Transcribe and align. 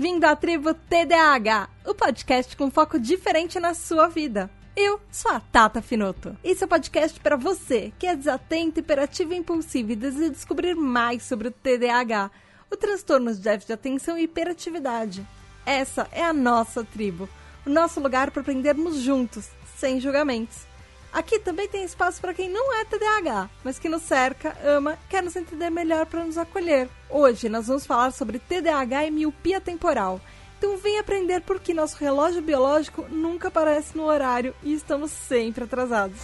Bem-vindo 0.00 0.26
à 0.26 0.34
tribo 0.34 0.72
TDAH, 0.72 1.68
o 1.84 1.94
podcast 1.94 2.56
com 2.56 2.70
foco 2.70 2.98
diferente 2.98 3.60
na 3.60 3.74
sua 3.74 4.08
vida. 4.08 4.50
Eu 4.74 4.98
sou 5.12 5.30
a 5.30 5.40
Tata 5.40 5.82
Finoto. 5.82 6.34
Esse 6.42 6.62
é 6.62 6.66
o 6.66 6.68
podcast 6.68 7.20
para 7.20 7.36
você 7.36 7.92
que 7.98 8.06
é 8.06 8.16
desatento, 8.16 8.80
hiperativo 8.80 9.34
e 9.34 9.36
impulsivo 9.36 9.92
e 9.92 9.96
deseja 9.96 10.30
descobrir 10.30 10.74
mais 10.74 11.24
sobre 11.24 11.48
o 11.48 11.50
TDAH, 11.50 12.30
o 12.70 12.78
transtorno 12.78 13.30
de 13.30 13.40
déficit 13.40 13.66
de 13.66 13.72
atenção 13.74 14.16
e 14.16 14.22
hiperatividade. 14.22 15.26
Essa 15.66 16.08
é 16.12 16.24
a 16.24 16.32
nossa 16.32 16.82
tribo, 16.82 17.28
o 17.66 17.68
nosso 17.68 18.00
lugar 18.00 18.30
para 18.30 18.40
aprendermos 18.40 19.02
juntos, 19.02 19.50
sem 19.76 20.00
julgamentos. 20.00 20.69
Aqui 21.12 21.40
também 21.40 21.68
tem 21.68 21.84
espaço 21.84 22.20
para 22.20 22.32
quem 22.32 22.48
não 22.48 22.72
é 22.74 22.84
TDAH, 22.84 23.50
mas 23.64 23.78
que 23.78 23.88
nos 23.88 24.02
cerca, 24.02 24.56
ama, 24.64 24.96
quer 25.08 25.22
nos 25.22 25.34
entender 25.34 25.68
melhor 25.68 26.06
para 26.06 26.24
nos 26.24 26.38
acolher. 26.38 26.88
Hoje 27.08 27.48
nós 27.48 27.66
vamos 27.66 27.84
falar 27.84 28.12
sobre 28.12 28.38
TDAH 28.38 29.06
e 29.06 29.10
miopia 29.10 29.60
temporal. 29.60 30.20
Então 30.58 30.76
vem 30.76 30.98
aprender 30.98 31.40
por 31.40 31.58
que 31.58 31.74
nosso 31.74 31.96
relógio 31.96 32.42
biológico 32.42 33.06
nunca 33.10 33.48
aparece 33.48 33.96
no 33.96 34.04
horário 34.04 34.54
e 34.62 34.72
estamos 34.72 35.10
sempre 35.10 35.64
atrasados. 35.64 36.20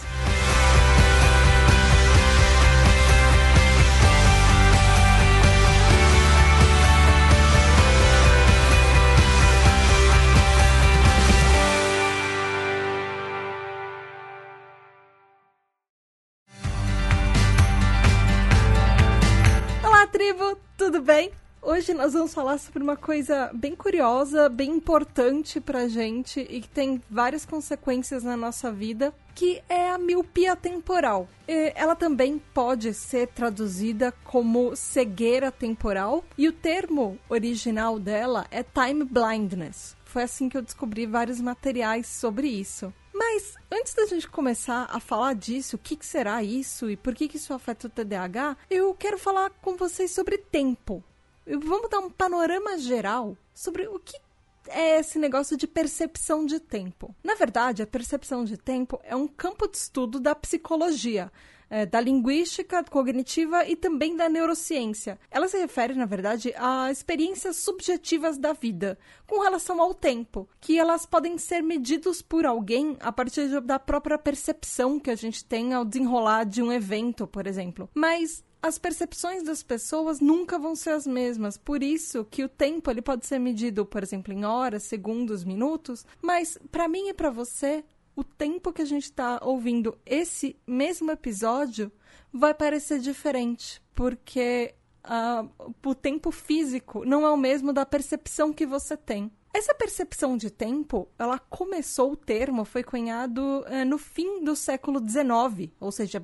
Tribo, 20.17 20.57
tudo 20.75 20.99
bem? 20.99 21.29
Hoje 21.61 21.93
nós 21.93 22.13
vamos 22.13 22.33
falar 22.33 22.57
sobre 22.57 22.81
uma 22.81 22.97
coisa 22.97 23.51
bem 23.53 23.75
curiosa, 23.75 24.49
bem 24.49 24.71
importante 24.71 25.61
pra 25.61 25.87
gente 25.87 26.39
e 26.39 26.59
que 26.59 26.67
tem 26.67 26.99
várias 27.07 27.45
consequências 27.45 28.23
na 28.23 28.35
nossa 28.35 28.71
vida, 28.71 29.13
que 29.35 29.61
é 29.69 29.91
a 29.91 29.97
miopia 29.99 30.55
temporal. 30.55 31.29
Ela 31.47 31.95
também 31.95 32.41
pode 32.51 32.95
ser 32.95 33.27
traduzida 33.27 34.11
como 34.23 34.75
cegueira 34.75 35.51
temporal 35.51 36.23
e 36.35 36.47
o 36.47 36.51
termo 36.51 37.19
original 37.29 37.99
dela 37.99 38.47
é 38.49 38.63
time 38.63 39.03
blindness. 39.03 39.95
Foi 40.03 40.23
assim 40.23 40.49
que 40.49 40.57
eu 40.57 40.63
descobri 40.63 41.05
vários 41.05 41.39
materiais 41.39 42.07
sobre 42.07 42.47
isso. 42.47 42.91
Mas 43.17 43.55
antes 43.71 43.95
da 43.95 44.05
gente 44.05 44.27
começar 44.27 44.87
a 44.91 44.99
falar 44.99 45.33
disso, 45.33 45.75
o 45.75 45.79
que, 45.79 45.95
que 45.95 46.05
será 46.05 46.43
isso 46.43 46.87
e 46.87 46.95
por 46.95 47.15
que, 47.15 47.27
que 47.27 47.37
isso 47.37 47.51
afeta 47.51 47.87
o 47.87 47.89
TDAH, 47.89 48.55
eu 48.69 48.93
quero 48.93 49.17
falar 49.17 49.49
com 49.49 49.75
vocês 49.75 50.11
sobre 50.11 50.37
tempo. 50.37 51.03
Vamos 51.47 51.89
dar 51.89 51.99
um 51.99 52.11
panorama 52.11 52.77
geral 52.77 53.35
sobre 53.55 53.87
o 53.87 53.97
que 53.97 54.19
é 54.67 54.99
esse 54.99 55.17
negócio 55.17 55.57
de 55.57 55.65
percepção 55.65 56.45
de 56.45 56.59
tempo. 56.59 57.15
Na 57.23 57.33
verdade, 57.33 57.81
a 57.81 57.87
percepção 57.87 58.45
de 58.45 58.55
tempo 58.55 58.99
é 59.03 59.15
um 59.15 59.27
campo 59.27 59.67
de 59.67 59.77
estudo 59.77 60.19
da 60.19 60.35
psicologia 60.35 61.31
é, 61.69 61.85
da 61.85 61.99
linguística 61.99 62.83
cognitiva 62.83 63.65
e 63.65 63.75
também 63.75 64.15
da 64.15 64.29
neurociência. 64.29 65.19
Ela 65.29 65.47
se 65.47 65.57
refere, 65.57 65.93
na 65.93 66.05
verdade, 66.05 66.53
a 66.57 66.91
experiências 66.91 67.57
subjetivas 67.57 68.37
da 68.37 68.53
vida 68.53 68.97
com 69.25 69.41
relação 69.41 69.81
ao 69.81 69.93
tempo, 69.93 70.47
que 70.59 70.79
elas 70.79 71.05
podem 71.05 71.37
ser 71.37 71.61
medidos 71.61 72.21
por 72.21 72.45
alguém 72.45 72.97
a 72.99 73.11
partir 73.11 73.61
da 73.61 73.79
própria 73.79 74.17
percepção 74.17 74.99
que 74.99 75.09
a 75.09 75.15
gente 75.15 75.43
tem 75.43 75.73
ao 75.73 75.85
desenrolar 75.85 76.43
de 76.43 76.61
um 76.61 76.71
evento, 76.71 77.27
por 77.27 77.47
exemplo. 77.47 77.89
Mas 77.93 78.43
as 78.61 78.77
percepções 78.77 79.43
das 79.43 79.63
pessoas 79.63 80.19
nunca 80.19 80.57
vão 80.57 80.75
ser 80.75 80.91
as 80.91 81.05
mesmas. 81.05 81.57
Por 81.57 81.83
isso 81.83 82.25
que 82.25 82.43
o 82.43 82.49
tempo 82.49 82.89
ele 82.89 83.01
pode 83.01 83.25
ser 83.25 83.39
medido, 83.39 83.85
por 83.85 84.03
exemplo, 84.03 84.33
em 84.33 84.45
horas, 84.45 84.83
segundos, 84.83 85.43
minutos, 85.43 86.05
mas 86.21 86.57
para 86.71 86.87
mim 86.87 87.09
e 87.09 87.13
para 87.13 87.29
você, 87.29 87.83
o 88.17 88.23
tempo 88.23 88.73
que 88.73 88.81
a 88.81 88.85
gente 88.85 89.03
está 89.03 89.39
ouvindo 89.43 89.95
esse 90.03 90.59
mesmo 90.65 91.11
episódio 91.11 91.91
vai 92.33 92.51
parecer 92.51 92.99
diferente, 92.99 93.79
porque 93.93 94.73
uh, 95.05 95.71
o 95.85 95.93
tempo 95.93 96.31
físico 96.31 97.05
não 97.05 97.27
é 97.27 97.29
o 97.29 97.37
mesmo 97.37 97.71
da 97.71 97.85
percepção 97.85 98.51
que 98.51 98.65
você 98.65 98.97
tem. 98.97 99.31
Essa 99.57 99.73
percepção 99.73 100.37
de 100.37 100.51
tempo, 100.51 101.09
ela 101.17 101.39
começou, 101.39 102.11
o 102.11 102.15
termo 102.15 102.63
foi 102.63 102.83
cunhado 102.83 103.65
eh, 103.65 103.83
no 103.83 103.97
fim 103.97 104.43
do 104.43 104.55
século 104.55 104.99
XIX, 104.99 105.71
ou 105.79 105.91
seja, 105.91 106.21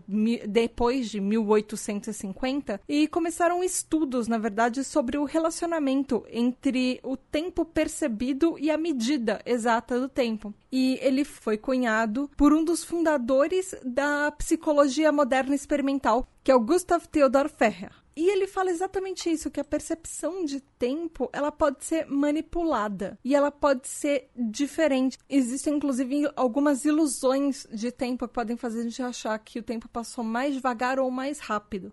depois 0.48 1.10
de 1.10 1.20
1850, 1.20 2.80
e 2.88 3.08
começaram 3.08 3.64
estudos, 3.64 4.28
na 4.28 4.38
verdade, 4.38 4.84
sobre 4.84 5.18
o 5.18 5.24
relacionamento 5.24 6.24
entre 6.30 7.00
o 7.02 7.18
tempo 7.18 7.66
percebido 7.66 8.56
e 8.60 8.70
a 8.70 8.78
medida 8.78 9.42
exata 9.48 10.00
do 10.00 10.08
tempo. 10.08 10.54
E 10.72 11.00
ele 11.02 11.26
foi 11.26 11.58
cunhado 11.58 12.30
por 12.38 12.54
um 12.54 12.64
dos 12.64 12.84
fundadores 12.84 13.74
da 13.84 14.32
psicologia 14.34 15.12
moderna 15.12 15.56
experimental, 15.56 16.28
que 16.44 16.52
é 16.52 16.56
o 16.56 16.60
Gustav 16.60 17.08
Theodor 17.08 17.50
Ferrer. 17.50 18.03
E 18.16 18.30
ele 18.30 18.48
fala 18.48 18.70
exatamente 18.70 19.30
isso, 19.30 19.50
que 19.50 19.60
a 19.60 19.64
percepção 19.64 20.46
de 20.46 20.60
tempo, 20.62 21.30
ela 21.34 21.52
pode 21.52 21.84
ser 21.84 22.06
manipulada 22.06 23.18
e 23.24 23.36
ela 23.36 23.52
pode 23.52 23.88
ser 23.88 24.30
diferente. 24.36 25.18
Existem 25.30 25.76
inclusive 25.76 26.30
algumas 26.36 26.86
ilusões 26.86 27.66
de 27.72 27.92
tempo 27.92 28.28
que 28.28 28.34
podem 28.34 28.56
fazer 28.56 28.82
a 28.82 28.84
gente 28.84 29.02
achar 29.02 29.38
que 29.40 29.60
o 29.60 29.64
tempo 29.64 29.90
passou 29.90 30.24
mais 30.24 30.54
devagar 30.54 31.00
ou 31.00 31.10
mais 31.10 31.40
rápido. 31.40 31.92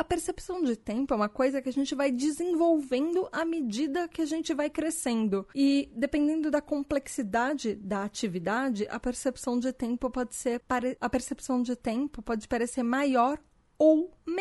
A 0.00 0.04
percepção 0.04 0.62
de 0.62 0.76
tempo 0.76 1.12
é 1.12 1.16
uma 1.16 1.28
coisa 1.28 1.60
que 1.60 1.68
a 1.68 1.72
gente 1.72 1.94
vai 1.94 2.10
desenvolvendo 2.10 3.28
à 3.30 3.44
medida 3.44 4.08
que 4.08 4.22
a 4.22 4.24
gente 4.24 4.54
vai 4.54 4.70
crescendo. 4.70 5.46
E 5.54 5.92
dependendo 5.94 6.50
da 6.50 6.62
complexidade 6.62 7.74
da 7.74 8.02
atividade, 8.04 8.86
a 8.88 8.98
percepção 8.98 9.58
de 9.58 9.74
tempo 9.74 10.08
pode 10.08 10.34
ser 10.34 10.62
a 10.98 11.10
percepção 11.10 11.60
de 11.60 11.76
tempo 11.76 12.22
pode 12.22 12.48
parecer 12.48 12.82
maior 12.82 13.38
ou 13.78 14.10
menor. 14.26 14.39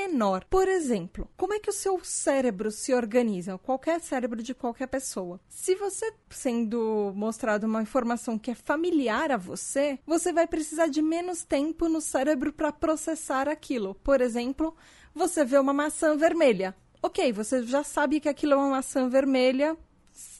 Por 0.49 0.67
exemplo, 0.67 1.29
como 1.37 1.53
é 1.53 1.59
que 1.59 1.69
o 1.69 1.73
seu 1.73 1.99
cérebro 2.03 2.71
se 2.71 2.93
organiza? 2.93 3.57
Qualquer 3.57 4.01
cérebro 4.01 4.43
de 4.43 4.53
qualquer 4.53 4.87
pessoa. 4.87 5.39
Se 5.47 5.75
você 5.75 6.13
sendo 6.29 7.13
mostrado 7.15 7.65
uma 7.65 7.81
informação 7.81 8.37
que 8.37 8.51
é 8.51 8.55
familiar 8.55 9.31
a 9.31 9.37
você, 9.37 9.99
você 10.05 10.33
vai 10.33 10.47
precisar 10.47 10.87
de 10.87 11.01
menos 11.01 11.43
tempo 11.43 11.87
no 11.87 12.01
cérebro 12.01 12.51
para 12.51 12.71
processar 12.71 13.47
aquilo. 13.47 13.95
Por 13.95 14.21
exemplo, 14.21 14.75
você 15.13 15.43
vê 15.45 15.57
uma 15.57 15.73
maçã 15.73 16.15
vermelha. 16.15 16.75
Ok, 17.01 17.31
você 17.31 17.63
já 17.63 17.83
sabe 17.83 18.19
que 18.19 18.27
aquilo 18.27 18.53
é 18.53 18.57
uma 18.57 18.69
maçã 18.69 19.07
vermelha. 19.07 19.77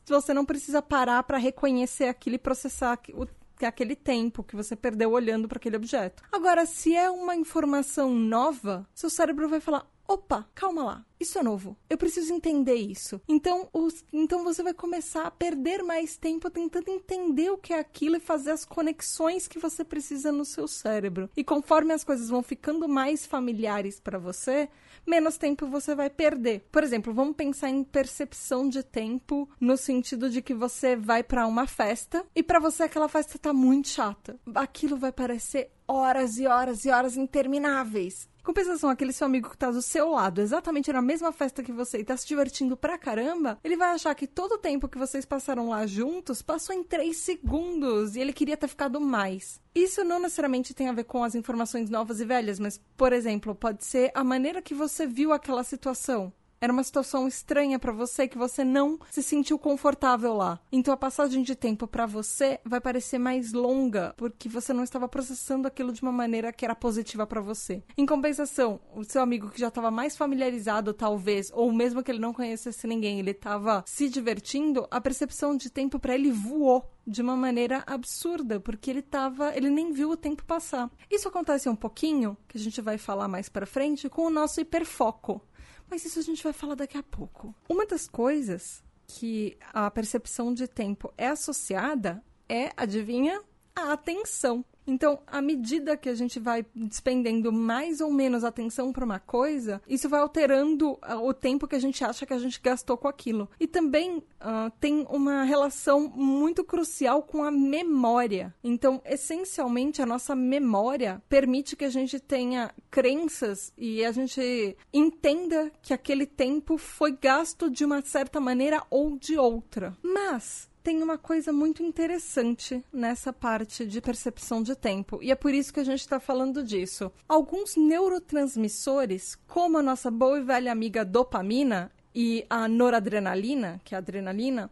Você 0.05 0.33
não 0.33 0.45
precisa 0.45 0.81
parar 0.81 1.23
para 1.23 1.37
reconhecer 1.37 2.05
aquilo 2.05 2.35
e 2.35 2.39
processar 2.39 2.99
o 3.13 3.25
aquele 3.67 3.95
tempo 3.95 4.43
que 4.43 4.55
você 4.55 4.75
perdeu 4.75 5.11
olhando 5.11 5.47
para 5.47 5.57
aquele 5.57 5.75
objeto. 5.75 6.23
Agora, 6.31 6.65
se 6.65 6.95
é 6.95 7.09
uma 7.09 7.35
informação 7.35 8.13
nova, 8.13 8.87
seu 8.93 9.09
cérebro 9.09 9.49
vai 9.49 9.59
falar: 9.59 9.85
opa, 10.09 10.49
calma 10.55 10.83
lá, 10.83 11.05
isso 11.19 11.37
é 11.37 11.43
novo. 11.43 11.77
Eu 11.87 11.95
preciso 11.95 12.33
entender 12.33 12.73
isso. 12.73 13.21
Então, 13.27 13.69
os, 13.71 14.03
então 14.11 14.43
você 14.43 14.63
vai 14.63 14.73
começar 14.73 15.27
a 15.27 15.31
perder 15.31 15.83
mais 15.83 16.17
tempo 16.17 16.49
tentando 16.49 16.89
entender 16.89 17.51
o 17.51 17.59
que 17.59 17.73
é 17.73 17.79
aquilo 17.79 18.15
e 18.15 18.19
fazer 18.19 18.49
as 18.49 18.65
conexões 18.65 19.47
que 19.47 19.59
você 19.59 19.83
precisa 19.83 20.31
no 20.31 20.43
seu 20.45 20.67
cérebro. 20.67 21.29
E 21.37 21.43
conforme 21.43 21.93
as 21.93 22.03
coisas 22.03 22.27
vão 22.27 22.41
ficando 22.41 22.89
mais 22.89 23.27
familiares 23.27 23.99
para 23.99 24.17
você, 24.17 24.67
menos 25.05 25.37
tempo 25.37 25.67
você 25.67 25.93
vai 25.93 26.09
perder. 26.09 26.65
Por 26.71 26.83
exemplo, 26.83 27.13
vamos 27.13 27.35
pensar 27.35 27.69
em 27.69 27.83
percepção 27.83 28.67
de 28.67 28.81
tempo 28.81 29.47
no 29.59 29.77
sentido 29.77 30.27
de 30.27 30.41
que 30.41 30.55
você 30.55 30.95
vai 30.95 31.21
para 31.21 31.45
uma 31.45 31.67
festa 31.67 32.25
e 32.35 32.41
para 32.41 32.59
você 32.59 32.83
aquela 32.83 33.07
festa 33.07 33.37
tá 33.37 33.53
muito 33.53 33.89
chata. 33.89 34.39
Aquilo 34.55 34.97
vai 34.97 35.11
parecer 35.11 35.69
horas 35.87 36.37
e 36.37 36.45
horas 36.45 36.85
e 36.85 36.89
horas 36.89 37.17
intermináveis. 37.17 38.28
Compensação, 38.43 38.89
aquele 38.89 39.11
seu 39.11 39.27
amigo 39.27 39.49
que 39.49 39.57
tá 39.57 39.69
do 39.69 39.81
seu 39.81 40.09
lado, 40.09 40.41
exatamente 40.41 40.91
na 40.91 41.01
mesma 41.01 41.31
festa 41.31 41.61
que 41.61 41.71
você 41.71 41.99
e 41.99 42.03
tá 42.03 42.15
se 42.15 42.27
divertindo 42.27 42.77
pra 42.77 42.97
caramba, 42.97 43.59
ele 43.63 43.77
vai 43.77 43.89
achar 43.89 44.15
que 44.15 44.25
todo 44.25 44.53
o 44.53 44.57
tempo 44.57 44.87
que 44.87 44.97
vocês 44.97 45.25
passaram 45.25 45.69
lá 45.69 45.85
juntos 45.85 46.41
passou 46.41 46.73
em 46.73 46.83
3 46.83 47.15
segundos 47.15 48.15
e 48.15 48.19
ele 48.19 48.33
queria 48.33 48.57
ter 48.57 48.67
ficado 48.67 48.99
mais. 48.99 49.61
Isso 49.75 50.03
não 50.03 50.19
necessariamente 50.19 50.73
tem 50.73 50.87
a 50.87 50.93
ver 50.93 51.03
com 51.03 51.23
as 51.23 51.35
informações 51.35 51.89
novas 51.89 52.19
e 52.19 52.25
velhas, 52.25 52.59
mas, 52.59 52.81
por 52.97 53.13
exemplo, 53.13 53.53
pode 53.53 53.83
ser 53.85 54.11
a 54.15 54.23
maneira 54.23 54.61
que 54.61 54.73
você 54.73 55.05
viu 55.05 55.31
aquela 55.31 55.63
situação. 55.63 56.33
Era 56.61 56.73
uma 56.73 56.83
situação 56.83 57.27
estranha 57.27 57.79
para 57.79 57.93
você 57.93 58.27
que 58.27 58.37
você 58.37 58.65
não 58.65 58.99
se 59.09 59.23
sentiu 59.23 59.57
confortável 59.57 60.33
lá. 60.33 60.59
Então 60.71 60.93
a 60.93 60.97
passagem 60.97 61.41
de 61.41 61.55
tempo 61.55 61.87
para 61.87 62.05
você 62.05 62.59
vai 62.65 62.81
parecer 62.81 63.17
mais 63.17 63.53
longa 63.53 64.13
porque 64.17 64.49
você 64.49 64.73
não 64.73 64.83
estava 64.83 65.07
processando 65.07 65.67
aquilo 65.67 65.93
de 65.93 66.01
uma 66.01 66.11
maneira 66.11 66.51
que 66.51 66.65
era 66.65 66.75
positiva 66.75 67.25
para 67.25 67.39
você. 67.39 67.81
Em 67.97 68.05
compensação, 68.05 68.81
o 68.93 69.05
seu 69.05 69.21
amigo 69.21 69.49
que 69.49 69.59
já 69.59 69.69
estava 69.69 69.89
mais 69.89 70.17
familiarizado 70.17 70.93
talvez, 70.93 71.49
ou 71.53 71.71
mesmo 71.71 72.03
que 72.03 72.11
ele 72.11 72.19
não 72.19 72.33
conhecesse 72.33 72.85
ninguém, 72.87 73.19
ele 73.19 73.31
estava 73.31 73.83
se 73.87 74.09
divertindo, 74.09 74.85
a 74.91 74.99
percepção 74.99 75.55
de 75.55 75.69
tempo 75.69 75.97
para 75.97 76.15
ele 76.15 76.31
voou 76.31 76.89
de 77.09 77.21
uma 77.21 77.35
maneira 77.35 77.83
absurda, 77.87 78.59
porque 78.59 78.91
ele 78.91 79.01
tava, 79.01 79.55
ele 79.55 79.69
nem 79.69 79.91
viu 79.91 80.11
o 80.11 80.17
tempo 80.17 80.43
passar. 80.43 80.91
Isso 81.09 81.27
acontece 81.27 81.67
um 81.67 81.75
pouquinho, 81.75 82.37
que 82.47 82.57
a 82.57 82.61
gente 82.61 82.81
vai 82.81 82.97
falar 82.97 83.27
mais 83.27 83.49
para 83.49 83.65
frente, 83.65 84.07
com 84.09 84.23
o 84.23 84.29
nosso 84.29 84.61
hiperfoco. 84.61 85.41
Mas 85.89 86.05
isso 86.05 86.19
a 86.19 86.21
gente 86.21 86.43
vai 86.43 86.53
falar 86.53 86.75
daqui 86.75 86.97
a 86.97 87.03
pouco. 87.03 87.53
Uma 87.67 87.85
das 87.85 88.07
coisas 88.07 88.83
que 89.07 89.57
a 89.73 89.89
percepção 89.89 90.53
de 90.53 90.67
tempo 90.67 91.11
é 91.17 91.27
associada 91.27 92.23
é, 92.47 92.71
adivinha, 92.77 93.41
a 93.75 93.93
atenção. 93.93 94.63
Então, 94.89 95.19
à 95.27 95.39
medida 95.39 95.95
que 95.95 96.09
a 96.09 96.15
gente 96.15 96.39
vai 96.39 96.65
despendendo 96.75 97.51
mais 97.51 98.01
ou 98.01 98.11
menos 98.11 98.43
atenção 98.43 98.91
para 98.91 99.05
uma 99.05 99.19
coisa, 99.19 99.79
isso 99.87 100.09
vai 100.09 100.19
alterando 100.19 100.93
uh, 100.93 101.23
o 101.23 101.31
tempo 101.31 101.67
que 101.67 101.75
a 101.75 101.79
gente 101.79 102.03
acha 102.03 102.25
que 102.25 102.33
a 102.33 102.39
gente 102.39 102.59
gastou 102.59 102.97
com 102.97 103.07
aquilo. 103.07 103.47
E 103.59 103.67
também 103.67 104.17
uh, 104.17 104.71
tem 104.79 105.05
uma 105.09 105.43
relação 105.43 106.09
muito 106.09 106.63
crucial 106.63 107.21
com 107.21 107.43
a 107.43 107.51
memória. 107.51 108.53
Então, 108.63 108.99
essencialmente, 109.05 110.01
a 110.01 110.07
nossa 110.07 110.35
memória 110.35 111.21
permite 111.29 111.75
que 111.75 111.85
a 111.85 111.89
gente 111.89 112.19
tenha 112.19 112.73
crenças 112.89 113.71
e 113.77 114.03
a 114.03 114.11
gente 114.11 114.75
entenda 114.91 115.71
que 115.83 115.93
aquele 115.93 116.25
tempo 116.25 116.77
foi 116.77 117.11
gasto 117.11 117.69
de 117.69 117.85
uma 117.85 118.01
certa 118.01 118.39
maneira 118.39 118.83
ou 118.89 119.17
de 119.17 119.37
outra. 119.37 119.95
Mas 120.01 120.68
tem 120.83 121.03
uma 121.03 121.17
coisa 121.17 121.51
muito 121.51 121.83
interessante 121.83 122.83
nessa 122.91 123.33
parte 123.33 123.85
de 123.85 124.01
percepção 124.01 124.63
de 124.63 124.75
tempo, 124.75 125.19
e 125.21 125.31
é 125.31 125.35
por 125.35 125.53
isso 125.53 125.73
que 125.73 125.79
a 125.79 125.83
gente 125.83 125.99
está 125.99 126.19
falando 126.19 126.63
disso. 126.63 127.11
Alguns 127.27 127.75
neurotransmissores, 127.75 129.35
como 129.47 129.77
a 129.77 129.83
nossa 129.83 130.09
boa 130.09 130.39
e 130.39 130.43
velha 130.43 130.71
amiga 130.71 131.03
dopamina 131.03 131.91
e 132.13 132.45
a 132.49 132.67
noradrenalina, 132.67 133.79
que 133.83 133.93
é 133.93 133.97
a 133.97 133.99
adrenalina, 133.99 134.69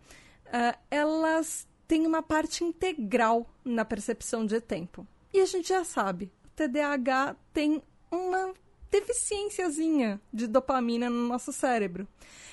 uh, 0.48 0.78
elas 0.90 1.68
têm 1.88 2.06
uma 2.06 2.22
parte 2.22 2.64
integral 2.64 3.50
na 3.64 3.86
percepção 3.86 4.46
de 4.46 4.60
tempo. 4.60 5.08
E 5.34 5.40
a 5.40 5.46
gente 5.46 5.70
já 5.70 5.84
sabe, 5.84 6.32
o 6.46 6.50
TDAH 6.56 7.36
tem 7.54 7.82
uma 8.12 8.54
deficiênciazinha 8.92 10.22
de 10.34 10.48
dopamina 10.48 11.10
no 11.10 11.28
nosso 11.28 11.52
cérebro. 11.52 12.08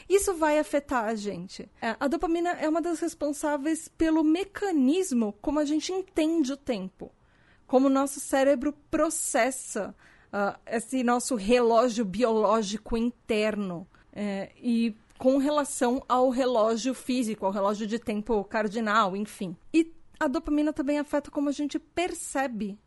Isso 0.08 0.34
vai 0.34 0.58
afetar 0.58 1.04
a 1.04 1.14
gente. 1.14 1.68
É, 1.80 1.96
a 1.98 2.08
dopamina 2.08 2.50
é 2.50 2.68
uma 2.68 2.82
das 2.82 3.00
responsáveis 3.00 3.88
pelo 3.88 4.22
mecanismo 4.22 5.34
como 5.40 5.58
a 5.58 5.64
gente 5.64 5.92
entende 5.92 6.52
o 6.52 6.56
tempo, 6.56 7.10
como 7.66 7.86
o 7.86 7.90
nosso 7.90 8.20
cérebro 8.20 8.72
processa 8.90 9.94
uh, 10.32 10.58
esse 10.66 11.02
nosso 11.02 11.34
relógio 11.34 12.04
biológico 12.04 12.96
interno. 12.96 13.86
É, 14.12 14.52
e 14.56 14.94
com 15.18 15.38
relação 15.38 16.04
ao 16.08 16.28
relógio 16.28 16.94
físico, 16.94 17.46
ao 17.46 17.52
relógio 17.52 17.86
de 17.86 17.98
tempo 17.98 18.44
cardinal, 18.44 19.16
enfim. 19.16 19.56
E 19.72 19.92
a 20.20 20.28
dopamina 20.28 20.72
também 20.72 20.98
afeta 20.98 21.30
como 21.30 21.48
a 21.48 21.52
gente 21.52 21.78
percebe 21.78 22.78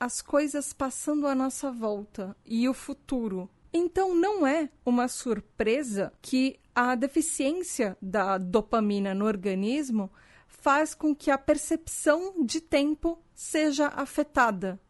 as 0.00 0.22
coisas 0.22 0.72
passando 0.72 1.26
à 1.26 1.34
nossa 1.34 1.70
volta 1.70 2.34
e 2.46 2.66
o 2.66 2.72
futuro. 2.72 3.50
Então 3.70 4.14
não 4.14 4.46
é 4.46 4.70
uma 4.84 5.06
surpresa 5.06 6.10
que 6.22 6.58
a 6.74 6.94
deficiência 6.94 7.96
da 8.00 8.38
dopamina 8.38 9.14
no 9.14 9.26
organismo 9.26 10.10
faz 10.48 10.94
com 10.94 11.14
que 11.14 11.30
a 11.30 11.36
percepção 11.36 12.42
de 12.44 12.60
tempo 12.62 13.22
seja 13.34 13.88
afetada 13.88 14.80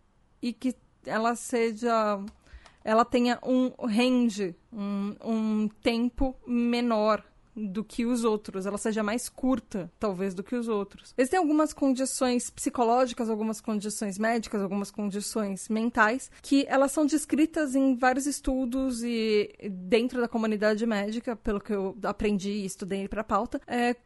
e 0.41 0.53
que 0.53 0.75
ela 1.05 1.35
seja 1.35 2.25
ela 2.83 3.05
tenha 3.05 3.39
um 3.43 3.71
range, 3.87 4.57
um, 4.73 5.15
um 5.23 5.69
tempo 5.83 6.35
menor 6.47 7.23
do 7.55 7.85
que 7.85 8.07
os 8.07 8.25
outros, 8.25 8.67
ela 8.67 8.79
seja 8.79 9.03
mais 9.03 9.29
curta, 9.29 9.91
talvez, 9.99 10.35
do 10.35 10.43
que 10.43 10.55
os 10.55 10.69
outros. 10.69 11.15
Existem 11.17 11.39
algumas 11.39 11.73
condições 11.73 12.51
psicológicas, 12.51 13.29
algumas 13.29 13.61
condições 13.61 14.19
médicas, 14.19 14.61
algumas 14.61 14.91
condições 14.91 15.69
mentais, 15.69 16.31
que 16.43 16.65
elas 16.69 16.93
são 16.93 17.07
descritas 17.07 17.75
em 17.75 17.97
vários 17.97 18.27
estudos 18.27 19.03
e 19.03 19.53
dentro 19.71 20.21
da 20.21 20.29
comunidade 20.29 20.85
médica, 20.87 21.37
pelo 21.37 21.61
que 21.61 21.73
eu 21.73 21.97
aprendi 22.03 22.51
e 22.51 22.67
estudei 22.67 23.09
para 23.09 23.23
a 23.23 23.25
pauta, 23.25 23.61
é, 23.67 23.97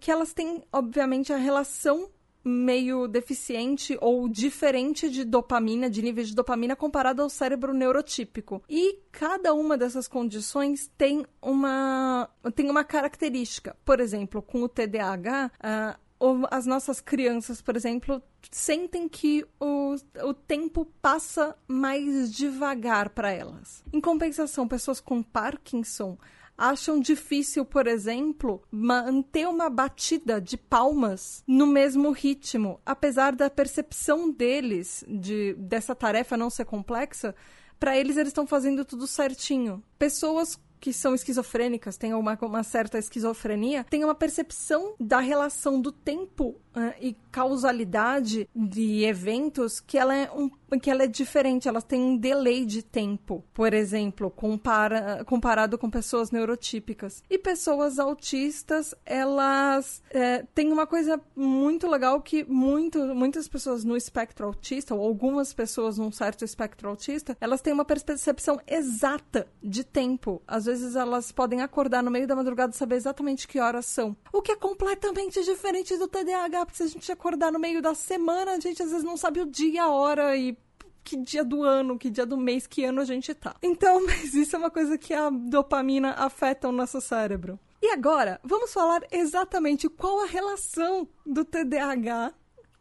que 0.00 0.10
elas 0.10 0.32
têm, 0.32 0.62
obviamente, 0.72 1.32
a 1.32 1.36
relação 1.36 2.10
meio 2.44 3.08
deficiente 3.08 3.96
ou 4.00 4.28
diferente 4.28 5.08
de 5.08 5.24
dopamina, 5.24 5.88
de 5.88 6.02
níveis 6.02 6.28
de 6.28 6.34
dopamina 6.34 6.76
comparado 6.76 7.22
ao 7.22 7.30
cérebro 7.30 7.72
neurotípico. 7.72 8.62
E 8.68 8.98
cada 9.10 9.54
uma 9.54 9.78
dessas 9.78 10.06
condições 10.06 10.90
tem 10.98 11.24
uma, 11.40 12.28
tem 12.54 12.68
uma 12.70 12.84
característica. 12.84 13.76
Por 13.84 14.00
exemplo, 14.00 14.42
com 14.42 14.62
o 14.62 14.68
TDAH, 14.68 15.50
uh, 15.56 16.04
as 16.50 16.66
nossas 16.66 17.00
crianças, 17.00 17.60
por 17.60 17.76
exemplo, 17.76 18.22
sentem 18.50 19.08
que 19.08 19.44
o, 19.60 19.94
o 20.22 20.34
tempo 20.34 20.86
passa 21.00 21.56
mais 21.66 22.32
devagar 22.32 23.10
para 23.10 23.30
elas. 23.30 23.82
Em 23.92 24.00
compensação, 24.00 24.66
pessoas 24.66 25.00
com 25.00 25.22
Parkinson 25.22 26.16
acham 26.56 27.00
difícil, 27.00 27.64
por 27.64 27.86
exemplo, 27.86 28.62
manter 28.70 29.48
uma 29.48 29.68
batida 29.68 30.40
de 30.40 30.56
palmas 30.56 31.42
no 31.46 31.66
mesmo 31.66 32.10
ritmo, 32.10 32.80
apesar 32.84 33.34
da 33.34 33.50
percepção 33.50 34.30
deles 34.30 35.04
de 35.08 35.54
dessa 35.54 35.94
tarefa 35.94 36.36
não 36.36 36.50
ser 36.50 36.64
complexa, 36.64 37.34
para 37.78 37.96
eles 37.96 38.16
eles 38.16 38.28
estão 38.28 38.46
fazendo 38.46 38.84
tudo 38.84 39.06
certinho. 39.06 39.82
Pessoas 39.98 40.58
que 40.84 40.92
são 40.92 41.14
esquizofrênicas, 41.14 41.96
têm 41.96 42.12
uma, 42.12 42.38
uma 42.42 42.62
certa 42.62 42.98
esquizofrenia, 42.98 43.84
têm 43.84 44.04
uma 44.04 44.14
percepção 44.14 44.94
da 45.00 45.18
relação 45.18 45.80
do 45.80 45.90
tempo 45.90 46.60
uh, 46.76 46.94
e 47.00 47.16
causalidade 47.32 48.46
de 48.54 49.02
eventos 49.02 49.80
que 49.80 49.96
ela 49.96 50.14
é 50.14 50.30
um 50.30 50.50
que 50.80 50.90
ela 50.90 51.04
é 51.04 51.06
diferente, 51.06 51.68
elas 51.68 51.84
têm 51.84 52.00
um 52.00 52.16
delay 52.16 52.64
de 52.64 52.82
tempo, 52.82 53.44
por 53.54 53.72
exemplo, 53.72 54.30
compara, 54.30 55.24
comparado 55.24 55.78
com 55.78 55.90
pessoas 55.90 56.30
neurotípicas. 56.30 57.22
E 57.30 57.38
pessoas 57.38 57.98
autistas, 57.98 58.94
elas 59.04 60.02
é, 60.10 60.44
têm 60.54 60.72
uma 60.72 60.86
coisa 60.86 61.20
muito 61.34 61.88
legal 61.88 62.20
que 62.20 62.44
muito, 62.44 62.98
muitas 63.14 63.48
pessoas 63.48 63.84
no 63.84 63.96
espectro 63.96 64.46
autista, 64.46 64.94
ou 64.94 65.04
algumas 65.04 65.52
pessoas 65.52 65.98
num 65.98 66.10
certo 66.10 66.44
espectro 66.44 66.88
autista, 66.88 67.36
elas 67.40 67.60
têm 67.60 67.72
uma 67.72 67.84
percepção 67.84 68.60
exata 68.66 69.46
de 69.62 69.84
tempo. 69.84 70.42
Às 70.46 70.64
vezes 70.64 70.96
elas 70.96 71.32
podem 71.32 71.62
acordar 71.62 72.02
no 72.02 72.10
meio 72.10 72.26
da 72.26 72.36
madrugada 72.36 72.72
e 72.72 72.76
saber 72.76 72.96
exatamente 72.96 73.46
que 73.48 73.60
horas 73.60 73.86
são. 73.86 74.16
O 74.32 74.42
que 74.42 74.52
é 74.52 74.56
completamente 74.56 75.42
diferente 75.42 75.96
do 75.96 76.08
TDAH, 76.08 76.66
porque 76.66 76.76
se 76.76 76.82
a 76.82 76.88
gente 76.88 77.12
acordar 77.12 77.52
no 77.52 77.58
meio 77.58 77.80
da 77.80 77.94
semana, 77.94 78.52
a 78.52 78.60
gente 78.60 78.82
às 78.82 78.90
vezes 78.90 79.04
não 79.04 79.16
sabe 79.16 79.40
o 79.40 79.46
dia, 79.46 79.84
a 79.84 79.90
hora 79.90 80.36
e 80.36 80.56
que 81.04 81.16
dia 81.16 81.44
do 81.44 81.62
ano, 81.62 81.98
que 81.98 82.10
dia 82.10 82.24
do 82.24 82.36
mês, 82.36 82.66
que 82.66 82.84
ano 82.84 83.00
a 83.00 83.04
gente 83.04 83.34
tá. 83.34 83.54
Então, 83.62 84.04
mas 84.06 84.34
isso 84.34 84.56
é 84.56 84.58
uma 84.58 84.70
coisa 84.70 84.96
que 84.96 85.12
a 85.12 85.30
dopamina 85.30 86.12
afeta 86.12 86.68
o 86.68 86.72
nosso 86.72 87.00
cérebro. 87.00 87.60
E 87.82 87.88
agora, 87.88 88.40
vamos 88.42 88.72
falar 88.72 89.02
exatamente 89.12 89.88
qual 89.88 90.22
a 90.22 90.26
relação 90.26 91.06
do 91.26 91.44
TDAH 91.44 92.32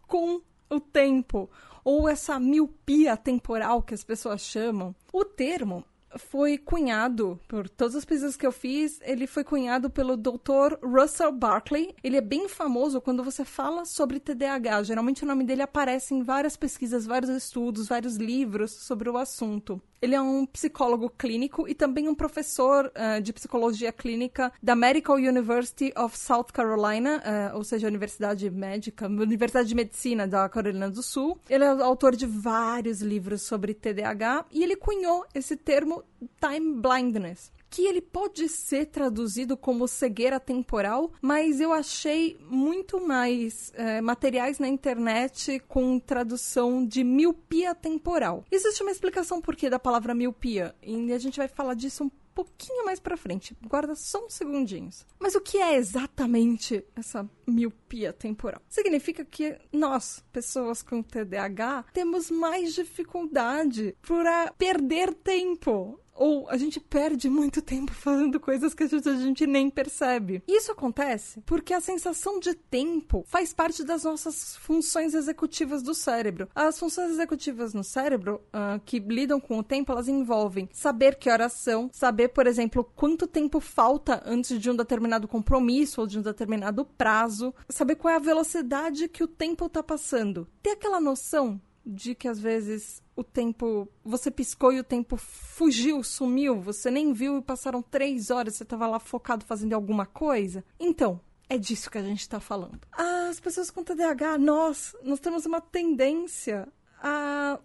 com 0.08 0.42
o 0.70 0.80
tempo, 0.80 1.50
ou 1.84 2.08
essa 2.08 2.40
miopia 2.40 3.18
temporal 3.18 3.82
que 3.82 3.94
as 3.94 4.04
pessoas 4.04 4.42
chamam. 4.42 4.96
O 5.12 5.26
termo 5.26 5.84
foi 6.18 6.58
cunhado, 6.58 7.40
por 7.48 7.70
todas 7.70 7.96
as 7.96 8.06
pesquisas 8.06 8.38
que 8.38 8.46
eu 8.46 8.52
fiz, 8.52 9.00
ele 9.04 9.28
foi 9.28 9.44
cunhado 9.44 9.90
pelo 9.90 10.16
Dr. 10.18 10.78
Russell 10.82 11.32
Barkley. 11.32 11.96
Ele 12.04 12.18
é 12.18 12.22
bem 12.22 12.48
famoso 12.48 13.02
quando 13.02 13.24
você 13.24 13.44
fala 13.44 13.86
sobre 13.86 14.20
TDAH. 14.20 14.84
Geralmente 14.84 15.24
o 15.24 15.28
nome 15.28 15.44
dele 15.44 15.62
aparece 15.62 16.14
em 16.14 16.24
várias 16.24 16.56
pesquisas, 16.56 17.06
vários 17.06 17.30
estudos, 17.30 17.88
vários 17.88 18.16
livros 18.18 18.72
sobre 18.72 19.10
o 19.10 19.18
assunto. 19.18 19.82
Ele 20.04 20.16
é 20.16 20.22
um 20.22 20.46
psicólogo 20.46 21.10
clínico 21.10 21.66
e 21.66 21.74
também 21.74 22.10
um 22.10 22.14
professor 22.14 22.88
uh, 22.88 23.22
de 23.22 23.32
psicologia 23.32 23.90
clínica 23.90 24.52
da 24.62 24.76
Medical 24.76 25.16
University 25.16 25.94
of 25.96 26.20
South 26.20 26.48
Carolina, 26.52 27.24
uh, 27.54 27.56
ou 27.56 27.64
seja, 27.64 27.88
Universidade 27.88 28.50
Médica, 28.50 29.08
Universidade 29.08 29.70
de 29.70 29.74
Medicina 29.74 30.28
da 30.28 30.50
Carolina 30.50 30.90
do 30.90 31.02
Sul. 31.02 31.40
Ele 31.50 31.64
é 31.64 31.70
autor 31.70 32.18
de 32.18 32.26
vários 32.26 33.02
livros 33.02 33.44
sobre 33.44 33.74
TDAH 33.74 34.48
e 34.52 34.62
ele 34.62 34.76
cunhou 34.76 35.26
esse 35.34 35.56
termo 35.56 36.04
time 36.38 36.82
blindness 36.82 37.50
que 37.74 37.88
ele 37.88 38.02
pode 38.02 38.48
ser 38.48 38.86
traduzido 38.86 39.58
como 39.58 39.88
cegueira 39.88 40.40
temporal, 40.40 41.12
mas 41.20 41.60
eu 41.60 41.74
achei 41.74 42.38
muito 42.48 43.04
mais 43.04 43.74
é, 43.74 44.00
materiais 44.00 44.60
na 44.60 44.68
internet 44.68 45.60
com 45.68 46.00
tradução 46.00 46.86
de 46.86 47.04
miopia 47.04 47.74
temporal. 47.74 48.46
Existe 48.52 48.84
uma 48.84 48.92
explicação 48.92 49.42
por 49.42 49.56
que 49.56 49.72
da 49.72 49.80
palavra 49.80 50.14
miopia, 50.14 50.76
e 50.84 51.12
a 51.12 51.18
gente 51.18 51.38
vai 51.38 51.48
falar 51.48 51.74
disso 51.74 52.04
um 52.04 52.12
pouquinho 52.36 52.86
mais 52.86 53.00
para 53.00 53.18
frente. 53.18 53.58
Guarda 53.66 53.96
só 53.96 54.24
uns 54.24 54.36
segundinhos. 54.36 55.04
Mas 55.20 55.34
o 55.34 55.42
que 55.42 55.58
é 55.58 55.76
exatamente 55.76 56.84
essa 56.96 57.28
miopia 57.48 58.14
temporal? 58.14 58.62
Significa 58.70 59.26
que 59.26 59.58
nós, 59.72 60.24
pessoas 60.32 60.84
com 60.84 61.02
TDAH, 61.02 61.86
temos 61.92 62.30
mais 62.30 62.74
dificuldade 62.74 63.96
para 64.02 64.52
perder 64.58 65.14
tempo 65.14 66.00
ou 66.16 66.50
a 66.50 66.58
gente 66.58 66.80
perde 66.80 67.30
muito 67.30 67.62
tempo 67.62 67.92
fazendo 67.92 68.40
coisas 68.40 68.74
que 68.74 68.84
a 68.84 68.88
gente, 68.88 69.48
nem 69.48 69.70
percebe. 69.70 70.44
Isso 70.48 70.72
acontece 70.72 71.42
porque 71.46 71.74
a 71.74 71.82
sensação 71.82 72.40
de 72.40 72.54
tempo 72.54 73.24
faz 73.28 73.54
parte 73.54 73.84
das 73.84 74.04
nossas 74.04 74.56
funções 74.58 75.14
executivas 75.14 75.82
do 75.82 75.94
cérebro. 75.94 76.48
As 76.54 76.80
funções 76.80 77.12
executivas 77.12 77.74
no 77.74 77.84
cérebro 77.84 78.42
uh, 78.48 78.80
que 78.86 79.00
lidam 79.00 79.40
com 79.40 79.60
o 79.60 79.64
tempo, 79.64 79.92
elas 79.92 80.08
envolvem 80.08 80.70
saber 80.72 81.16
que 81.16 81.30
horas 81.30 81.54
são, 81.54 81.90
saber, 81.92 82.30
por 82.30 82.48
exemplo, 82.48 82.84
quanto 82.96 83.28
tempo 83.28 83.60
falta 83.60 84.22
antes 84.26 84.60
de 84.60 84.70
um 84.70 84.76
determinado 84.76 85.28
compromisso 85.28 86.02
ou 86.02 86.08
de 86.08 86.20
um 86.20 86.22
determinado 86.22 86.86
prazo, 86.86 87.54
saber 87.70 87.96
qual 87.96 88.14
é 88.14 88.18
a 88.18 88.20
velocidade 88.20 89.08
que 89.08 89.24
o 89.24 89.28
tempo 89.28 89.66
está 89.66 89.82
passando. 89.84 90.48
Ter 90.62 90.72
aquela 90.72 91.00
noção 91.00 91.60
de 91.86 92.16
que 92.16 92.28
às 92.28 92.40
vezes 92.40 93.02
o 93.16 93.24
tempo. 93.24 93.88
Você 94.04 94.32
piscou 94.32 94.72
e 94.72 94.80
o 94.80 94.84
tempo 94.84 95.18
fugiu, 95.18 96.04
sumiu, 96.04 96.60
você 96.60 96.90
nem 96.90 97.14
viu 97.14 97.38
e 97.38 97.42
passaram 97.42 97.82
três 97.82 98.32
horas, 98.32 98.56
você 98.56 98.64
estava 98.64 98.88
lá 98.88 99.00
focado 99.00 99.46
fazendo 99.46 99.74
alguma 99.74 100.06
coisa. 100.06 100.64
Então, 100.80 101.20
é 101.50 101.58
disso 101.58 101.92
que 101.92 101.98
a 101.98 102.04
gente 102.04 102.22
está 102.22 102.40
falando. 102.40 102.80
As 102.92 103.40
pessoas 103.40 103.70
com 103.70 103.84
TDAH, 103.84 104.38
nós, 104.38 104.96
nós 105.04 105.20
temos 105.20 105.46
uma 105.46 105.62
tendência 105.62 106.68
a, 107.02 107.60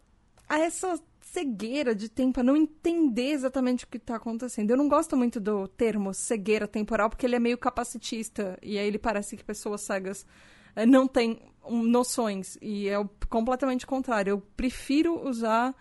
a 0.49 0.59
essa 0.59 1.01
cegueira 1.21 1.95
de 1.95 2.09
tempo, 2.09 2.41
a 2.41 2.43
não 2.43 2.57
entender 2.57 3.33
exatamente 3.33 3.85
o 3.85 3.89
que 3.89 3.99
está 3.99 4.17
acontecendo. 4.17 4.71
Eu 4.71 4.77
não 4.77 4.89
gosto 4.89 5.17
muito 5.17 5.39
do 5.39 5.69
termo 5.69 6.13
cegueira 6.15 6.67
temporal, 6.67 7.11
porque 7.11 7.27
ele 7.27 7.37
é 7.37 7.39
meio 7.39 7.59
capacitista, 7.59 8.59
e 8.63 8.79
aí 8.79 8.87
ele 8.87 8.99
parece 8.99 9.37
que 9.37 9.45
pessoas 9.45 9.83
cegas 9.83 10.27
não 10.87 11.07
têm 11.07 11.41
noções. 11.69 12.57
E 12.61 12.89
é 12.89 12.97
completamente 13.29 13.87
contrário. 13.87 14.33
Eu 14.33 14.41
prefiro 14.57 15.27
usar 15.29 15.75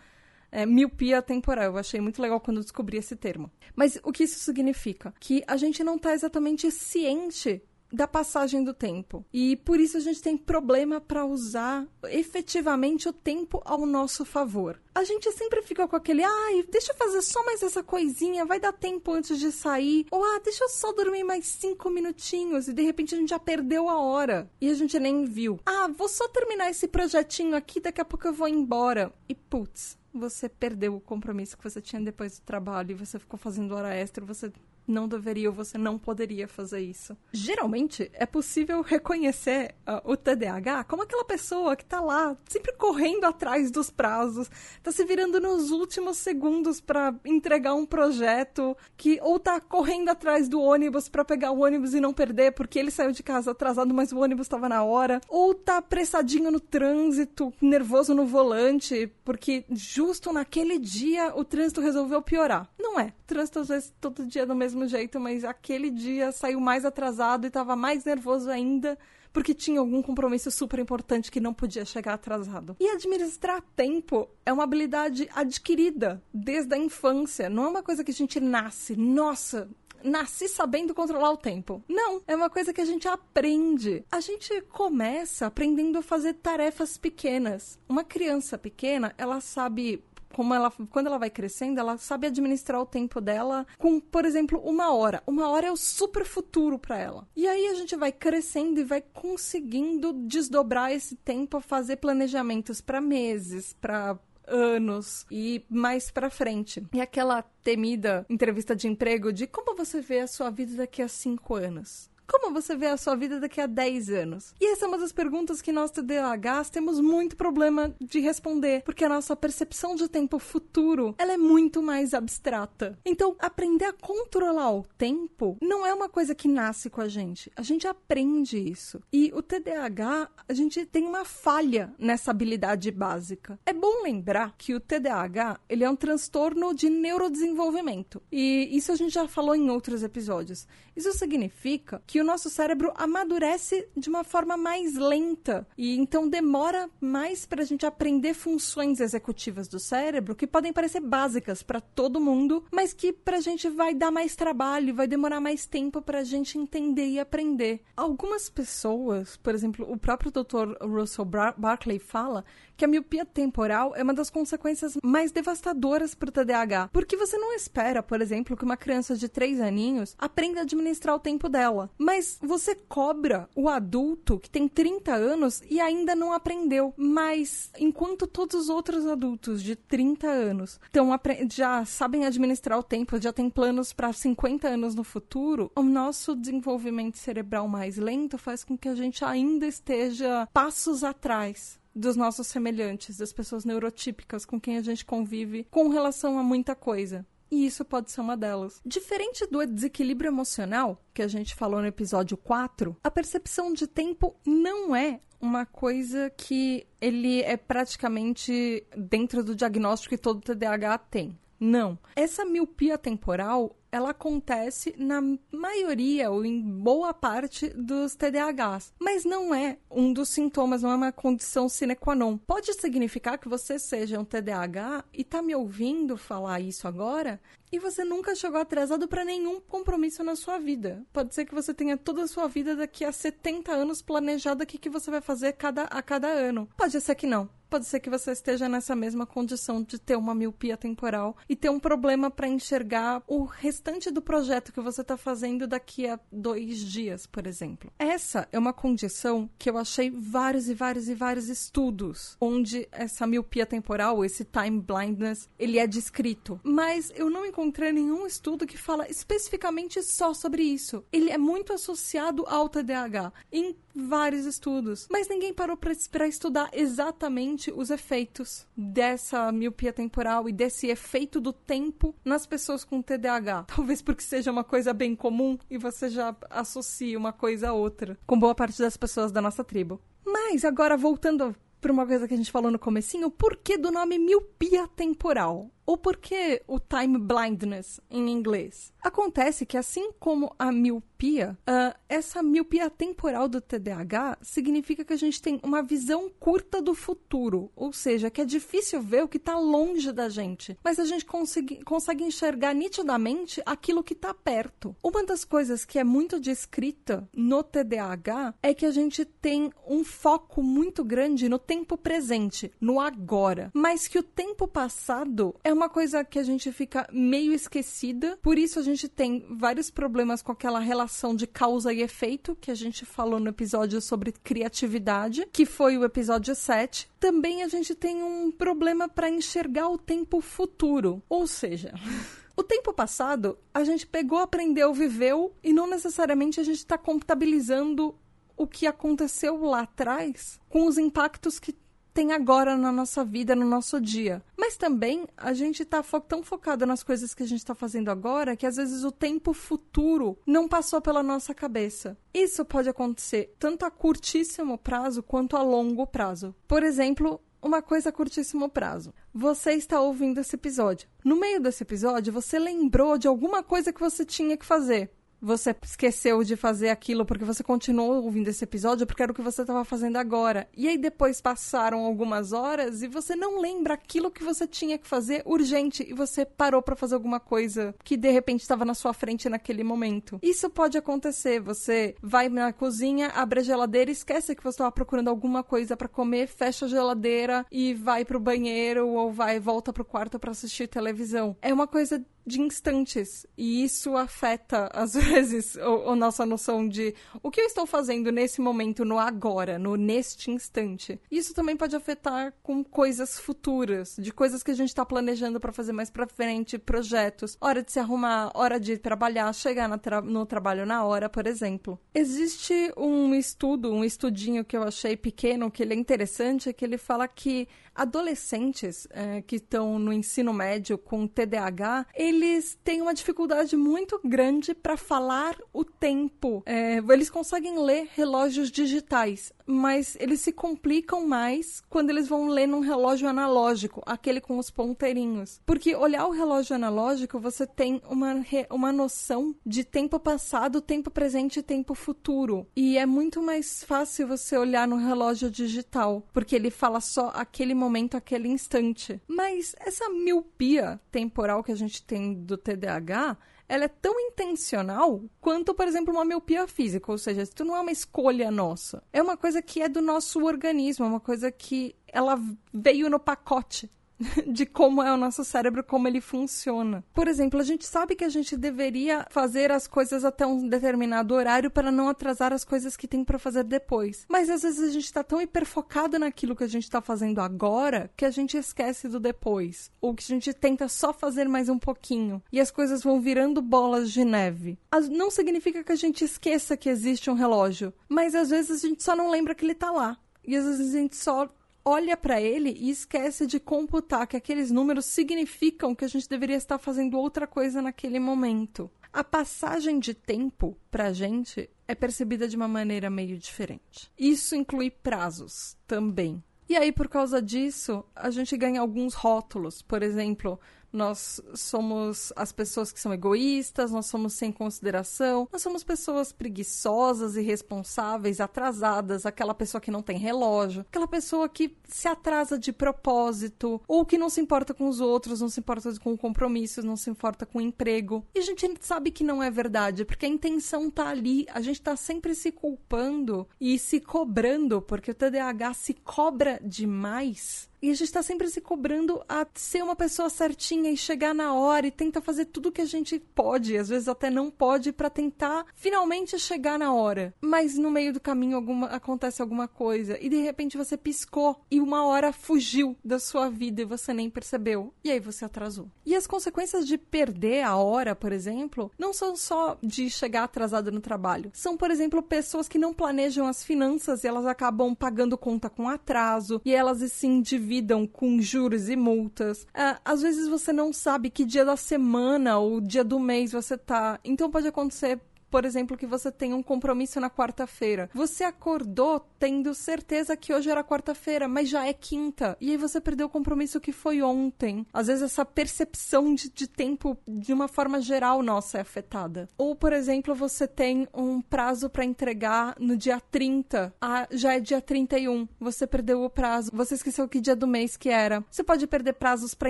é, 0.52 0.66
miopia 0.66 1.22
temporal. 1.22 1.66
Eu 1.66 1.78
achei 1.78 2.00
muito 2.00 2.22
legal 2.22 2.40
quando 2.40 2.62
descobri 2.62 2.98
esse 2.98 3.16
termo. 3.16 3.52
Mas 3.76 4.00
o 4.04 4.12
que 4.12 4.24
isso 4.24 4.40
significa? 4.40 5.14
Que 5.20 5.44
a 5.48 5.58
gente 5.58 5.84
não 5.84 5.96
está 5.96 6.14
exatamente 6.14 6.70
ciente 6.72 7.62
da 7.92 8.08
passagem 8.08 8.64
do 8.64 8.74
tempo. 8.74 9.26
E 9.34 9.56
por 9.56 9.80
isso 9.80 9.98
a 9.98 10.00
gente 10.00 10.22
tem 10.22 10.38
problema 10.38 11.00
para 11.00 11.26
usar 11.26 11.88
efetivamente 12.06 13.08
o 13.08 13.14
tempo 13.14 13.62
ao 13.66 13.86
nosso 13.86 14.26
favor. 14.26 14.80
A 14.94 15.04
gente 15.04 15.32
sempre 15.32 15.62
fica 15.62 15.88
com 15.88 15.96
aquele, 15.96 16.24
ai, 16.24 16.64
deixa 16.72 16.92
eu 16.92 16.98
fazer 16.98 17.22
só 17.22 17.44
mais 17.46 17.62
essa 17.62 17.84
coisinha, 17.84 18.46
vai 18.46 18.60
dar 18.60 18.74
tempo 18.74 19.12
antes 19.12 19.40
de 19.40 19.52
sair. 19.52 20.06
Ou, 20.12 20.24
ah, 20.24 20.40
deixa 20.44 20.64
eu 20.64 20.70
só 20.70 20.92
dormir 20.92 21.24
mais 21.24 21.46
cinco 21.46 21.90
minutinhos. 21.90 22.68
E 22.68 22.74
de 22.74 22.82
repente 22.82 23.14
a 23.14 23.18
gente 23.18 23.30
já 23.30 23.40
perdeu 23.40 23.90
a 23.90 24.00
hora. 24.00 24.50
E 24.60 24.70
a 24.70 24.74
gente 24.74 25.00
nem 25.00 25.26
viu. 25.26 25.60
Ah, 25.66 25.88
vou 25.88 26.10
só 26.10 26.28
terminar 26.28 26.70
esse 26.70 26.88
projetinho 26.88 27.56
aqui, 27.56 27.80
daqui 27.80 28.02
a 28.02 28.06
pouco 28.06 28.28
eu 28.28 28.34
vou 28.34 28.48
embora. 28.48 29.14
E 29.30 29.36
putz, 29.36 29.98
você 30.14 30.50
perdeu 30.50 30.96
o 30.96 31.02
compromisso 31.02 31.58
que 31.58 31.64
você 31.64 31.80
tinha 31.80 32.02
depois 32.02 32.40
do 32.40 32.44
trabalho 32.44 32.92
e 32.92 32.96
você 32.96 33.20
ficou 33.20 33.38
fazendo 33.38 33.76
hora 33.76 33.94
extra, 33.94 34.26
você 34.26 34.52
não 34.88 35.08
deveria 35.08 35.50
ou 35.50 35.56
você 35.56 35.78
não 35.78 35.98
poderia 35.98 36.48
fazer 36.48 36.80
isso. 36.80 37.18
Geralmente 37.32 38.10
é 38.14 38.26
possível 38.26 38.82
reconhecer 38.82 39.76
uh, 39.88 40.12
o 40.12 40.16
TDAH 40.16 40.86
como 40.86 41.04
aquela 41.04 41.26
pessoa 41.26 41.76
que 41.76 41.86
tá 41.86 42.00
lá 42.00 42.38
sempre 42.48 42.74
correndo 42.74 43.26
atrás 43.26 43.70
dos 43.70 43.90
prazos, 43.90 44.50
tá 44.82 44.92
se 44.92 45.04
virando 45.04 45.40
nos 45.40 45.72
últimos 45.72 46.18
segundos 46.18 46.80
para 46.80 47.14
entregar 47.26 47.74
um 47.74 47.86
projeto, 47.86 48.76
que 48.96 49.20
ou 49.22 49.40
tá 49.40 49.60
correndo 49.60 50.10
atrás 50.10 50.48
do 50.48 50.62
ônibus 50.62 51.10
para 51.10 51.26
pegar 51.26 51.52
o 51.52 51.64
ônibus 51.64 51.94
e 51.94 52.00
não 52.00 52.14
perder 52.14 52.54
porque 52.54 52.80
ele 52.80 52.92
saiu 52.92 53.12
de 53.12 53.24
casa 53.24 53.52
atrasado, 53.52 53.94
mas 53.94 54.12
o 54.12 54.20
ônibus 54.20 54.46
estava 54.46 54.70
na 54.70 54.84
hora, 54.84 55.22
ou 55.28 55.54
tá 55.54 55.78
apressadinho 55.78 56.52
no 56.52 56.60
trânsito, 56.60 57.54
nervoso 57.62 58.14
no 58.14 58.26
volante, 58.26 59.12
porque 59.24 59.66
justo 59.70 60.32
naquele 60.32 60.80
dia 60.80 61.34
o 61.36 61.44
trânsito 61.44 61.82
resolveu 61.82 62.22
piorar. 62.22 62.70
Não 62.80 63.00
é. 63.00 63.08
O 63.08 63.28
trânsito 63.28 63.60
às 63.60 63.68
vezes 63.68 63.94
todo 64.00 64.26
dia 64.26 64.44
é 64.44 64.46
do 64.46 64.56
mesmo 64.56 64.77
mesmo 64.78 64.88
jeito, 64.88 65.20
mas 65.20 65.44
aquele 65.44 65.90
dia 65.90 66.32
saiu 66.32 66.60
mais 66.60 66.86
atrasado 66.86 67.46
e 67.46 67.48
estava 67.48 67.76
mais 67.76 68.06
nervoso 68.06 68.50
ainda 68.50 68.98
porque 69.34 69.54
tinha 69.54 69.80
algum 69.80 70.02
compromisso 70.02 70.50
super 70.50 70.80
importante 70.80 71.32
que 71.32 71.40
não 71.40 71.54
podia 71.54 71.86
chegar 71.86 72.14
atrasado. 72.14 72.76
E 72.80 72.90
administrar 72.90 73.62
tempo 73.76 74.28
é 74.44 74.52
uma 74.52 74.64
habilidade 74.64 75.30
adquirida 75.36 76.24
desde 76.34 76.74
a 76.74 76.78
infância, 76.78 77.50
não 77.50 77.66
é 77.66 77.68
uma 77.68 77.84
coisa 77.84 78.04
que 78.04 78.10
a 78.10 78.14
gente 78.14 78.40
nasce, 78.40 78.96
nossa, 78.96 79.70
nasci 80.04 80.48
sabendo 80.48 80.94
controlar 80.94 81.32
o 81.32 81.38
tempo. 81.38 81.84
Não, 81.88 82.22
é 82.26 82.36
uma 82.36 82.50
coisa 82.50 82.74
que 82.74 82.82
a 82.82 82.86
gente 82.86 83.08
aprende. 83.08 84.04
A 84.12 84.20
gente 84.20 84.62
começa 84.62 85.46
aprendendo 85.46 86.00
a 86.00 86.02
fazer 86.02 86.34
tarefas 86.34 86.98
pequenas. 86.98 87.78
Uma 87.88 88.04
criança 88.04 88.58
pequena, 88.58 89.14
ela 89.18 89.40
sabe 89.40 90.04
como 90.38 90.54
ela, 90.54 90.72
quando 90.92 91.08
ela 91.08 91.18
vai 91.18 91.32
crescendo, 91.32 91.80
ela 91.80 91.98
sabe 91.98 92.28
administrar 92.28 92.80
o 92.80 92.86
tempo 92.86 93.20
dela 93.20 93.66
com, 93.80 94.00
por 94.00 94.24
exemplo, 94.24 94.62
uma 94.64 94.94
hora. 94.94 95.24
Uma 95.26 95.50
hora 95.50 95.66
é 95.66 95.72
o 95.72 95.76
super 95.76 96.24
futuro 96.24 96.78
para 96.78 96.96
ela. 96.96 97.28
E 97.36 97.48
aí 97.48 97.66
a 97.70 97.74
gente 97.74 97.96
vai 97.96 98.12
crescendo 98.12 98.80
e 98.80 98.84
vai 98.84 99.02
conseguindo 99.02 100.14
desdobrar 100.14 100.92
esse 100.92 101.16
tempo 101.16 101.58
a 101.58 101.62
fazer 101.62 101.96
planejamentos 101.96 102.80
para 102.80 103.02
meses, 103.02 103.74
para 103.82 104.20
anos 104.46 105.26
e 105.32 105.66
mais 105.68 106.12
para 106.12 106.30
frente. 106.30 106.86
E 106.94 107.02
aquela 107.02 107.42
temida 107.64 108.24
entrevista 108.30 108.76
de 108.76 108.88
emprego 108.88 109.34
de 109.34 109.48
como 109.48 109.76
você 109.76 110.02
vê 110.02 110.20
a 110.20 110.28
sua 110.28 110.52
vida 110.52 110.76
daqui 110.76 111.02
a 111.02 111.08
cinco 111.08 111.56
anos. 111.56 112.12
Como 112.30 112.54
você 112.54 112.76
vê 112.76 112.88
a 112.88 112.98
sua 112.98 113.16
vida 113.16 113.40
daqui 113.40 113.62
a 113.62 113.66
10 113.66 114.10
anos? 114.10 114.54
E 114.60 114.74
essa 114.74 114.84
é 114.84 114.88
uma 114.88 114.98
das 114.98 115.14
perguntas 115.14 115.62
que 115.62 115.72
nós 115.72 115.92
TDAHs 115.92 116.70
temos 116.70 117.00
muito 117.00 117.38
problema 117.38 117.96
de 118.02 118.20
responder, 118.20 118.84
porque 118.84 119.06
a 119.06 119.10
nossa 119.10 119.34
percepção 119.34 119.96
de 119.96 120.10
tempo 120.10 120.38
futuro, 120.38 121.16
ela 121.18 121.34
é 121.34 121.38
muito 121.38 121.82
mais 121.82 122.14
abstrata. 122.14 123.00
Então, 123.06 123.34
aprender 123.40 123.86
a 123.86 123.94
controlar 123.94 124.74
o 124.74 124.86
tempo 124.98 125.58
não 125.62 125.86
é 125.86 125.94
uma 125.94 126.10
coisa 126.10 126.36
que 126.36 126.50
nasce 126.50 126.90
com 126.90 127.00
a 127.00 127.08
gente. 127.08 127.50
A 127.56 127.62
gente 127.62 127.88
aprende 127.88 128.58
isso. 128.58 129.02
E 129.12 129.32
o 129.34 129.42
TDAH, 129.42 130.30
a 130.50 130.54
gente 130.54 130.86
tem 130.86 131.06
uma 131.06 131.24
falha 131.24 131.94
nessa 131.98 132.32
habilidade 132.32 132.92
básica. 132.92 133.58
É 133.66 133.72
bom 133.72 134.04
lembrar 134.04 134.54
que 134.58 134.74
o 134.74 134.82
TDAH, 134.82 135.62
ele 135.70 135.86
é 135.86 135.90
um 135.90 135.96
transtorno 135.96 136.74
de 136.74 136.90
neurodesenvolvimento. 136.90 138.22
E 138.30 138.68
isso 138.76 138.92
a 138.92 138.96
gente 138.96 139.14
já 139.14 139.30
falou 139.30 139.56
em 139.56 139.70
outros 139.70 140.04
episódios. 140.04 140.68
Isso 140.94 141.14
significa 141.14 142.02
que 142.06 142.17
o 142.22 142.24
nosso 142.24 142.50
cérebro 142.50 142.92
amadurece 142.96 143.88
de 143.96 144.10
uma 144.10 144.24
forma 144.24 144.58
mais 144.58 144.96
lenta 144.96 145.68
e 145.78 145.98
então 145.98 146.28
demora 146.28 146.90
mais 147.00 147.46
para 147.46 147.62
a 147.62 147.66
gente 147.66 147.86
aprender 147.86 148.34
funções 148.34 149.00
executivas 149.00 149.68
do 149.68 149.80
cérebro 149.80 150.36
que 150.36 150.48
podem 150.48 150.74
parecer 150.74 151.00
básicas 151.00 151.64
para 151.64 151.82
todo 151.82 152.20
mundo, 152.20 152.64
mas 152.72 152.94
que 152.94 153.12
para 153.12 153.38
a 153.38 153.42
gente 153.42 153.70
vai 153.70 153.94
dar 153.94 154.12
mais 154.12 154.36
trabalho, 154.36 154.96
vai 154.96 155.08
demorar 155.08 155.40
mais 155.40 155.66
tempo 155.66 156.02
para 156.02 156.20
a 156.20 156.24
gente 156.24 156.58
entender 156.58 157.08
e 157.08 157.20
aprender. 157.20 157.84
Algumas 157.96 158.50
pessoas, 158.50 159.38
por 159.38 159.54
exemplo, 159.54 159.86
o 159.90 159.98
próprio 159.98 160.32
Dr. 160.32 160.78
Russell 160.82 161.26
Barkley 161.26 162.00
fala 162.00 162.44
que 162.78 162.86
a 162.86 162.88
miopia 162.88 163.26
temporal 163.26 163.96
é 163.96 164.04
uma 164.04 164.14
das 164.14 164.30
consequências 164.30 164.96
mais 165.04 165.32
devastadoras 165.32 166.14
para 166.14 166.30
o 166.30 166.32
TDAH, 166.32 166.90
porque 166.94 167.18
você 167.18 167.38
não 167.38 167.54
espera, 167.54 168.04
por 168.04 168.22
exemplo, 168.22 168.56
que 168.56 168.64
uma 168.64 168.78
criança 168.78 169.16
de 169.16 169.28
3 169.28 169.60
aninhos 169.60 170.16
aprenda 170.18 170.60
a 170.60 170.64
administrar 170.64 171.16
o 171.16 171.20
tempo 171.20 171.50
dela, 171.50 171.90
mas 171.98 172.38
você 172.42 172.76
cobra 172.76 173.50
o 173.56 173.68
adulto 173.68 174.40
que 174.40 174.50
tem 174.50 174.68
30 174.68 175.14
anos 175.14 175.62
e 175.70 175.82
ainda 175.82 176.16
não 176.16 176.32
aprendeu, 176.32 176.94
mas 176.96 177.72
enquanto 177.80 178.28
todos 178.28 178.56
os 178.62 178.70
outros 178.70 179.06
adultos 179.08 179.64
de 179.64 179.76
30 179.76 180.28
anos 180.28 180.80
estão 180.86 181.18
já 181.52 181.84
sabem 181.86 182.26
administrar 182.26 182.78
o 182.78 182.84
tempo, 182.84 183.20
já 183.20 183.34
têm 183.34 183.50
planos 183.50 183.92
para 183.92 184.14
50 184.14 184.68
anos 184.68 184.94
no 184.94 185.04
futuro, 185.04 185.72
o 185.76 185.82
nosso 185.82 186.36
desenvolvimento 186.36 187.18
cerebral 187.18 187.68
mais 187.68 187.98
lento 187.98 188.38
faz 188.38 188.64
com 188.64 188.78
que 188.78 188.88
a 188.88 188.96
gente 188.96 189.26
ainda 189.26 189.66
esteja 189.66 190.48
passos 190.54 191.04
atrás 191.04 191.80
dos 191.98 192.16
nossos 192.16 192.48
semelhantes, 192.48 193.18
das 193.18 193.34
pessoas 193.34 193.66
neurotípicas 193.66 194.46
com 194.46 194.60
quem 194.60 194.78
a 194.78 194.82
gente 194.82 195.06
convive 195.06 195.66
com 195.70 195.90
relação 195.90 196.38
a 196.38 196.44
muita 196.44 196.76
coisa. 196.76 197.26
E 197.50 197.66
isso 197.66 197.86
pode 197.86 198.12
ser 198.12 198.22
uma 198.22 198.36
delas. 198.36 198.82
Diferente 198.86 199.48
do 199.48 199.66
desequilíbrio 199.66 200.30
emocional, 200.30 201.02
que 201.14 201.22
a 201.22 201.28
gente 201.28 201.56
falou 201.56 201.80
no 201.82 201.88
episódio 201.88 202.36
4, 202.36 202.98
a 203.04 203.10
percepção 203.10 203.74
de 203.74 203.88
tempo 203.88 204.36
não 204.46 204.96
é 204.96 205.22
uma 205.40 205.66
coisa 205.66 206.30
que 206.30 206.86
ele 207.00 207.42
é 207.44 207.56
praticamente 207.56 208.86
dentro 208.96 209.44
do 209.44 209.56
diagnóstico 209.56 210.16
que 210.16 210.22
todo 210.22 210.42
TDAH 210.42 210.98
tem. 210.98 211.38
Não. 211.60 211.98
Essa 212.16 212.46
miopia 212.46 212.98
temporal 212.98 213.76
ela 213.92 214.10
acontece 214.12 214.94
na 214.98 215.22
maioria 215.52 216.30
ou 216.30 216.46
em 216.46 216.62
boa 216.62 217.14
parte 217.14 217.70
dos 217.70 218.16
TDAHs, 218.16 218.94
mas 219.00 219.24
não 219.24 219.54
é 219.56 219.78
um 219.90 220.12
dos 220.12 220.30
sintomas, 220.30 220.84
não 220.84 220.92
é 220.92 220.96
uma 220.96 221.12
condição 221.12 221.70
sine 221.70 221.96
qua 221.96 222.14
non. 222.14 222.38
Pode 222.38 222.74
significar 222.74 223.38
que 223.38 223.50
você 223.50 223.80
seja 223.80 224.20
um 224.20 224.26
TDAH 224.26 225.06
e 225.14 225.24
tá 225.24 225.42
me 225.42 225.56
ouvindo 225.56 226.18
falar 226.18 226.60
isso 226.60 226.88
agora 226.88 227.40
e 227.72 227.80
você 227.80 228.04
nunca 228.04 228.36
chegou 228.36 228.60
atrasado 228.60 229.08
para 229.08 229.26
nenhum 229.26 229.60
compromisso 229.60 230.24
na 230.24 230.36
sua 230.36 230.58
vida. 230.58 231.06
Pode 231.12 231.34
ser 231.34 231.46
que 231.46 231.56
você 231.56 231.74
tenha 231.74 231.98
toda 231.98 232.24
a 232.24 232.28
sua 232.28 232.48
vida 232.48 232.76
daqui 232.76 233.04
a 233.04 233.12
70 233.12 233.72
anos 233.72 234.02
planejada 234.02 234.64
o 234.64 234.68
que, 234.68 234.78
que 234.78 234.90
você 234.90 235.12
vai 235.12 235.22
fazer 235.22 235.54
cada, 235.54 235.84
a 235.84 236.02
cada 236.02 236.28
ano. 236.28 236.70
Pode 236.78 237.00
ser 237.02 237.16
que 237.16 237.28
não. 237.28 237.50
Pode 237.70 237.86
ser 237.86 238.00
que 238.00 238.10
você 238.10 238.32
esteja 238.32 238.68
nessa 238.68 238.96
mesma 238.96 239.26
condição 239.26 239.84
de 239.84 240.00
ter 240.00 240.16
uma 240.16 240.34
miopia 240.34 240.78
temporal 240.78 241.36
e 241.48 241.56
ter 241.56 241.70
um 241.70 241.80
problema 241.80 242.30
para 242.30 242.48
enxergar 242.48 243.22
o 243.28 243.44
restante 243.44 244.10
do 244.10 244.22
projeto 244.22 244.74
que 244.74 244.82
você 244.82 245.02
está 245.02 245.18
fazendo 245.18 245.68
daqui 245.68 246.08
a 246.08 246.20
dois 246.32 246.80
dias, 246.80 247.26
por 247.26 247.46
exemplo. 247.46 247.92
Essa 248.00 248.48
é 248.52 248.58
uma 248.58 248.74
condição 248.74 249.50
que 249.58 249.70
eu 249.70 249.78
achei 249.78 250.10
vários 250.10 250.70
e 250.70 250.74
vários 250.74 251.10
e 251.10 251.16
vários 251.16 251.50
estudos 251.50 252.38
onde 252.40 252.88
essa 252.92 253.28
miopia 253.28 253.66
temporal, 253.66 254.24
esse 254.24 254.46
time 254.46 254.82
blindness, 254.82 255.50
ele 255.60 255.80
é 255.80 255.88
descrito. 255.88 256.60
Mas 256.64 257.12
eu 257.16 257.30
não 257.30 257.46
encontrei 257.46 257.92
nenhum 257.92 258.26
estudo 258.26 258.66
que 258.66 258.78
fala 258.78 259.10
especificamente 259.10 260.02
só 260.02 260.34
sobre 260.34 260.64
isso. 260.64 261.04
Ele 261.12 261.30
é 261.30 261.38
muito 261.38 261.74
associado 261.74 262.46
ao 262.48 262.70
TDAH 262.70 263.34
em 263.52 263.76
vários 263.98 264.46
estudos, 264.46 265.08
mas 265.10 265.28
ninguém 265.28 265.54
parou 265.54 265.76
para 265.76 266.28
estudar 266.28 266.70
exatamente 266.72 267.72
os 267.72 267.90
efeitos 267.90 268.68
dessa 268.76 269.52
miopia 269.52 269.92
temporal 269.92 270.48
e 270.48 270.54
desse 270.54 270.88
efeito 270.88 271.42
do 271.42 271.52
tempo 271.52 272.16
nas 272.24 272.46
pessoas 272.46 272.84
com 272.84 273.02
TDAH. 273.02 273.64
Talvez 273.76 274.02
porque 274.02 274.24
seja 274.24 274.52
uma 274.52 274.64
coisa 274.64 274.94
bem 274.94 275.16
comum 275.16 275.58
e 275.70 275.78
você 275.78 276.10
já 276.10 276.36
associa 276.50 277.18
uma 277.18 277.34
coisa 277.34 277.70
a 277.70 277.74
outra, 277.74 278.18
com 278.26 278.40
boa 278.40 278.54
parte 278.54 278.80
das 278.80 278.96
pessoas 278.96 279.32
da 279.32 279.42
nossa 279.42 279.64
tribo. 279.64 280.00
Mas 280.26 280.64
agora 280.64 280.96
voltando 280.96 281.56
para 281.80 281.92
uma 281.92 282.06
coisa 282.06 282.28
que 282.28 282.34
a 282.34 282.38
gente 282.38 282.52
falou 282.52 282.72
no 282.72 282.80
comecinho, 282.80 283.30
por 283.30 283.56
que 283.56 283.78
do 283.78 283.92
nome 283.92 284.18
miopia 284.18 284.88
temporal? 284.88 285.72
Ou 285.88 285.96
por 285.96 286.18
que 286.18 286.62
o 286.68 286.82
time 286.82 287.18
blindness 287.18 288.02
em 288.12 288.30
inglês? 288.30 288.92
Acontece 289.02 289.66
que, 289.66 289.78
assim 289.78 290.12
como 290.20 290.54
a 290.60 290.70
miopia, 290.70 291.58
uh, 291.62 291.98
essa 292.10 292.44
miopia 292.44 292.90
temporal 292.90 293.48
do 293.48 293.62
TDAH 293.62 294.38
significa 294.42 295.06
que 295.06 295.14
a 295.14 295.18
gente 295.18 295.42
tem 295.42 295.62
uma 295.64 295.82
visão 295.82 296.30
curta 296.38 296.82
do 296.82 296.94
futuro, 296.94 297.72
ou 297.74 297.94
seja, 297.94 298.30
que 298.30 298.42
é 298.42 298.46
difícil 298.46 299.02
ver 299.02 299.24
o 299.24 299.30
que 299.30 299.38
está 299.38 299.58
longe 299.58 300.12
da 300.12 300.28
gente, 300.28 300.78
mas 300.84 301.00
a 301.00 301.06
gente 301.06 301.24
consegue, 301.26 301.82
consegue 301.86 302.26
enxergar 302.26 302.74
nitidamente 302.74 303.62
aquilo 303.66 304.04
que 304.04 304.12
está 304.12 304.34
perto. 304.34 304.94
Uma 305.02 305.24
das 305.24 305.46
coisas 305.46 305.86
que 305.86 305.98
é 305.98 306.04
muito 306.04 306.38
descrita 306.38 307.30
no 307.34 307.64
TDAH 307.64 308.56
é 308.62 308.74
que 308.74 308.86
a 308.86 308.92
gente 308.92 309.24
tem 309.24 309.72
um 309.88 310.04
foco 310.04 310.62
muito 310.62 311.02
grande 311.02 311.48
no 311.48 311.58
tempo 311.58 311.98
presente, 311.98 312.74
no 312.82 313.00
agora, 313.00 313.72
mas 313.74 314.06
que 314.06 314.20
o 314.20 314.24
tempo 314.24 314.68
passado 314.68 315.56
é 315.64 315.77
uma 315.78 315.90
coisa 315.90 316.24
que 316.26 316.40
a 316.40 316.44
gente 316.44 316.72
fica 316.72 317.08
meio 317.12 317.54
esquecida, 317.54 318.38
por 318.42 318.58
isso 318.58 318.80
a 318.80 318.82
gente 318.82 319.08
tem 319.08 319.46
vários 319.50 319.90
problemas 319.90 320.42
com 320.42 320.52
aquela 320.52 320.80
relação 320.80 321.36
de 321.36 321.46
causa 321.46 321.94
e 321.94 322.02
efeito 322.02 322.58
que 322.60 322.72
a 322.72 322.76
gente 322.76 323.06
falou 323.06 323.40
no 323.40 323.50
episódio 323.50 324.02
sobre 324.02 324.32
criatividade, 324.32 325.48
que 325.54 325.66
foi 325.66 325.98
o 325.98 326.04
episódio 326.04 326.56
7. 326.56 327.08
Também 327.20 327.64
a 327.64 327.68
gente 327.68 327.94
tem 327.94 328.24
um 328.24 328.52
problema 328.52 329.08
para 329.08 329.30
enxergar 329.30 329.88
o 329.88 329.98
tempo 329.98 330.42
futuro, 330.42 331.22
ou 331.30 331.48
seja, 331.48 331.94
O 332.60 332.64
tempo 332.64 332.92
passado, 332.92 333.56
a 333.72 333.84
gente 333.84 334.08
pegou, 334.08 334.40
aprendeu, 334.40 334.92
viveu 334.92 335.54
e 335.64 335.72
não 335.72 335.86
necessariamente 335.88 336.60
a 336.60 336.64
gente 336.64 336.80
está 336.80 336.98
contabilizando 336.98 338.16
o 338.58 338.66
que 338.66 338.88
aconteceu 338.88 339.64
lá 339.64 339.82
atrás 339.82 340.60
com 340.68 340.88
os 340.88 340.98
impactos 340.98 341.60
que 341.60 341.76
tem 342.18 342.34
agora 342.34 342.76
na 342.76 342.92
nossa 342.92 343.24
vida, 343.24 343.56
no 343.56 343.68
nosso 343.68 344.02
dia. 344.02 344.42
Mas 344.58 344.76
também 344.76 345.28
a 345.38 345.54
gente 345.54 345.86
tá 345.86 346.02
fo 346.02 346.20
tão 346.20 346.42
focado 346.42 346.84
nas 346.84 347.04
coisas 347.04 347.32
que 347.36 347.44
a 347.44 347.46
gente 347.46 347.64
tá 347.64 347.76
fazendo 347.76 348.10
agora 348.10 348.56
que 348.56 348.66
às 348.66 348.78
vezes 348.78 349.04
o 349.04 349.12
tempo 349.12 349.54
futuro 349.54 350.36
não 350.44 350.68
passou 350.68 351.00
pela 351.00 351.22
nossa 351.22 351.54
cabeça. 351.54 352.18
Isso 352.34 352.66
pode 352.66 352.90
acontecer 352.90 353.54
tanto 353.60 353.86
a 353.86 353.92
curtíssimo 353.92 354.80
prazo 354.80 355.22
quanto 355.22 355.56
a 355.56 355.62
longo 355.62 356.08
prazo. 356.08 356.56
Por 356.68 356.82
exemplo, 356.82 357.40
uma 357.62 357.84
coisa 357.84 358.10
a 358.10 358.12
curtíssimo 358.12 358.68
prazo. 358.68 359.14
Você 359.32 359.74
está 359.74 360.02
ouvindo 360.02 360.40
esse 360.40 360.56
episódio. 360.56 361.08
No 361.24 361.40
meio 361.40 361.62
desse 361.62 361.84
episódio, 361.84 362.34
você 362.34 362.58
lembrou 362.58 363.20
de 363.20 363.28
alguma 363.28 363.62
coisa 363.62 363.94
que 363.94 364.00
você 364.00 364.26
tinha 364.26 364.58
que 364.58 364.66
fazer 364.66 365.12
você 365.42 365.76
esqueceu 365.84 366.44
de 366.44 366.56
fazer 366.56 366.90
aquilo 366.90 367.26
porque 367.26 367.46
você 367.46 367.64
continuou 367.64 368.24
ouvindo 368.24 368.48
esse 368.48 368.64
episódio 368.64 369.06
porque 369.06 369.24
era 369.24 369.32
o 369.32 369.36
que 369.36 369.42
você 369.42 369.62
estava 369.62 369.84
fazendo 369.86 370.18
agora. 370.18 370.68
E 370.76 370.88
aí 370.88 370.98
depois 370.98 371.42
passaram 371.42 372.00
algumas 372.00 372.54
horas 372.54 373.02
e 373.02 373.08
você 373.08 373.36
não 373.36 373.62
lembra 373.62 373.94
aquilo 373.94 374.32
que 374.32 374.44
você 374.44 374.68
tinha 374.68 374.98
que 374.98 375.08
fazer 375.08 375.44
urgente 375.46 376.06
e 376.08 376.14
você 376.14 376.46
parou 376.46 376.82
para 376.82 376.96
fazer 376.96 377.16
alguma 377.16 377.40
coisa 377.40 377.96
que 378.04 378.18
de 378.18 378.32
repente 378.32 378.62
estava 378.62 378.86
na 378.86 378.94
sua 378.94 379.14
frente 379.14 379.50
naquele 379.50 379.84
momento. 379.84 380.40
Isso 380.42 380.70
pode 380.70 380.98
acontecer. 380.98 381.60
Você 381.60 382.16
vai 382.22 382.50
na 382.50 382.74
cozinha, 382.74 383.28
abre 383.30 383.60
a 383.60 383.64
geladeira, 383.64 384.12
esquece 384.12 384.56
que 384.56 384.64
você 384.64 384.70
estava 384.70 384.92
procurando 384.92 385.30
alguma 385.30 385.64
coisa 385.64 385.96
para 385.96 386.08
comer, 386.08 386.48
fecha 386.48 386.86
a 386.86 386.90
geladeira 386.90 387.66
e 387.72 387.94
vai 387.94 388.26
pro 388.26 388.40
banheiro 388.40 389.08
ou 389.08 389.32
vai 389.32 389.60
volta 389.60 389.94
pro 389.94 390.06
quarto 390.06 390.40
para 390.40 390.52
assistir 390.52 390.88
televisão. 390.88 391.56
É 391.62 391.74
uma 391.74 391.88
coisa 391.88 392.24
de 392.48 392.62
instantes. 392.62 393.46
E 393.58 393.84
isso 393.84 394.16
afeta, 394.16 394.90
às 394.94 395.14
vezes, 395.28 395.78
a 395.78 396.16
nossa 396.16 396.46
noção 396.46 396.88
de 396.88 397.14
o 397.44 397.52
que 397.52 397.62
eu 397.62 397.66
estou 397.66 397.86
fazendo 397.86 398.32
nesse 398.32 398.62
momento, 398.62 399.04
no 399.04 399.20
agora, 399.20 399.78
no 399.78 399.96
neste 399.96 400.52
instante. 400.52 401.20
Isso 401.30 401.54
também 401.54 401.76
pode 401.76 401.96
afetar 401.96 402.54
com 402.64 402.84
coisas 402.84 403.40
futuras, 403.40 404.16
de 404.18 404.32
coisas 404.32 404.64
que 404.64 404.72
a 404.72 404.74
gente 404.74 404.90
está 404.90 405.06
planejando 405.06 405.60
para 405.60 405.74
fazer 405.74 405.92
mais 405.92 406.10
para 406.10 406.28
frente, 406.28 406.78
projetos, 406.78 407.58
hora 407.60 407.84
de 407.84 407.92
se 407.92 408.00
arrumar, 408.00 408.52
hora 408.56 408.80
de 408.80 408.98
trabalhar, 408.98 409.54
chegar 409.54 409.88
tra 409.98 410.22
no 410.22 410.46
trabalho 410.46 410.86
na 410.86 411.04
hora, 411.04 411.30
por 411.30 411.46
exemplo. 411.48 412.00
Existe 412.14 412.92
um 412.98 413.34
estudo, 413.34 413.92
um 413.92 414.04
estudinho 414.04 414.64
que 414.64 414.76
eu 414.76 414.84
achei 414.84 415.16
pequeno, 415.16 415.72
que 415.72 415.84
ele 415.84 415.94
é 415.94 415.98
interessante, 415.98 416.70
é 416.70 416.74
que 416.74 416.86
ele 416.86 416.98
fala 416.98 417.28
que 417.28 417.68
adolescentes 417.98 419.08
é, 419.10 419.42
que 419.42 419.56
estão 419.56 419.98
no 419.98 420.14
ensino 420.14 420.54
médio 420.54 420.98
com 420.98 421.28
TDAH, 421.28 422.06
eles 422.14 422.78
têm 422.84 423.02
uma 423.02 423.14
dificuldade 423.14 423.76
muito 423.76 424.22
grande 424.24 424.76
para 424.76 424.96
falar 424.96 425.58
o 425.74 425.84
tempo. 425.84 426.62
É, 426.66 426.98
eles 426.98 427.30
conseguem 427.30 427.80
ler 427.80 428.08
relógios 428.14 428.70
digitais, 428.70 429.52
mas 429.66 430.16
eles 430.20 430.42
se 430.42 430.52
complicam 430.52 431.28
mais 431.28 431.82
quando 431.90 432.12
eles 432.12 432.28
vão 432.28 432.48
ler 432.48 432.68
num 432.68 432.80
relógio 432.80 433.28
analógico, 433.28 434.04
aquele 434.06 434.40
com 434.40 434.60
os 434.60 434.70
ponteirinhos. 434.70 435.60
Porque 435.66 435.96
olhar 435.96 436.28
o 436.28 436.32
relógio 436.32 436.76
analógico, 436.76 437.40
você 437.40 437.66
tem 437.66 438.00
uma, 438.08 438.46
uma 438.70 438.92
noção 438.92 439.56
de 439.66 439.84
tempo 439.84 440.20
passado, 440.20 440.80
tempo 440.80 441.10
presente 441.10 441.60
e 441.60 441.64
tempo 441.64 441.96
futuro. 441.96 442.68
E 442.76 442.98
é 442.98 443.06
muito 443.06 443.42
mais 443.42 443.84
fácil 443.84 444.28
você 444.28 444.56
olhar 444.56 444.88
no 444.88 444.98
relógio 444.98 445.50
digital, 445.50 446.24
porque 446.32 446.56
ele 446.56 446.70
fala 446.70 447.02
só 447.02 447.32
aquele 447.34 447.74
momento 447.74 447.87
momento, 447.88 448.16
aquele 448.16 448.48
instante. 448.48 449.22
Mas 449.28 449.76
essa 449.80 450.10
miopia 450.10 451.00
temporal 451.12 451.64
que 451.64 451.72
a 451.72 451.76
gente 451.76 452.04
tem 452.04 452.34
do 452.34 452.58
TDAH, 452.58 453.38
ela 453.68 453.86
é 453.86 453.88
tão 453.88 454.20
intencional 454.20 455.22
quanto, 455.42 455.74
por 455.74 455.88
exemplo, 455.88 456.14
uma 456.14 456.24
miopia 456.24 456.68
física, 456.68 457.12
ou 457.12 457.18
seja, 457.18 457.42
isso 457.42 457.66
não 457.66 457.76
é 457.76 457.82
uma 457.82 457.92
escolha 457.92 458.50
nossa. 458.50 459.04
É 459.12 459.22
uma 459.22 459.36
coisa 459.36 459.62
que 459.62 459.82
é 459.82 459.90
do 459.90 460.02
nosso 460.02 460.44
organismo, 460.44 461.06
é 461.06 461.08
uma 461.08 461.20
coisa 461.20 461.52
que 461.52 461.96
ela 462.08 462.40
veio 462.74 463.10
no 463.10 463.20
pacote 463.20 463.90
de 464.48 464.66
como 464.66 465.02
é 465.02 465.12
o 465.14 465.18
nosso 465.18 465.44
cérebro, 465.44 465.84
como 465.84 466.08
ele 466.08 466.22
funciona. 466.22 467.04
Por 467.14 467.28
exemplo, 467.28 467.60
a 467.60 467.64
gente 467.64 467.86
sabe 467.86 468.16
que 468.16 468.24
a 468.24 468.30
gente 468.30 468.58
deveria 468.58 469.26
fazer 469.30 469.72
as 469.72 469.88
coisas 469.88 470.26
até 470.26 470.46
um 470.46 470.68
determinado 470.68 471.34
horário 471.34 471.70
para 471.70 471.92
não 471.92 472.10
atrasar 472.10 472.54
as 472.54 472.64
coisas 472.64 472.98
que 472.98 473.08
tem 473.08 473.24
para 473.24 473.40
fazer 473.40 473.64
depois. 473.64 474.26
Mas 474.30 474.50
às 474.50 474.64
vezes 474.64 474.90
a 474.90 474.92
gente 474.92 475.06
está 475.06 475.24
tão 475.24 475.42
hiperfocado 475.42 476.18
naquilo 476.20 476.56
que 476.56 476.64
a 476.64 476.70
gente 476.70 476.84
está 476.84 477.02
fazendo 477.02 477.40
agora 477.40 478.10
que 478.16 478.26
a 478.26 478.32
gente 478.32 478.58
esquece 478.58 479.08
do 479.08 479.20
depois. 479.20 479.92
Ou 480.02 480.14
que 480.14 480.24
a 480.24 480.28
gente 480.36 480.54
tenta 480.54 480.88
só 480.88 481.14
fazer 481.14 481.48
mais 481.48 481.70
um 481.70 481.80
pouquinho. 481.80 482.42
E 482.52 482.60
as 482.60 482.72
coisas 482.72 483.04
vão 483.04 483.22
virando 483.22 483.62
bolas 483.62 484.12
de 484.12 484.24
neve. 484.26 484.80
Não 485.12 485.30
significa 485.30 485.84
que 485.84 485.92
a 485.92 485.96
gente 485.96 486.24
esqueça 486.24 486.78
que 486.78 486.90
existe 486.90 487.30
um 487.30 487.34
relógio, 487.34 487.94
mas 488.10 488.36
às 488.36 488.50
vezes 488.50 488.84
a 488.84 488.88
gente 488.88 489.04
só 489.04 489.16
não 489.16 489.30
lembra 489.30 489.54
que 489.54 489.64
ele 489.64 489.74
está 489.74 489.92
lá. 489.92 490.18
E 490.44 490.56
às 490.56 490.66
vezes 490.66 490.96
a 490.96 490.98
gente 490.98 491.16
só 491.16 491.50
olha 491.88 492.18
para 492.18 492.42
ele 492.42 492.76
e 492.78 492.90
esquece 492.90 493.48
de 493.48 493.62
computar 493.62 494.28
que 494.28 494.36
aqueles 494.36 494.70
números 494.70 495.06
significam 495.06 495.96
que 495.96 496.04
a 496.04 496.08
gente 496.10 496.28
deveria 496.28 496.58
estar 496.58 496.78
fazendo 496.78 497.18
outra 497.18 497.48
coisa 497.48 497.82
naquele 497.82 498.20
momento. 498.20 498.92
A 499.14 499.24
passagem 499.24 499.98
de 499.98 500.14
tempo 500.14 500.78
para 500.92 501.06
a 501.06 501.14
gente 501.14 501.70
é 501.88 501.96
percebida 501.96 502.46
de 502.46 502.58
uma 502.58 502.68
maneira 502.68 503.10
meio 503.10 503.38
diferente. 503.38 504.12
Isso 504.20 504.54
inclui 504.54 504.92
prazos 504.92 505.78
também. 505.88 506.44
E 506.68 506.76
aí, 506.76 506.92
por 506.92 507.08
causa 507.08 507.42
disso, 507.42 508.04
a 508.14 508.30
gente 508.30 508.58
ganha 508.58 508.82
alguns 508.82 509.14
rótulos. 509.14 509.82
Por 509.82 510.04
exemplo, 510.04 510.60
nós 510.98 511.40
somos 511.54 512.34
as 512.36 512.52
pessoas 512.52 512.92
que 512.92 513.00
são 513.00 513.14
egoístas, 513.14 513.92
nós 513.92 514.08
somos 514.08 514.34
sem 514.34 514.52
consideração, 514.52 515.48
nós 515.52 515.62
somos 515.62 515.84
pessoas 515.84 516.32
preguiçosas, 516.32 517.38
irresponsáveis, 517.38 518.42
atrasadas, 518.42 519.26
aquela 519.26 519.54
pessoa 519.54 519.80
que 519.80 519.92
não 519.92 520.02
tem 520.02 520.18
relógio, 520.18 520.82
aquela 520.82 521.08
pessoa 521.08 521.48
que 521.48 521.78
se 521.88 522.08
atrasa 522.08 522.58
de 522.58 522.74
propósito, 522.74 523.82
ou 523.88 524.06
que 524.06 524.18
não 524.18 524.30
se 524.30 524.42
importa 524.42 524.74
com 524.74 524.88
os 524.88 525.00
outros, 525.00 525.40
não 525.40 525.50
se 525.50 525.60
importa 525.60 525.94
com 526.00 526.18
compromissos, 526.18 526.84
não 526.84 526.98
se 526.98 527.10
importa 527.10 527.46
com 527.46 527.62
emprego. 527.62 528.26
E 528.36 528.40
a 528.40 528.42
gente 528.42 528.68
sabe 528.82 529.12
que 529.12 529.24
não 529.24 529.42
é 529.42 529.52
verdade, 529.52 530.04
porque 530.04 530.26
a 530.26 530.30
intenção 530.30 530.90
tá 530.90 531.08
ali, 531.08 531.46
a 531.54 531.62
gente 531.62 531.82
tá 531.82 531.96
sempre 531.96 532.34
se 532.34 532.52
culpando 532.52 533.48
e 533.62 533.78
se 533.78 534.00
cobrando, 534.00 534.82
porque 534.82 535.12
o 535.12 535.16
TDAH 535.16 535.74
se 535.76 535.94
cobra 535.94 536.60
demais 536.64 537.70
e 537.82 537.92
a 537.92 537.94
gente 537.94 538.12
tá 538.12 538.24
sempre 538.24 538.50
se 538.50 538.60
cobrando 538.60 539.22
a 539.30 539.46
ser 539.54 539.84
uma 539.84 539.96
pessoa 539.96 540.30
certinha 540.30 540.92
e 540.92 540.98
chegar 540.98 541.34
na 541.34 541.54
hora 541.54 541.88
e 541.88 541.92
tenta 541.92 542.22
fazer 542.22 542.46
tudo 542.46 542.72
que 542.72 542.82
a 542.82 542.86
gente 542.86 543.20
pode, 543.20 543.78
às 543.78 543.90
vezes 543.90 544.08
até 544.08 544.30
não 544.30 544.50
pode, 544.50 544.92
para 544.92 545.10
tentar 545.10 545.66
finalmente 545.76 546.38
chegar 546.40 546.80
na 546.80 546.94
hora. 546.94 547.34
Mas 547.40 547.78
no 547.78 547.92
meio 547.92 548.14
do 548.14 548.20
caminho 548.20 548.56
alguma, 548.56 548.88
acontece 548.88 549.42
alguma 549.42 549.68
coisa 549.68 550.18
e 550.20 550.30
de 550.30 550.38
repente 550.38 550.78
você 550.78 550.98
piscou 550.98 551.62
e 551.70 551.80
uma 551.80 552.06
hora 552.06 552.34
fugiu 552.34 552.98
da 553.04 553.20
sua 553.20 553.50
vida 553.50 553.82
e 553.82 553.86
você 553.86 554.14
nem 554.14 554.30
percebeu. 554.30 554.94
E 555.04 555.12
aí 555.12 555.20
você 555.20 555.46
atrasou. 555.46 555.88
E 556.06 556.16
as 556.16 556.26
consequências 556.26 556.88
de 556.88 556.98
perder 556.98 557.64
a 557.64 557.76
hora, 557.76 558.16
por 558.16 558.32
exemplo, 558.32 558.92
não 558.98 559.14
são 559.14 559.36
só 559.36 559.78
de 559.84 560.10
chegar 560.10 560.44
atrasado 560.44 560.92
no 560.92 561.00
trabalho. 561.00 561.52
São, 561.54 561.78
por 561.78 561.92
exemplo, 561.92 562.24
pessoas 562.24 562.68
que 562.68 562.80
não 562.80 562.94
planejam 562.94 563.46
as 563.46 563.64
finanças 563.64 564.24
e 564.24 564.28
elas 564.28 564.46
acabam 564.46 564.96
pagando 564.96 565.38
conta 565.38 565.70
com 565.70 565.88
atraso 565.88 566.62
e 566.66 566.74
elas 566.74 567.00
se 567.12 567.28
endividam 567.28 567.67
com 568.08 568.42
juros 568.42 568.90
e 568.90 568.96
multas. 568.96 569.68
É, 569.74 569.98
às 570.04 570.22
vezes 570.22 570.48
você 570.48 570.72
não 570.72 570.92
sabe 570.94 571.30
que 571.30 571.46
dia 571.46 571.66
da 571.66 571.78
semana 571.78 572.58
ou 572.58 572.82
dia 572.82 573.04
do 573.04 573.20
mês 573.20 573.52
você 573.52 573.78
tá. 573.78 574.20
Então 574.24 574.50
pode 574.50 574.68
acontecer 574.68 575.20
por 575.50 575.66
exemplo, 575.66 575.98
que 575.98 576.06
você 576.06 576.32
tem 576.32 576.54
um 576.54 576.64
compromisso 576.64 577.20
na 577.20 577.30
quarta-feira. 577.30 578.10
Você 578.14 578.44
acordou 578.44 579.20
tendo 579.40 579.74
certeza 579.74 580.36
que 580.36 580.54
hoje 580.54 580.70
era 580.70 580.84
quarta-feira, 580.84 581.48
mas 581.48 581.70
já 581.70 581.86
é 581.86 581.94
quinta. 581.94 582.58
E 582.60 582.72
aí 582.72 582.78
você 582.78 583.00
perdeu 583.00 583.28
o 583.28 583.30
compromisso 583.30 583.80
que 583.80 583.92
foi 583.92 584.22
ontem. 584.22 584.86
Às 584.94 585.08
vezes 585.08 585.24
essa 585.24 585.46
percepção 585.46 586.34
de, 586.34 586.50
de 586.50 586.68
tempo, 586.68 587.18
de 587.28 587.54
uma 587.54 587.68
forma 587.68 588.02
geral, 588.02 588.42
nossa, 588.42 588.78
é 588.78 588.82
afetada. 588.82 589.48
Ou, 589.58 589.76
por 589.76 589.94
exemplo, 589.94 590.36
você 590.36 590.68
tem 590.68 591.08
um 591.14 591.42
prazo 591.42 591.90
para 591.90 592.06
entregar 592.06 592.76
no 592.80 592.98
dia 592.98 593.20
30. 593.20 593.94
Ah, 594.02 594.28
já 594.32 594.56
é 594.56 594.60
dia 594.60 594.82
31. 594.82 595.48
Você 595.60 595.88
perdeu 595.88 596.24
o 596.24 596.30
prazo. 596.30 596.72
Você 596.74 596.96
esqueceu 596.96 597.28
que 597.28 597.40
dia 597.40 597.56
do 597.56 597.68
mês 597.68 597.96
que 597.96 598.10
era. 598.10 598.44
Você 598.50 598.64
pode 598.64 598.86
perder 598.88 599.14
prazos 599.14 599.54
para 599.54 599.70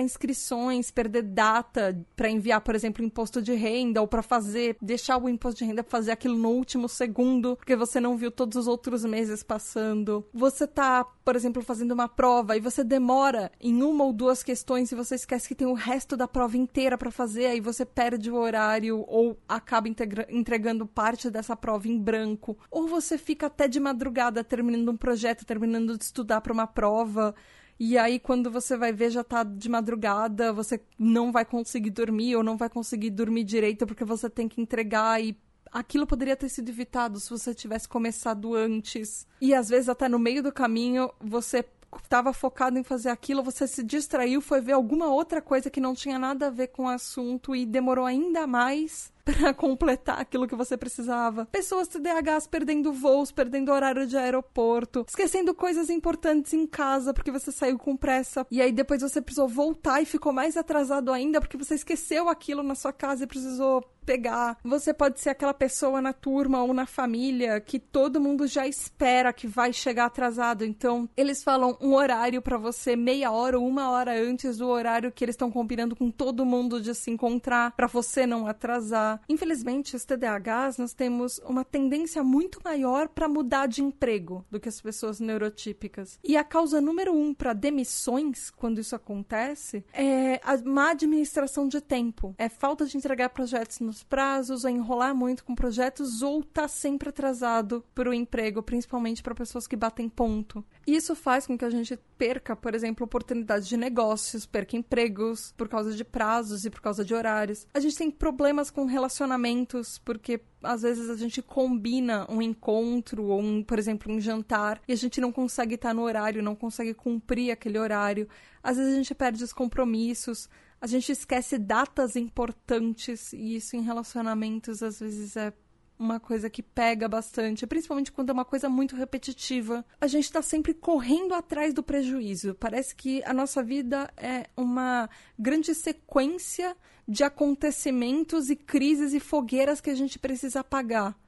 inscrições, 0.00 0.90
perder 0.90 1.22
data 1.22 1.98
para 2.16 2.30
enviar, 2.30 2.60
por 2.60 2.74
exemplo, 2.74 3.04
imposto 3.04 3.40
de 3.40 3.54
renda 3.54 4.00
ou 4.00 4.08
para 4.08 4.22
fazer, 4.22 4.76
deixar 4.80 5.18
o 5.18 5.28
imposto 5.28 5.58
de 5.58 5.67
ainda 5.68 5.82
fazer 5.82 6.12
aquilo 6.12 6.36
no 6.36 6.50
último 6.50 6.88
segundo, 6.88 7.56
porque 7.56 7.76
você 7.76 8.00
não 8.00 8.16
viu 8.16 8.30
todos 8.30 8.56
os 8.56 8.66
outros 8.66 9.04
meses 9.04 9.42
passando. 9.42 10.24
Você 10.32 10.66
tá, 10.66 11.04
por 11.24 11.36
exemplo, 11.36 11.62
fazendo 11.62 11.92
uma 11.92 12.08
prova 12.08 12.56
e 12.56 12.60
você 12.60 12.82
demora 12.82 13.50
em 13.60 13.82
uma 13.82 14.04
ou 14.04 14.12
duas 14.12 14.42
questões 14.42 14.90
e 14.90 14.94
você 14.94 15.14
esquece 15.14 15.48
que 15.48 15.54
tem 15.54 15.66
o 15.66 15.74
resto 15.74 16.16
da 16.16 16.28
prova 16.28 16.56
inteira 16.56 16.96
para 16.96 17.10
fazer, 17.10 17.46
aí 17.46 17.60
você 17.60 17.84
perde 17.84 18.30
o 18.30 18.36
horário 18.36 19.04
ou 19.06 19.38
acaba 19.48 19.88
entregando 19.88 20.86
parte 20.86 21.30
dessa 21.30 21.56
prova 21.56 21.88
em 21.88 21.98
branco. 21.98 22.56
Ou 22.70 22.86
você 22.86 23.18
fica 23.18 23.46
até 23.46 23.68
de 23.68 23.80
madrugada 23.80 24.44
terminando 24.44 24.90
um 24.90 24.96
projeto, 24.96 25.44
terminando 25.44 25.96
de 25.96 26.04
estudar 26.04 26.40
para 26.40 26.52
uma 26.52 26.66
prova. 26.66 27.34
E 27.80 27.96
aí, 27.96 28.18
quando 28.18 28.50
você 28.50 28.76
vai 28.76 28.92
ver, 28.92 29.10
já 29.10 29.22
tá 29.22 29.44
de 29.44 29.68
madrugada, 29.68 30.52
você 30.52 30.80
não 30.98 31.30
vai 31.30 31.44
conseguir 31.44 31.90
dormir 31.90 32.34
ou 32.34 32.42
não 32.42 32.56
vai 32.56 32.68
conseguir 32.68 33.10
dormir 33.10 33.44
direito 33.44 33.86
porque 33.86 34.04
você 34.04 34.28
tem 34.28 34.48
que 34.48 34.60
entregar 34.60 35.22
e 35.22 35.36
aquilo 35.72 36.06
poderia 36.06 36.36
ter 36.36 36.48
sido 36.48 36.68
evitado 36.68 37.20
se 37.20 37.30
você 37.30 37.54
tivesse 37.54 37.88
começado 37.88 38.54
antes. 38.54 39.26
E 39.40 39.54
às 39.54 39.68
vezes 39.68 39.88
até 39.88 40.08
no 40.08 40.18
meio 40.18 40.42
do 40.42 40.52
caminho 40.52 41.10
você 41.20 41.64
estava 42.02 42.32
focado 42.32 42.78
em 42.78 42.82
fazer 42.82 43.08
aquilo, 43.08 43.42
você 43.42 43.66
se 43.66 43.82
distraiu, 43.82 44.40
foi 44.40 44.60
ver 44.60 44.72
alguma 44.72 45.06
outra 45.06 45.40
coisa 45.40 45.70
que 45.70 45.80
não 45.80 45.94
tinha 45.94 46.18
nada 46.18 46.48
a 46.48 46.50
ver 46.50 46.68
com 46.68 46.84
o 46.84 46.88
assunto 46.88 47.56
e 47.56 47.64
demorou 47.64 48.04
ainda 48.04 48.46
mais 48.46 49.12
para 49.28 49.52
completar 49.52 50.20
aquilo 50.20 50.48
que 50.48 50.56
você 50.56 50.76
precisava. 50.76 51.46
Pessoas 51.46 51.88
TDAHs 51.88 52.46
perdendo 52.46 52.92
voos, 52.92 53.30
perdendo 53.30 53.72
horário 53.72 54.06
de 54.06 54.16
aeroporto, 54.16 55.04
esquecendo 55.06 55.54
coisas 55.54 55.90
importantes 55.90 56.54
em 56.54 56.66
casa 56.66 57.12
porque 57.12 57.30
você 57.30 57.52
saiu 57.52 57.78
com 57.78 57.96
pressa 57.96 58.46
e 58.50 58.62
aí 58.62 58.72
depois 58.72 59.02
você 59.02 59.20
precisou 59.20 59.48
voltar 59.48 60.00
e 60.00 60.06
ficou 60.06 60.32
mais 60.32 60.56
atrasado 60.56 61.12
ainda 61.12 61.40
porque 61.40 61.56
você 61.56 61.74
esqueceu 61.74 62.28
aquilo 62.28 62.62
na 62.62 62.74
sua 62.74 62.92
casa 62.92 63.24
e 63.24 63.26
precisou 63.26 63.84
pegar. 64.08 64.56
Você 64.64 64.94
pode 64.94 65.20
ser 65.20 65.28
aquela 65.28 65.52
pessoa 65.52 66.00
na 66.00 66.14
turma 66.14 66.62
ou 66.62 66.72
na 66.72 66.86
família 66.86 67.60
que 67.60 67.78
todo 67.78 68.18
mundo 68.18 68.46
já 68.46 68.66
espera 68.66 69.34
que 69.34 69.46
vai 69.46 69.70
chegar 69.70 70.06
atrasado. 70.06 70.64
Então, 70.64 71.06
eles 71.14 71.44
falam 71.44 71.76
um 71.78 71.92
horário 71.92 72.40
para 72.40 72.56
você 72.56 72.96
meia 72.96 73.30
hora 73.30 73.58
ou 73.58 73.68
uma 73.68 73.90
hora 73.90 74.18
antes 74.18 74.56
do 74.56 74.66
horário 74.66 75.12
que 75.12 75.22
eles 75.22 75.34
estão 75.34 75.50
combinando 75.50 75.94
com 75.94 76.10
todo 76.10 76.46
mundo 76.46 76.80
de 76.80 76.94
se 76.94 77.10
encontrar 77.10 77.72
para 77.72 77.86
você 77.86 78.26
não 78.26 78.46
atrasar. 78.46 79.17
Infelizmente, 79.28 79.96
os 79.96 80.04
TDAHs 80.04 80.78
nós 80.78 80.92
temos 80.92 81.38
uma 81.44 81.64
tendência 81.64 82.22
muito 82.22 82.60
maior 82.64 83.08
para 83.08 83.28
mudar 83.28 83.66
de 83.66 83.82
emprego 83.82 84.44
do 84.50 84.60
que 84.60 84.68
as 84.68 84.80
pessoas 84.80 85.20
neurotípicas. 85.20 86.18
E 86.22 86.36
a 86.36 86.44
causa 86.44 86.80
número 86.80 87.12
um 87.12 87.32
para 87.34 87.52
demissões, 87.52 88.50
quando 88.50 88.80
isso 88.80 88.94
acontece, 88.94 89.84
é 89.92 90.40
a 90.42 90.56
má 90.58 90.90
administração 90.90 91.68
de 91.68 91.80
tempo. 91.80 92.34
É 92.38 92.48
falta 92.48 92.86
de 92.86 92.96
entregar 92.96 93.30
projetos 93.30 93.80
nos 93.80 94.02
prazos, 94.02 94.64
ou 94.64 94.70
enrolar 94.70 95.14
muito 95.14 95.44
com 95.44 95.54
projetos, 95.54 96.22
ou 96.22 96.42
tá 96.42 96.68
sempre 96.68 97.08
atrasado 97.08 97.84
para 97.94 98.10
o 98.10 98.14
emprego, 98.14 98.62
principalmente 98.62 99.22
para 99.22 99.34
pessoas 99.34 99.66
que 99.66 99.76
batem 99.76 100.08
ponto. 100.08 100.64
Isso 100.86 101.14
faz 101.14 101.46
com 101.46 101.56
que 101.56 101.64
a 101.64 101.70
gente 101.70 101.98
perca, 102.16 102.56
por 102.56 102.74
exemplo, 102.74 103.04
oportunidades 103.04 103.68
de 103.68 103.76
negócios, 103.76 104.46
perca 104.46 104.76
empregos 104.76 105.52
por 105.56 105.68
causa 105.68 105.92
de 105.92 106.04
prazos 106.04 106.64
e 106.64 106.70
por 106.70 106.80
causa 106.80 107.04
de 107.04 107.14
horários. 107.14 107.66
A 107.72 107.80
gente 107.80 107.96
tem 107.96 108.10
problemas 108.10 108.70
com 108.70 108.84
relacionamentos, 109.08 109.98
porque 109.98 110.40
às 110.62 110.82
vezes 110.82 111.08
a 111.08 111.16
gente 111.16 111.40
combina 111.40 112.26
um 112.28 112.42
encontro 112.42 113.24
ou, 113.24 113.40
um, 113.40 113.62
por 113.62 113.78
exemplo, 113.78 114.12
um 114.12 114.20
jantar 114.20 114.80
e 114.86 114.92
a 114.92 114.96
gente 114.96 115.20
não 115.20 115.32
consegue 115.32 115.76
estar 115.76 115.94
no 115.94 116.02
horário, 116.02 116.42
não 116.42 116.54
consegue 116.54 116.92
cumprir 116.92 117.50
aquele 117.50 117.78
horário. 117.78 118.28
Às 118.62 118.76
vezes 118.76 118.92
a 118.92 118.96
gente 118.96 119.14
perde 119.14 119.42
os 119.42 119.52
compromissos, 119.52 120.48
a 120.80 120.86
gente 120.86 121.10
esquece 121.10 121.58
datas 121.58 122.16
importantes 122.16 123.32
e 123.32 123.56
isso 123.56 123.76
em 123.76 123.82
relacionamentos 123.82 124.82
às 124.82 125.00
vezes 125.00 125.36
é 125.36 125.52
uma 125.98 126.20
coisa 126.20 126.48
que 126.48 126.62
pega 126.62 127.08
bastante, 127.08 127.66
principalmente 127.66 128.12
quando 128.12 128.30
é 128.30 128.32
uma 128.32 128.44
coisa 128.44 128.68
muito 128.68 128.94
repetitiva. 128.94 129.84
A 130.00 130.06
gente 130.06 130.24
está 130.24 130.40
sempre 130.40 130.72
correndo 130.72 131.34
atrás 131.34 131.74
do 131.74 131.82
prejuízo. 131.82 132.54
Parece 132.54 132.94
que 132.94 133.20
a 133.24 133.34
nossa 133.34 133.64
vida 133.64 134.08
é 134.16 134.48
uma 134.56 135.10
grande 135.36 135.74
sequência 135.74 136.76
de 137.08 137.24
acontecimentos 137.24 138.50
e 138.50 138.56
crises 138.56 139.14
e 139.14 139.20
fogueiras 139.20 139.80
que 139.80 139.88
a 139.88 139.94
gente 139.94 140.18
precisa 140.18 140.60
apagar, 140.60 141.18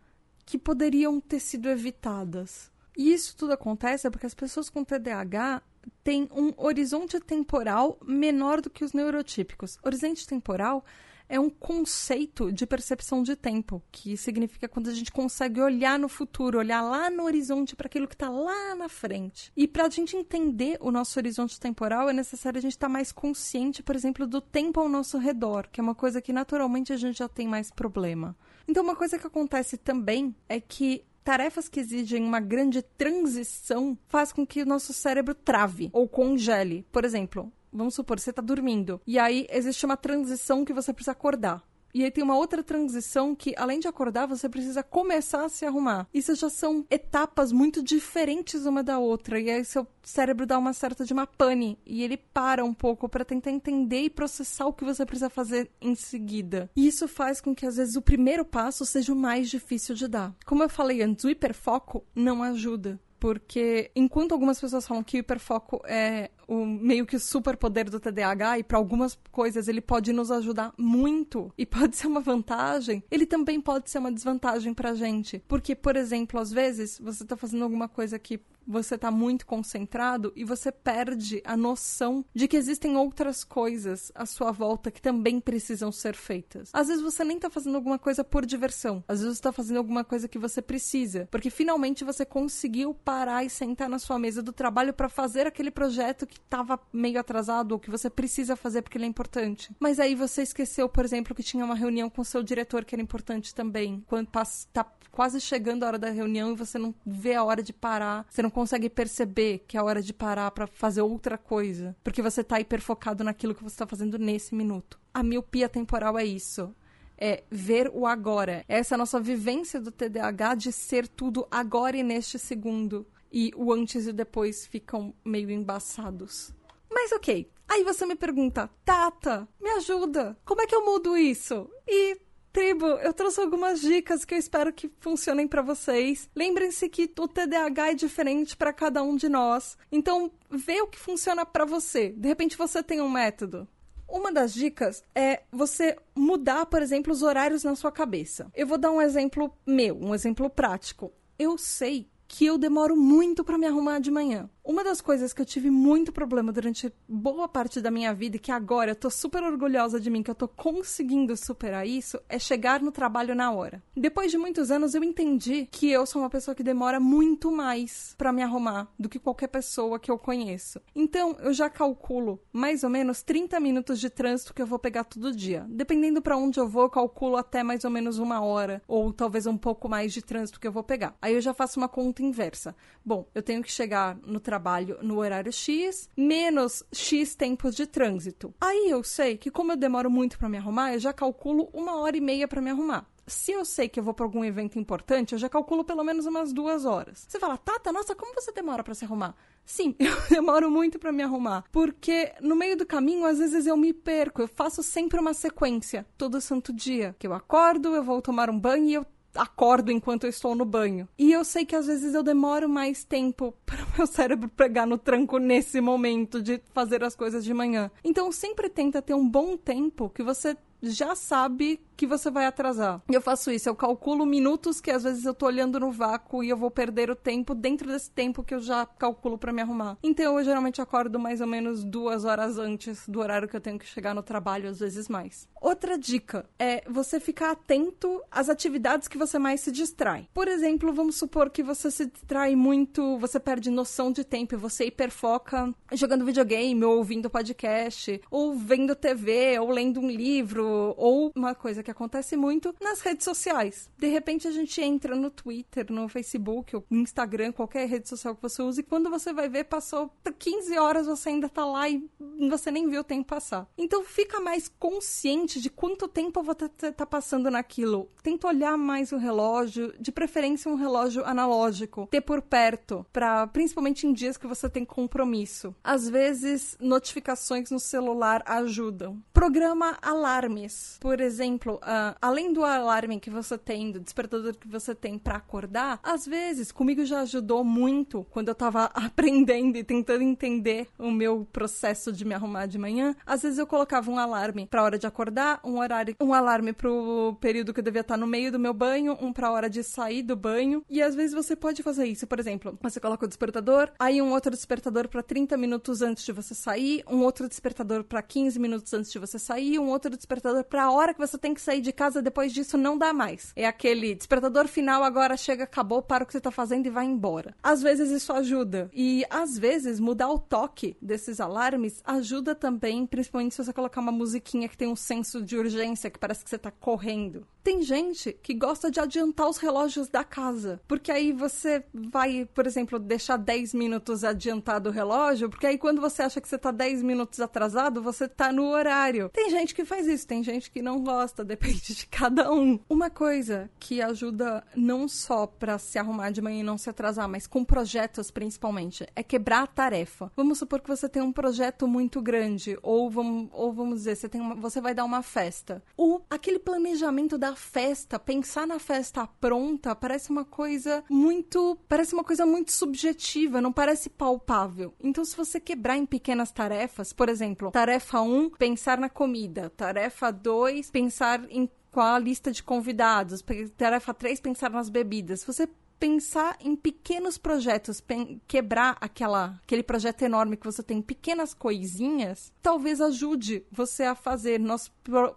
que 0.44 0.58
poderiam 0.58 1.18
ter 1.18 1.40
sido 1.40 1.70
evitadas. 1.70 2.70
E 2.96 3.14
isso 3.14 3.34
tudo 3.34 3.54
acontece 3.54 4.10
porque 4.10 4.26
as 4.26 4.34
pessoas 4.34 4.68
com 4.68 4.84
TDAH 4.84 5.62
têm 6.04 6.28
um 6.32 6.52
horizonte 6.58 7.18
temporal 7.18 7.98
menor 8.04 8.60
do 8.60 8.68
que 8.68 8.84
os 8.84 8.92
neurotípicos. 8.92 9.78
Horizonte 9.82 10.26
temporal 10.26 10.84
é 11.30 11.38
um 11.38 11.48
conceito 11.48 12.50
de 12.50 12.66
percepção 12.66 13.22
de 13.22 13.36
tempo, 13.36 13.80
que 13.92 14.16
significa 14.16 14.68
quando 14.68 14.90
a 14.90 14.92
gente 14.92 15.12
consegue 15.12 15.60
olhar 15.60 15.96
no 15.96 16.08
futuro, 16.08 16.58
olhar 16.58 16.82
lá 16.82 17.08
no 17.08 17.22
horizonte 17.22 17.76
para 17.76 17.86
aquilo 17.86 18.08
que 18.08 18.16
está 18.16 18.28
lá 18.28 18.74
na 18.74 18.88
frente. 18.88 19.52
E 19.56 19.68
para 19.68 19.86
a 19.86 19.88
gente 19.88 20.16
entender 20.16 20.76
o 20.80 20.90
nosso 20.90 21.18
horizonte 21.20 21.58
temporal, 21.60 22.10
é 22.10 22.12
necessário 22.12 22.58
a 22.58 22.60
gente 22.60 22.72
estar 22.72 22.88
tá 22.88 22.92
mais 22.92 23.12
consciente, 23.12 23.80
por 23.80 23.94
exemplo, 23.94 24.26
do 24.26 24.40
tempo 24.40 24.80
ao 24.80 24.88
nosso 24.88 25.18
redor, 25.18 25.68
que 25.70 25.80
é 25.80 25.82
uma 25.82 25.94
coisa 25.94 26.20
que 26.20 26.32
naturalmente 26.32 26.92
a 26.92 26.96
gente 26.96 27.18
já 27.18 27.28
tem 27.28 27.46
mais 27.46 27.70
problema. 27.70 28.36
Então, 28.66 28.82
uma 28.82 28.96
coisa 28.96 29.16
que 29.16 29.26
acontece 29.26 29.76
também 29.76 30.34
é 30.48 30.60
que 30.60 31.04
tarefas 31.22 31.68
que 31.68 31.78
exigem 31.78 32.24
uma 32.24 32.40
grande 32.40 32.82
transição 32.82 33.96
faz 34.08 34.32
com 34.32 34.44
que 34.44 34.62
o 34.62 34.66
nosso 34.66 34.92
cérebro 34.92 35.34
trave 35.34 35.90
ou 35.92 36.08
congele. 36.08 36.84
Por 36.90 37.04
exemplo, 37.04 37.52
vamos 37.72 37.94
supor, 37.94 38.18
você 38.18 38.30
está 38.30 38.42
dormindo 38.42 39.00
e 39.06 39.18
aí 39.18 39.46
existe 39.50 39.84
uma 39.84 39.96
transição 39.96 40.64
que 40.64 40.72
você 40.72 40.92
precisa 40.92 41.12
acordar. 41.12 41.62
E 41.92 42.04
aí 42.04 42.10
tem 42.10 42.22
uma 42.22 42.36
outra 42.36 42.62
transição 42.62 43.34
que, 43.34 43.52
além 43.56 43.80
de 43.80 43.88
acordar, 43.88 44.26
você 44.26 44.48
precisa 44.48 44.82
começar 44.82 45.44
a 45.44 45.48
se 45.48 45.66
arrumar. 45.66 46.06
Isso 46.14 46.34
já 46.36 46.48
são 46.48 46.86
etapas 46.88 47.50
muito 47.50 47.82
diferentes 47.82 48.64
uma 48.64 48.82
da 48.82 48.98
outra. 48.98 49.40
E 49.40 49.50
aí 49.50 49.64
seu 49.64 49.86
cérebro 50.02 50.46
dá 50.46 50.56
uma 50.56 50.72
certa 50.72 51.04
de 51.04 51.12
uma 51.12 51.26
pane. 51.26 51.78
E 51.84 52.02
ele 52.02 52.16
para 52.16 52.64
um 52.64 52.72
pouco 52.72 53.08
para 53.08 53.24
tentar 53.24 53.50
entender 53.50 54.02
e 54.02 54.10
processar 54.10 54.66
o 54.66 54.72
que 54.72 54.84
você 54.84 55.04
precisa 55.04 55.28
fazer 55.28 55.68
em 55.80 55.96
seguida. 55.96 56.70
E 56.76 56.86
isso 56.86 57.08
faz 57.08 57.40
com 57.40 57.54
que, 57.54 57.66
às 57.66 57.76
vezes, 57.76 57.96
o 57.96 58.02
primeiro 58.02 58.44
passo 58.44 58.86
seja 58.86 59.12
o 59.12 59.16
mais 59.16 59.50
difícil 59.50 59.94
de 59.96 60.06
dar. 60.06 60.32
Como 60.46 60.62
eu 60.62 60.68
falei 60.68 61.02
antes, 61.02 61.24
o 61.24 61.30
hiperfoco 61.30 62.04
não 62.14 62.40
ajuda. 62.42 63.00
Porque 63.20 63.90
enquanto 63.94 64.32
algumas 64.32 64.58
pessoas 64.58 64.86
falam 64.86 65.04
que 65.04 65.18
o 65.18 65.20
hiperfoco 65.20 65.82
é 65.84 66.30
o 66.48 66.64
meio 66.64 67.06
que 67.06 67.14
o 67.14 67.20
superpoder 67.20 67.88
do 67.88 68.00
TDAH 68.00 68.58
e 68.58 68.64
para 68.64 68.78
algumas 68.78 69.16
coisas 69.30 69.68
ele 69.68 69.80
pode 69.80 70.12
nos 70.12 70.30
ajudar 70.32 70.72
muito 70.76 71.52
e 71.56 71.64
pode 71.64 71.94
ser 71.96 72.06
uma 72.06 72.20
vantagem, 72.20 73.04
ele 73.10 73.26
também 73.26 73.60
pode 73.60 73.90
ser 73.90 73.98
uma 73.98 74.10
desvantagem 74.10 74.72
pra 74.72 74.94
gente. 74.94 75.40
Porque, 75.46 75.76
por 75.76 75.94
exemplo, 75.94 76.40
às 76.40 76.50
vezes 76.50 76.98
você 76.98 77.24
tá 77.24 77.36
fazendo 77.36 77.62
alguma 77.62 77.88
coisa 77.88 78.18
que 78.18 78.40
você 78.70 78.94
está 78.94 79.10
muito 79.10 79.46
concentrado 79.46 80.32
e 80.36 80.44
você 80.44 80.70
perde 80.70 81.42
a 81.44 81.56
noção 81.56 82.24
de 82.34 82.46
que 82.46 82.56
existem 82.56 82.96
outras 82.96 83.42
coisas 83.42 84.12
à 84.14 84.24
sua 84.24 84.52
volta 84.52 84.90
que 84.90 85.02
também 85.02 85.40
precisam 85.40 85.90
ser 85.90 86.14
feitas. 86.14 86.70
Às 86.72 86.88
vezes 86.88 87.02
você 87.02 87.24
nem 87.24 87.36
está 87.36 87.50
fazendo 87.50 87.76
alguma 87.76 87.98
coisa 87.98 88.22
por 88.22 88.46
diversão, 88.46 89.02
às 89.08 89.20
vezes 89.20 89.36
você 89.36 89.40
está 89.40 89.52
fazendo 89.52 89.78
alguma 89.78 90.04
coisa 90.04 90.28
que 90.28 90.38
você 90.38 90.62
precisa, 90.62 91.28
porque 91.30 91.50
finalmente 91.50 92.04
você 92.04 92.24
conseguiu 92.24 92.94
parar 92.94 93.44
e 93.44 93.50
sentar 93.50 93.88
na 93.88 93.98
sua 93.98 94.18
mesa 94.18 94.42
do 94.42 94.52
trabalho 94.52 94.94
para 94.94 95.08
fazer 95.08 95.46
aquele 95.46 95.70
projeto 95.70 96.26
que 96.26 96.38
estava 96.38 96.78
meio 96.92 97.18
atrasado 97.18 97.72
ou 97.72 97.78
que 97.78 97.90
você 97.90 98.08
precisa 98.08 98.54
fazer 98.54 98.82
porque 98.82 98.96
ele 98.96 99.04
é 99.04 99.08
importante. 99.08 99.74
Mas 99.80 99.98
aí 99.98 100.14
você 100.14 100.42
esqueceu, 100.42 100.88
por 100.88 101.04
exemplo, 101.04 101.34
que 101.34 101.42
tinha 101.42 101.64
uma 101.64 101.74
reunião 101.74 102.08
com 102.08 102.22
seu 102.22 102.42
diretor 102.42 102.84
que 102.84 102.94
era 102.94 103.02
importante 103.02 103.54
também. 103.54 104.04
Quando 104.06 104.28
está 104.28 104.86
quase 105.10 105.40
chegando 105.40 105.82
a 105.82 105.88
hora 105.88 105.98
da 105.98 106.10
reunião 106.10 106.52
e 106.52 106.56
você 106.56 106.78
não 106.78 106.94
vê 107.04 107.34
a 107.34 107.44
hora 107.44 107.62
de 107.62 107.72
parar, 107.72 108.26
você 108.28 108.42
não 108.42 108.50
consegue 108.60 108.90
perceber 108.90 109.64
que 109.66 109.78
é 109.78 109.82
hora 109.82 110.02
de 110.02 110.12
parar 110.12 110.50
para 110.50 110.66
fazer 110.66 111.00
outra 111.00 111.38
coisa, 111.38 111.96
porque 112.04 112.20
você 112.20 112.44
tá 112.44 112.60
hiperfocado 112.60 113.24
naquilo 113.24 113.54
que 113.54 113.62
você 113.62 113.74
tá 113.74 113.86
fazendo 113.86 114.18
nesse 114.18 114.54
minuto. 114.54 115.00
A 115.14 115.22
miopia 115.22 115.66
temporal 115.66 116.18
é 116.18 116.26
isso 116.26 116.74
é 117.16 117.42
ver 117.50 117.90
o 117.92 118.06
agora. 118.06 118.62
Essa 118.68 118.94
é 118.94 118.96
a 118.96 118.98
nossa 118.98 119.18
vivência 119.18 119.80
do 119.80 119.90
TDAH 119.90 120.54
de 120.56 120.72
ser 120.72 121.08
tudo 121.08 121.46
agora 121.50 121.96
e 121.96 122.02
neste 122.02 122.38
segundo. 122.38 123.06
E 123.32 123.50
o 123.56 123.72
antes 123.72 124.06
e 124.06 124.10
o 124.10 124.12
depois 124.12 124.66
ficam 124.66 125.14
meio 125.24 125.50
embaçados. 125.50 126.52
Mas 126.90 127.12
ok. 127.12 127.50
Aí 127.66 127.84
você 127.84 128.04
me 128.04 128.16
pergunta, 128.16 128.68
Tata, 128.84 129.48
me 129.60 129.70
ajuda. 129.70 130.36
Como 130.44 130.60
é 130.60 130.66
que 130.66 130.74
eu 130.74 130.84
mudo 130.84 131.16
isso? 131.16 131.70
E 131.86 132.18
Tribo, 132.52 132.86
eu 132.86 133.12
trouxe 133.12 133.40
algumas 133.40 133.80
dicas 133.80 134.24
que 134.24 134.34
eu 134.34 134.38
espero 134.38 134.72
que 134.72 134.90
funcionem 134.98 135.46
para 135.46 135.62
vocês. 135.62 136.28
Lembrem-se 136.34 136.88
que 136.88 137.10
o 137.18 137.28
TDAH 137.28 137.90
é 137.90 137.94
diferente 137.94 138.56
para 138.56 138.72
cada 138.72 139.02
um 139.02 139.14
de 139.14 139.28
nós. 139.28 139.78
Então, 139.90 140.32
vê 140.50 140.80
o 140.80 140.88
que 140.88 140.98
funciona 140.98 141.46
para 141.46 141.64
você. 141.64 142.10
De 142.10 142.26
repente 142.26 142.58
você 142.58 142.82
tem 142.82 143.00
um 143.00 143.08
método. 143.08 143.68
Uma 144.08 144.32
das 144.32 144.52
dicas 144.52 145.04
é 145.14 145.44
você 145.52 145.96
mudar, 146.16 146.66
por 146.66 146.82
exemplo, 146.82 147.12
os 147.12 147.22
horários 147.22 147.62
na 147.62 147.76
sua 147.76 147.92
cabeça. 147.92 148.50
Eu 148.52 148.66
vou 148.66 148.76
dar 148.76 148.90
um 148.90 149.00
exemplo 149.00 149.54
meu, 149.64 149.96
um 149.96 150.12
exemplo 150.12 150.50
prático. 150.50 151.12
Eu 151.38 151.56
sei 151.56 152.08
que 152.26 152.46
eu 152.46 152.58
demoro 152.58 152.96
muito 152.96 153.44
para 153.44 153.58
me 153.58 153.66
arrumar 153.66 154.00
de 154.00 154.10
manhã. 154.10 154.50
Uma 154.70 154.84
das 154.84 155.00
coisas 155.00 155.32
que 155.32 155.42
eu 155.42 155.44
tive 155.44 155.68
muito 155.68 156.12
problema 156.12 156.52
durante 156.52 156.94
boa 157.08 157.48
parte 157.48 157.80
da 157.80 157.90
minha 157.90 158.14
vida 158.14 158.36
e 158.36 158.38
que 158.38 158.52
agora 158.52 158.92
eu 158.92 158.94
tô 158.94 159.10
super 159.10 159.42
orgulhosa 159.42 159.98
de 159.98 160.08
mim 160.08 160.22
que 160.22 160.30
eu 160.30 160.34
tô 160.34 160.46
conseguindo 160.46 161.36
superar 161.36 161.84
isso 161.84 162.20
é 162.28 162.38
chegar 162.38 162.80
no 162.80 162.92
trabalho 162.92 163.34
na 163.34 163.50
hora. 163.50 163.82
Depois 163.96 164.30
de 164.30 164.38
muitos 164.38 164.70
anos 164.70 164.94
eu 164.94 165.02
entendi 165.02 165.66
que 165.72 165.90
eu 165.90 166.06
sou 166.06 166.22
uma 166.22 166.30
pessoa 166.30 166.54
que 166.54 166.62
demora 166.62 167.00
muito 167.00 167.50
mais 167.50 168.14
para 168.16 168.32
me 168.32 168.44
arrumar 168.44 168.86
do 168.96 169.08
que 169.08 169.18
qualquer 169.18 169.48
pessoa 169.48 169.98
que 169.98 170.08
eu 170.08 170.16
conheço. 170.16 170.80
Então 170.94 171.36
eu 171.40 171.52
já 171.52 171.68
calculo 171.68 172.40
mais 172.52 172.84
ou 172.84 172.90
menos 172.90 173.24
30 173.24 173.58
minutos 173.58 173.98
de 173.98 174.08
trânsito 174.08 174.54
que 174.54 174.62
eu 174.62 174.66
vou 174.66 174.78
pegar 174.78 175.02
todo 175.02 175.34
dia. 175.34 175.66
Dependendo 175.68 176.22
para 176.22 176.36
onde 176.36 176.60
eu 176.60 176.68
vou, 176.68 176.84
eu 176.84 176.90
calculo 176.90 177.36
até 177.36 177.64
mais 177.64 177.84
ou 177.84 177.90
menos 177.90 178.20
uma 178.20 178.40
hora 178.40 178.80
ou 178.86 179.12
talvez 179.12 179.48
um 179.48 179.58
pouco 179.58 179.88
mais 179.88 180.12
de 180.12 180.22
trânsito 180.22 180.60
que 180.60 180.68
eu 180.68 180.72
vou 180.72 180.84
pegar. 180.84 181.16
Aí 181.20 181.34
eu 181.34 181.40
já 181.40 181.52
faço 181.52 181.80
uma 181.80 181.88
conta 181.88 182.22
inversa. 182.22 182.76
Bom, 183.04 183.28
eu 183.34 183.42
tenho 183.42 183.64
que 183.64 183.72
chegar 183.72 184.16
no 184.24 184.38
trabalho 184.38 184.59
trabalho 184.60 184.98
no 185.00 185.18
horário 185.18 185.50
X, 185.50 186.10
menos 186.14 186.84
X 186.92 187.34
tempos 187.34 187.74
de 187.74 187.86
trânsito. 187.86 188.54
Aí 188.60 188.90
eu 188.90 189.02
sei 189.02 189.38
que, 189.38 189.50
como 189.50 189.72
eu 189.72 189.76
demoro 189.76 190.10
muito 190.10 190.38
para 190.38 190.50
me 190.50 190.58
arrumar, 190.58 190.92
eu 190.92 190.98
já 190.98 191.14
calculo 191.14 191.70
uma 191.72 191.96
hora 191.96 192.14
e 192.14 192.20
meia 192.20 192.46
para 192.46 192.60
me 192.60 192.70
arrumar 192.70 193.08
se 193.26 193.52
eu 193.52 193.64
sei 193.64 193.88
que 193.88 194.00
eu 194.00 194.02
vou 194.02 194.12
para 194.12 194.26
algum 194.26 194.44
evento 194.44 194.76
importante, 194.76 195.32
eu 195.32 195.38
já 195.38 195.48
calculo 195.48 195.84
pelo 195.84 196.02
menos 196.02 196.26
umas 196.26 196.52
duas 196.52 196.84
horas. 196.84 197.26
Você 197.28 197.38
fala, 197.38 197.56
Tata, 197.56 197.92
nossa, 197.92 198.12
como 198.12 198.34
você 198.34 198.50
demora 198.50 198.82
para 198.82 198.92
se 198.92 199.04
arrumar? 199.04 199.36
Sim, 199.64 199.94
eu 200.00 200.16
demoro 200.28 200.68
muito 200.68 200.98
para 200.98 201.12
me 201.12 201.22
arrumar, 201.22 201.64
porque 201.70 202.32
no 202.40 202.56
meio 202.56 202.76
do 202.76 202.84
caminho 202.84 203.24
às 203.24 203.38
vezes 203.38 203.68
eu 203.68 203.76
me 203.76 203.92
perco. 203.92 204.42
Eu 204.42 204.48
faço 204.48 204.82
sempre 204.82 205.20
uma 205.20 205.32
sequência 205.32 206.04
todo 206.18 206.40
santo 206.40 206.72
dia, 206.72 207.14
que 207.20 207.26
eu 207.26 207.32
acordo, 207.32 207.94
eu 207.94 208.02
vou 208.02 208.20
tomar 208.20 208.50
um 208.50 208.58
banho 208.58 208.86
e 208.86 208.94
eu 208.94 209.06
acordo 209.34 209.90
enquanto 209.92 210.24
eu 210.24 210.30
estou 210.30 210.54
no 210.54 210.64
banho. 210.64 211.08
E 211.18 211.32
eu 211.32 211.44
sei 211.44 211.64
que 211.64 211.76
às 211.76 211.86
vezes 211.86 212.14
eu 212.14 212.22
demoro 212.22 212.68
mais 212.68 213.04
tempo 213.04 213.54
para 213.64 213.84
o 213.84 213.88
meu 213.96 214.06
cérebro 214.06 214.48
pegar 214.48 214.86
no 214.86 214.98
tranco 214.98 215.38
nesse 215.38 215.80
momento 215.80 216.42
de 216.42 216.60
fazer 216.72 217.02
as 217.04 217.14
coisas 217.14 217.44
de 217.44 217.54
manhã. 217.54 217.90
Então 218.04 218.30
sempre 218.32 218.68
tenta 218.68 219.02
ter 219.02 219.14
um 219.14 219.28
bom 219.28 219.56
tempo 219.56 220.10
que 220.10 220.22
você 220.22 220.56
já 220.82 221.14
sabe 221.14 221.80
que 221.96 222.06
você 222.06 222.30
vai 222.30 222.46
atrasar. 222.46 223.02
Eu 223.10 223.20
faço 223.20 223.50
isso, 223.50 223.68
eu 223.68 223.74
calculo 223.74 224.24
minutos 224.24 224.80
que 224.80 224.90
às 224.90 225.02
vezes 225.02 225.24
eu 225.24 225.34
tô 225.34 225.46
olhando 225.46 225.78
no 225.78 225.90
vácuo 225.90 226.42
e 226.42 226.48
eu 226.48 226.56
vou 226.56 226.70
perder 226.70 227.10
o 227.10 227.14
tempo 227.14 227.54
dentro 227.54 227.88
desse 227.88 228.10
tempo 228.10 228.42
que 228.42 228.54
eu 228.54 228.60
já 228.60 228.86
calculo 228.86 229.36
para 229.36 229.52
me 229.52 229.60
arrumar. 229.60 229.98
Então 230.02 230.38
eu 230.38 230.44
geralmente 230.44 230.80
acordo 230.80 231.18
mais 231.18 231.40
ou 231.40 231.46
menos 231.46 231.84
duas 231.84 232.24
horas 232.24 232.56
antes 232.56 233.06
do 233.06 233.20
horário 233.20 233.48
que 233.48 233.56
eu 233.56 233.60
tenho 233.60 233.78
que 233.78 233.86
chegar 233.86 234.14
no 234.14 234.22
trabalho, 234.22 234.70
às 234.70 234.80
vezes 234.80 235.08
mais. 235.08 235.46
Outra 235.60 235.98
dica 235.98 236.48
é 236.58 236.82
você 236.88 237.20
ficar 237.20 237.50
atento 237.50 238.22
às 238.30 238.48
atividades 238.48 239.06
que 239.06 239.18
você 239.18 239.38
mais 239.38 239.60
se 239.60 239.70
distrai. 239.70 240.26
Por 240.32 240.48
exemplo, 240.48 240.94
vamos 240.94 241.16
supor 241.16 241.50
que 241.50 241.62
você 241.62 241.90
se 241.90 242.06
distrai 242.06 242.56
muito, 242.56 243.18
você 243.18 243.38
perde 243.38 243.70
noção 243.70 244.10
de 244.10 244.24
tempo 244.24 244.54
você 244.56 244.86
hiperfoca 244.86 245.74
jogando 245.92 246.24
videogame, 246.24 246.84
ou 246.84 246.98
ouvindo 246.98 247.30
podcast, 247.30 248.20
ou 248.30 248.54
vendo 248.54 248.94
TV, 248.94 249.58
ou 249.58 249.70
lendo 249.70 250.00
um 250.00 250.08
livro, 250.08 250.69
ou 250.96 251.32
uma 251.34 251.54
coisa 251.54 251.82
que 251.82 251.90
acontece 251.90 252.36
muito 252.36 252.74
nas 252.80 253.00
redes 253.00 253.24
sociais. 253.24 253.88
De 253.98 254.08
repente 254.08 254.48
a 254.48 254.50
gente 254.50 254.80
entra 254.80 255.14
no 255.14 255.30
Twitter, 255.30 255.90
no 255.92 256.08
Facebook, 256.08 256.76
ou 256.76 256.84
no 256.90 257.00
Instagram, 257.00 257.52
qualquer 257.52 257.88
rede 257.88 258.08
social 258.08 258.34
que 258.34 258.42
você 258.42 258.62
use, 258.62 258.80
e 258.80 258.84
quando 258.84 259.10
você 259.10 259.32
vai 259.32 259.48
ver, 259.48 259.64
passou 259.64 260.10
15 260.38 260.78
horas, 260.78 261.06
você 261.06 261.30
ainda 261.30 261.48
tá 261.48 261.64
lá 261.64 261.88
e 261.88 262.08
você 262.48 262.70
nem 262.70 262.88
viu 262.88 263.00
o 263.00 263.04
tempo 263.04 263.28
passar. 263.28 263.66
Então 263.76 264.04
fica 264.04 264.40
mais 264.40 264.68
consciente 264.68 265.60
de 265.60 265.70
quanto 265.70 266.08
tempo 266.08 266.42
você 266.42 266.68
tá 266.68 267.06
passando 267.06 267.50
naquilo. 267.50 268.08
Tenta 268.22 268.48
olhar 268.48 268.76
mais 268.76 269.12
o 269.12 269.16
relógio, 269.16 269.94
de 270.00 270.10
preferência 270.10 270.70
um 270.70 270.74
relógio 270.74 271.24
analógico, 271.24 272.08
ter 272.10 272.20
por 272.20 272.42
perto, 272.42 273.06
para 273.12 273.46
principalmente 273.46 274.06
em 274.06 274.12
dias 274.12 274.36
que 274.36 274.46
você 274.46 274.68
tem 274.68 274.84
compromisso. 274.84 275.74
Às 275.82 276.08
vezes, 276.08 276.76
notificações 276.80 277.70
no 277.70 277.78
celular 277.78 278.42
ajudam. 278.46 279.22
Programa 279.32 279.98
alarme 280.02 280.59
alarmes. 280.60 280.98
Por 281.00 281.20
exemplo, 281.20 281.74
uh, 281.76 282.16
além 282.20 282.52
do 282.52 282.64
alarme 282.64 283.18
que 283.18 283.30
você 283.30 283.56
tem, 283.56 283.90
do 283.90 284.00
despertador 284.00 284.54
que 284.54 284.68
você 284.68 284.94
tem 284.94 285.18
para 285.18 285.36
acordar, 285.36 285.98
às 286.02 286.26
vezes 286.26 286.72
comigo 286.72 287.04
já 287.04 287.20
ajudou 287.20 287.64
muito 287.64 288.26
quando 288.30 288.48
eu 288.48 288.54
tava 288.54 288.84
aprendendo 288.94 289.76
e 289.76 289.84
tentando 289.84 290.22
entender 290.22 290.88
o 290.98 291.10
meu 291.10 291.46
processo 291.52 292.12
de 292.12 292.24
me 292.24 292.34
arrumar 292.34 292.66
de 292.66 292.78
manhã. 292.78 293.14
Às 293.24 293.42
vezes 293.42 293.58
eu 293.58 293.66
colocava 293.66 294.10
um 294.10 294.18
alarme 294.18 294.66
para 294.66 294.82
hora 294.82 294.98
de 294.98 295.06
acordar, 295.06 295.60
um 295.64 295.78
horário, 295.78 296.14
um 296.20 296.34
alarme 296.34 296.72
pro 296.72 297.36
período 297.40 297.72
que 297.72 297.80
eu 297.80 297.84
devia 297.84 298.02
estar 298.02 298.16
no 298.16 298.26
meio 298.26 298.52
do 298.52 298.58
meu 298.58 298.74
banho, 298.74 299.16
um 299.20 299.32
para 299.32 299.50
hora 299.50 299.70
de 299.70 299.82
sair 299.82 300.22
do 300.22 300.36
banho. 300.36 300.84
E 300.88 301.02
às 301.02 301.14
vezes 301.14 301.34
você 301.34 301.56
pode 301.56 301.82
fazer 301.82 302.06
isso, 302.06 302.26
por 302.26 302.38
exemplo, 302.38 302.76
você 302.80 303.00
coloca 303.00 303.24
o 303.24 303.28
despertador, 303.28 303.90
aí 303.98 304.20
um 304.20 304.32
outro 304.32 304.50
despertador 304.50 305.08
para 305.08 305.22
30 305.22 305.56
minutos 305.56 306.02
antes 306.02 306.24
de 306.24 306.32
você 306.32 306.54
sair, 306.54 307.02
um 307.08 307.22
outro 307.22 307.48
despertador 307.48 308.04
para 308.04 308.22
15 308.22 308.58
minutos 308.58 308.92
antes 308.92 309.10
de 309.10 309.18
você 309.18 309.38
sair, 309.38 309.78
um 309.78 309.88
outro 309.88 310.10
despertador 310.16 310.49
despertador 310.50 310.64
pra 310.64 310.90
hora 310.90 311.14
que 311.14 311.20
você 311.20 311.38
tem 311.38 311.54
que 311.54 311.60
sair 311.60 311.80
de 311.80 311.92
casa, 311.92 312.22
depois 312.22 312.52
disso 312.52 312.76
não 312.76 312.98
dá 312.98 313.12
mais. 313.12 313.52
É 313.56 313.66
aquele 313.66 314.14
despertador 314.14 314.66
final, 314.66 315.02
agora 315.02 315.36
chega, 315.36 315.64
acabou, 315.64 316.02
para 316.02 316.24
o 316.24 316.26
que 316.26 316.32
você 316.32 316.40
tá 316.40 316.50
fazendo 316.50 316.86
e 316.86 316.90
vai 316.90 317.06
embora. 317.06 317.54
Às 317.62 317.82
vezes 317.82 318.10
isso 318.10 318.32
ajuda. 318.32 318.90
E 318.92 319.24
às 319.30 319.58
vezes 319.58 320.00
mudar 320.00 320.28
o 320.28 320.38
toque 320.38 320.96
desses 321.00 321.40
alarmes 321.40 322.02
ajuda 322.04 322.54
também, 322.54 323.06
principalmente 323.06 323.54
se 323.54 323.64
você 323.64 323.72
colocar 323.72 324.00
uma 324.00 324.12
musiquinha 324.12 324.68
que 324.68 324.76
tem 324.76 324.88
um 324.88 324.96
senso 324.96 325.42
de 325.42 325.56
urgência, 325.56 326.10
que 326.10 326.18
parece 326.18 326.44
que 326.44 326.50
você 326.50 326.58
tá 326.58 326.70
correndo. 326.70 327.46
Tem 327.62 327.82
gente 327.82 328.32
que 328.42 328.54
gosta 328.54 328.90
de 328.90 329.00
adiantar 329.00 329.48
os 329.48 329.58
relógios 329.58 330.08
da 330.08 330.24
casa, 330.24 330.80
porque 330.88 331.12
aí 331.12 331.30
você 331.30 331.84
vai, 331.92 332.48
por 332.54 332.66
exemplo, 332.66 332.98
deixar 332.98 333.36
10 333.36 333.74
minutos 333.74 334.24
adiantado 334.24 334.88
o 334.88 334.92
relógio, 334.92 335.50
porque 335.50 335.66
aí 335.66 335.76
quando 335.76 336.00
você 336.00 336.22
acha 336.22 336.40
que 336.40 336.48
você 336.48 336.56
tá 336.56 336.70
10 336.70 337.02
minutos 337.02 337.38
atrasado, 337.38 338.02
você 338.02 338.26
tá 338.26 338.50
no 338.50 338.70
horário. 338.70 339.28
Tem 339.28 339.50
gente 339.50 339.74
que 339.74 339.84
faz 339.84 340.06
isso, 340.06 340.26
tem 340.26 340.39
gente 340.42 340.70
que 340.70 340.82
não 340.82 341.02
gosta, 341.02 341.44
depende 341.44 341.94
de 341.94 342.06
cada 342.06 342.52
um. 342.52 342.80
Uma 342.88 343.10
coisa 343.10 343.70
que 343.78 344.02
ajuda 344.02 344.64
não 344.74 345.06
só 345.08 345.46
para 345.46 345.78
se 345.78 345.98
arrumar 345.98 346.30
de 346.30 346.40
manhã 346.40 346.60
e 346.60 346.64
não 346.64 346.78
se 346.78 346.90
atrasar, 346.90 347.28
mas 347.28 347.46
com 347.46 347.64
projetos 347.64 348.30
principalmente, 348.30 349.06
é 349.14 349.22
quebrar 349.22 349.62
a 349.62 349.66
tarefa. 349.66 350.32
Vamos 350.36 350.58
supor 350.58 350.80
que 350.80 350.88
você 350.88 351.08
tem 351.08 351.22
um 351.22 351.32
projeto 351.32 351.86
muito 351.86 352.20
grande, 352.22 352.78
ou 352.82 353.10
vamos, 353.10 353.48
ou 353.52 353.72
vamos 353.72 353.98
dizer, 353.98 354.16
você, 354.16 354.28
tem 354.28 354.40
uma, 354.40 354.54
você 354.54 354.80
vai 354.80 354.94
dar 354.94 355.04
uma 355.04 355.22
festa. 355.22 355.82
O, 355.96 356.20
aquele 356.30 356.58
planejamento 356.58 357.36
da 357.36 357.54
festa, 357.54 358.18
pensar 358.18 358.66
na 358.66 358.78
festa 358.78 359.26
pronta, 359.26 359.94
parece 359.94 360.30
uma 360.30 360.44
coisa 360.44 361.04
muito, 361.08 361.78
parece 361.88 362.14
uma 362.14 362.24
coisa 362.24 362.46
muito 362.46 362.72
subjetiva, 362.72 363.60
não 363.60 363.72
parece 363.72 364.08
palpável. 364.08 364.94
Então, 365.02 365.24
se 365.24 365.36
você 365.36 365.60
quebrar 365.60 365.96
em 365.96 366.06
pequenas 366.06 366.50
tarefas, 366.50 367.12
por 367.12 367.28
exemplo, 367.28 367.70
tarefa 367.70 368.20
1, 368.20 368.50
pensar 368.50 368.98
na 368.98 369.08
comida, 369.08 369.70
tarefa 369.70 370.29
2, 370.30 370.90
pensar 370.90 371.44
em 371.50 371.68
qual 371.90 372.14
a 372.14 372.18
lista 372.18 372.52
de 372.52 372.62
convidados, 372.62 373.44
tarefa 373.76 374.14
3, 374.14 374.40
pensar 374.40 374.70
nas 374.70 374.88
bebidas. 374.88 375.44
Você 375.44 375.68
pensar 376.00 376.56
em 376.60 376.74
pequenos 376.74 377.36
projetos, 377.36 378.02
quebrar 378.48 378.96
aquela, 379.02 379.60
aquele 379.62 379.82
projeto 379.82 380.22
enorme 380.22 380.56
que 380.56 380.64
você 380.64 380.82
tem 380.82 380.98
em 380.98 381.02
pequenas 381.02 381.52
coisinhas, 381.52 382.50
talvez 382.62 383.02
ajude 383.02 383.62
você 383.70 384.04
a 384.04 384.14
fazer. 384.14 384.58
Nós, 384.58 384.90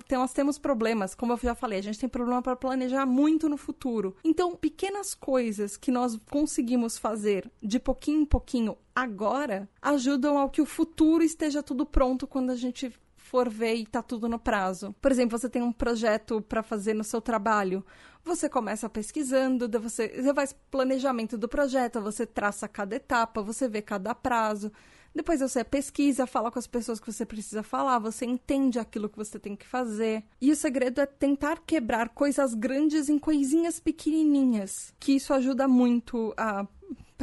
nós 0.10 0.32
temos 0.32 0.58
problemas, 0.58 1.14
como 1.14 1.34
eu 1.34 1.38
já 1.38 1.54
falei, 1.54 1.80
a 1.80 1.84
gente 1.84 2.00
tem 2.00 2.08
problema 2.08 2.42
para 2.42 2.56
planejar 2.56 3.06
muito 3.06 3.50
no 3.50 3.58
futuro. 3.58 4.16
Então, 4.24 4.56
pequenas 4.56 5.14
coisas 5.14 5.76
que 5.76 5.92
nós 5.92 6.18
conseguimos 6.32 6.98
fazer 6.98 7.52
de 7.62 7.78
pouquinho 7.78 8.22
em 8.22 8.26
pouquinho 8.26 8.78
agora 8.96 9.68
ajudam 9.82 10.38
ao 10.38 10.50
que 10.50 10.62
o 10.62 10.66
futuro 10.66 11.24
esteja 11.24 11.62
tudo 11.62 11.86
pronto 11.86 12.26
quando 12.26 12.52
a 12.52 12.56
gente 12.56 12.94
for 13.34 13.50
ver 13.50 13.74
e 13.74 13.86
tá 13.88 14.04
tudo 14.04 14.30
no 14.30 14.38
prazo. 14.38 14.94
Por 15.02 15.12
exemplo, 15.12 15.40
você 15.40 15.50
tem 15.50 15.64
um 15.64 15.72
projeto 15.72 16.40
para 16.40 16.62
fazer 16.62 16.94
no 16.94 17.04
seu 17.04 17.20
trabalho 17.20 17.84
você 18.24 18.48
começa 18.48 18.90
pesquisando, 18.90 19.68
você, 19.82 20.08
você 20.08 20.34
faz 20.34 20.56
planejamento 20.72 21.38
do 21.38 21.50
projeto, 21.50 22.02
você 22.02 22.26
traça 22.26 22.68
cada 22.68 22.96
etapa, 22.96 23.42
você 23.42 23.68
vê 23.68 23.82
cada 23.82 24.16
prazo. 24.16 24.72
Depois 25.14 25.42
você 25.42 25.64
pesquisa, 25.64 26.26
fala 26.26 26.50
com 26.50 26.58
as 26.58 26.66
pessoas 26.66 27.00
que 27.00 27.12
você 27.12 27.26
precisa 27.26 27.62
falar, 27.62 28.00
você 28.00 28.26
entende 28.26 28.80
aquilo 28.80 29.10
que 29.10 29.18
você 29.18 29.38
tem 29.38 29.56
que 29.56 29.68
fazer. 29.68 30.24
E 30.42 30.52
o 30.52 30.56
segredo 30.56 31.02
é 31.02 31.06
tentar 31.06 31.60
quebrar 31.68 32.10
coisas 32.10 32.54
grandes 32.54 33.10
em 33.10 33.20
coisinhas 33.20 33.80
pequenininhas, 33.80 34.94
que 35.00 35.12
isso 35.12 35.34
ajuda 35.34 35.68
muito 35.68 36.34
a 36.36 36.66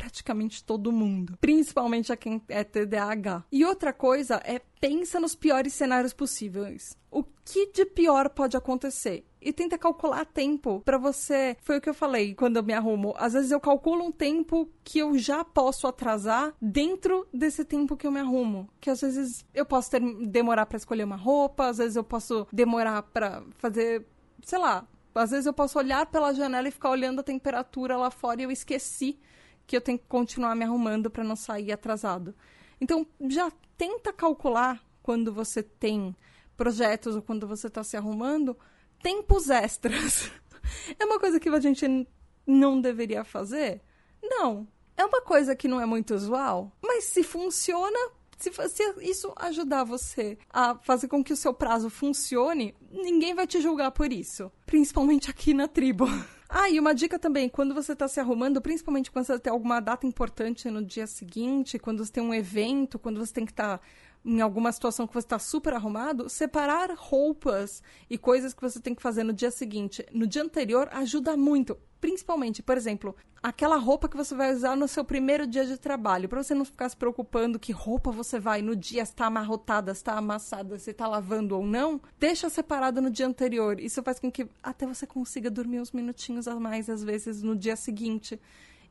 praticamente 0.00 0.64
todo 0.64 0.90
mundo, 0.90 1.36
principalmente 1.38 2.10
a 2.10 2.16
quem 2.16 2.40
é 2.48 2.64
TDAH. 2.64 3.44
E 3.52 3.66
outra 3.66 3.92
coisa 3.92 4.40
é 4.46 4.58
pensa 4.80 5.20
nos 5.20 5.34
piores 5.34 5.74
cenários 5.74 6.14
possíveis. 6.14 6.96
O 7.10 7.22
que 7.44 7.66
de 7.66 7.84
pior 7.84 8.30
pode 8.30 8.56
acontecer? 8.56 9.26
E 9.42 9.52
tenta 9.52 9.76
calcular 9.76 10.24
tempo 10.24 10.80
para 10.86 10.96
você. 10.96 11.54
Foi 11.60 11.76
o 11.76 11.80
que 11.82 11.90
eu 11.90 11.94
falei 11.94 12.34
quando 12.34 12.56
eu 12.56 12.62
me 12.62 12.72
arrumo. 12.72 13.14
Às 13.18 13.34
vezes 13.34 13.50
eu 13.50 13.60
calculo 13.60 14.04
um 14.04 14.12
tempo 14.12 14.70
que 14.82 15.00
eu 15.00 15.18
já 15.18 15.44
posso 15.44 15.86
atrasar 15.86 16.54
dentro 16.62 17.28
desse 17.30 17.62
tempo 17.62 17.94
que 17.94 18.06
eu 18.06 18.12
me 18.12 18.20
arrumo. 18.20 18.70
Que 18.80 18.88
às 18.88 19.02
vezes 19.02 19.44
eu 19.52 19.66
posso 19.66 19.90
ter, 19.90 20.00
demorar 20.26 20.64
para 20.64 20.78
escolher 20.78 21.04
uma 21.04 21.16
roupa, 21.16 21.66
às 21.66 21.76
vezes 21.76 21.96
eu 21.96 22.04
posso 22.04 22.46
demorar 22.50 23.02
para 23.02 23.42
fazer, 23.58 24.06
sei 24.42 24.58
lá, 24.58 24.86
às 25.14 25.30
vezes 25.30 25.46
eu 25.46 25.52
posso 25.52 25.78
olhar 25.78 26.06
pela 26.06 26.32
janela 26.32 26.68
e 26.68 26.70
ficar 26.70 26.90
olhando 26.90 27.20
a 27.20 27.24
temperatura 27.24 27.96
lá 27.96 28.10
fora 28.10 28.40
e 28.40 28.44
eu 28.44 28.50
esqueci 28.50 29.18
que 29.70 29.76
eu 29.76 29.80
tenho 29.80 30.00
que 30.00 30.06
continuar 30.08 30.56
me 30.56 30.64
arrumando 30.64 31.08
para 31.08 31.22
não 31.22 31.36
sair 31.36 31.70
atrasado. 31.70 32.34
Então, 32.80 33.06
já 33.28 33.52
tenta 33.78 34.12
calcular 34.12 34.82
quando 35.00 35.32
você 35.32 35.62
tem 35.62 36.16
projetos 36.56 37.14
ou 37.14 37.22
quando 37.22 37.46
você 37.46 37.68
está 37.68 37.84
se 37.84 37.96
arrumando, 37.96 38.58
tempos 39.00 39.48
extras. 39.48 40.28
é 40.98 41.04
uma 41.04 41.20
coisa 41.20 41.38
que 41.38 41.48
a 41.48 41.60
gente 41.60 41.86
não 42.44 42.80
deveria 42.80 43.22
fazer? 43.22 43.80
Não. 44.20 44.66
É 44.96 45.04
uma 45.04 45.22
coisa 45.22 45.54
que 45.54 45.68
não 45.68 45.80
é 45.80 45.86
muito 45.86 46.16
usual, 46.16 46.76
mas 46.82 47.04
se 47.04 47.22
funciona, 47.22 47.96
se, 48.38 48.50
se, 48.50 48.82
isso 49.02 49.32
ajudar 49.36 49.84
você 49.84 50.36
a 50.52 50.74
fazer 50.78 51.06
com 51.06 51.22
que 51.22 51.32
o 51.32 51.36
seu 51.36 51.54
prazo 51.54 51.88
funcione, 51.88 52.74
ninguém 52.90 53.36
vai 53.36 53.46
te 53.46 53.60
julgar 53.60 53.92
por 53.92 54.12
isso. 54.12 54.50
Principalmente 54.66 55.30
aqui 55.30 55.54
na 55.54 55.68
tribo. 55.68 56.06
Ah, 56.52 56.68
e 56.68 56.80
uma 56.80 56.92
dica 56.92 57.16
também, 57.16 57.48
quando 57.48 57.72
você 57.72 57.92
está 57.92 58.08
se 58.08 58.18
arrumando, 58.18 58.60
principalmente 58.60 59.08
quando 59.08 59.24
você 59.24 59.38
tem 59.38 59.52
alguma 59.52 59.78
data 59.78 60.04
importante 60.04 60.68
no 60.68 60.84
dia 60.84 61.06
seguinte, 61.06 61.78
quando 61.78 62.04
você 62.04 62.10
tem 62.10 62.22
um 62.24 62.34
evento, 62.34 62.98
quando 62.98 63.24
você 63.24 63.32
tem 63.32 63.46
que 63.46 63.52
estar 63.52 63.78
tá 63.78 63.84
em 64.24 64.40
alguma 64.40 64.70
situação 64.70 65.06
que 65.06 65.14
você 65.14 65.26
está 65.26 65.38
super 65.38 65.72
arrumado, 65.72 66.28
separar 66.28 66.90
roupas 66.94 67.82
e 68.08 68.18
coisas 68.18 68.52
que 68.52 68.60
você 68.60 68.78
tem 68.78 68.94
que 68.94 69.02
fazer 69.02 69.24
no 69.24 69.32
dia 69.32 69.50
seguinte, 69.50 70.04
no 70.12 70.26
dia 70.26 70.42
anterior, 70.42 70.88
ajuda 70.92 71.36
muito. 71.36 71.76
Principalmente, 72.00 72.62
por 72.62 72.76
exemplo, 72.76 73.14
aquela 73.42 73.76
roupa 73.76 74.08
que 74.08 74.16
você 74.16 74.34
vai 74.34 74.52
usar 74.54 74.74
no 74.74 74.88
seu 74.88 75.04
primeiro 75.04 75.46
dia 75.46 75.66
de 75.66 75.76
trabalho, 75.76 76.28
para 76.28 76.42
você 76.42 76.54
não 76.54 76.64
ficar 76.64 76.88
se 76.88 76.96
preocupando 76.96 77.58
que 77.58 77.72
roupa 77.72 78.10
você 78.10 78.38
vai 78.38 78.62
no 78.62 78.74
dia 78.74 79.02
está 79.02 79.26
amarrotada, 79.26 79.92
está 79.92 80.14
amassada, 80.14 80.78
se 80.78 80.90
está 80.90 81.06
lavando 81.06 81.56
ou 81.56 81.66
não, 81.66 82.00
deixa 82.18 82.48
separado 82.48 83.02
no 83.02 83.10
dia 83.10 83.26
anterior. 83.26 83.80
Isso 83.80 84.02
faz 84.02 84.18
com 84.18 84.30
que 84.30 84.48
até 84.62 84.86
você 84.86 85.06
consiga 85.06 85.50
dormir 85.50 85.80
uns 85.80 85.92
minutinhos 85.92 86.48
a 86.48 86.58
mais 86.58 86.88
às 86.88 87.04
vezes 87.04 87.42
no 87.42 87.54
dia 87.54 87.76
seguinte 87.76 88.40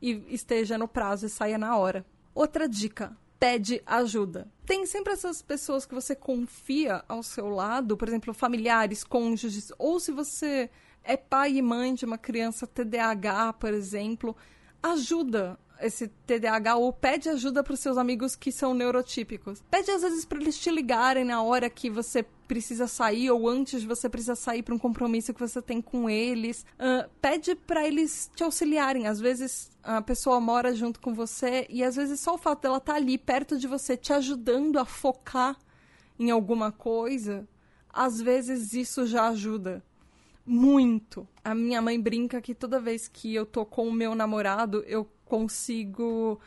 e 0.00 0.22
esteja 0.28 0.78
no 0.78 0.88
prazo 0.88 1.26
e 1.26 1.28
saia 1.28 1.58
na 1.58 1.76
hora. 1.76 2.04
Outra 2.32 2.68
dica: 2.68 3.16
pede 3.40 3.82
ajuda. 3.86 4.46
Tem 4.66 4.84
sempre 4.84 5.14
essas 5.14 5.40
pessoas 5.40 5.86
que 5.86 5.94
você 5.94 6.14
confia 6.14 7.02
ao 7.08 7.22
seu 7.22 7.48
lado, 7.48 7.96
por 7.96 8.06
exemplo, 8.06 8.34
familiares, 8.34 9.02
cônjuges, 9.02 9.72
ou 9.78 9.98
se 9.98 10.12
você 10.12 10.68
é 11.02 11.16
pai 11.16 11.56
e 11.56 11.62
mãe 11.62 11.94
de 11.94 12.04
uma 12.04 12.18
criança 12.18 12.66
TDAH, 12.66 13.54
por 13.54 13.72
exemplo, 13.72 14.36
ajuda 14.82 15.58
esse 15.82 16.08
TDAH 16.26 16.76
ou 16.76 16.92
pede 16.92 17.28
ajuda 17.28 17.62
para 17.62 17.74
os 17.74 17.80
seus 17.80 17.96
amigos 17.96 18.36
que 18.36 18.52
são 18.52 18.74
neurotípicos. 18.74 19.62
Pede 19.70 19.90
às 19.90 20.02
vezes 20.02 20.24
para 20.24 20.40
eles 20.40 20.58
te 20.58 20.70
ligarem 20.70 21.24
na 21.24 21.42
hora 21.42 21.68
que 21.68 21.88
você 21.88 22.24
precisa 22.46 22.86
sair 22.86 23.30
ou 23.30 23.48
antes 23.48 23.84
você 23.84 24.08
precisa 24.08 24.34
sair 24.34 24.62
para 24.62 24.74
um 24.74 24.78
compromisso 24.78 25.32
que 25.32 25.40
você 25.40 25.62
tem 25.62 25.80
com 25.80 26.10
eles. 26.10 26.64
Uh, 26.74 27.08
pede 27.20 27.54
para 27.54 27.86
eles 27.86 28.30
te 28.34 28.42
auxiliarem. 28.42 29.06
Às 29.06 29.20
vezes 29.20 29.70
a 29.82 30.02
pessoa 30.02 30.40
mora 30.40 30.74
junto 30.74 31.00
com 31.00 31.14
você 31.14 31.66
e 31.70 31.82
às 31.82 31.96
vezes 31.96 32.20
só 32.20 32.34
o 32.34 32.38
fato 32.38 32.62
dela 32.62 32.78
estar 32.78 32.92
tá 32.92 32.98
ali 32.98 33.16
perto 33.16 33.58
de 33.58 33.66
você 33.66 33.96
te 33.96 34.12
ajudando 34.12 34.78
a 34.78 34.84
focar 34.84 35.56
em 36.18 36.30
alguma 36.30 36.70
coisa, 36.70 37.48
às 37.88 38.20
vezes 38.20 38.74
isso 38.74 39.06
já 39.06 39.28
ajuda 39.28 39.82
muito. 40.44 41.26
A 41.44 41.54
minha 41.54 41.80
mãe 41.80 41.98
brinca 41.98 42.40
que 42.42 42.54
toda 42.54 42.80
vez 42.80 43.08
que 43.08 43.34
eu 43.34 43.46
tô 43.46 43.64
com 43.64 43.88
o 43.88 43.92
meu 43.92 44.14
namorado, 44.14 44.84
eu 44.86 45.08
consigo 45.30 46.40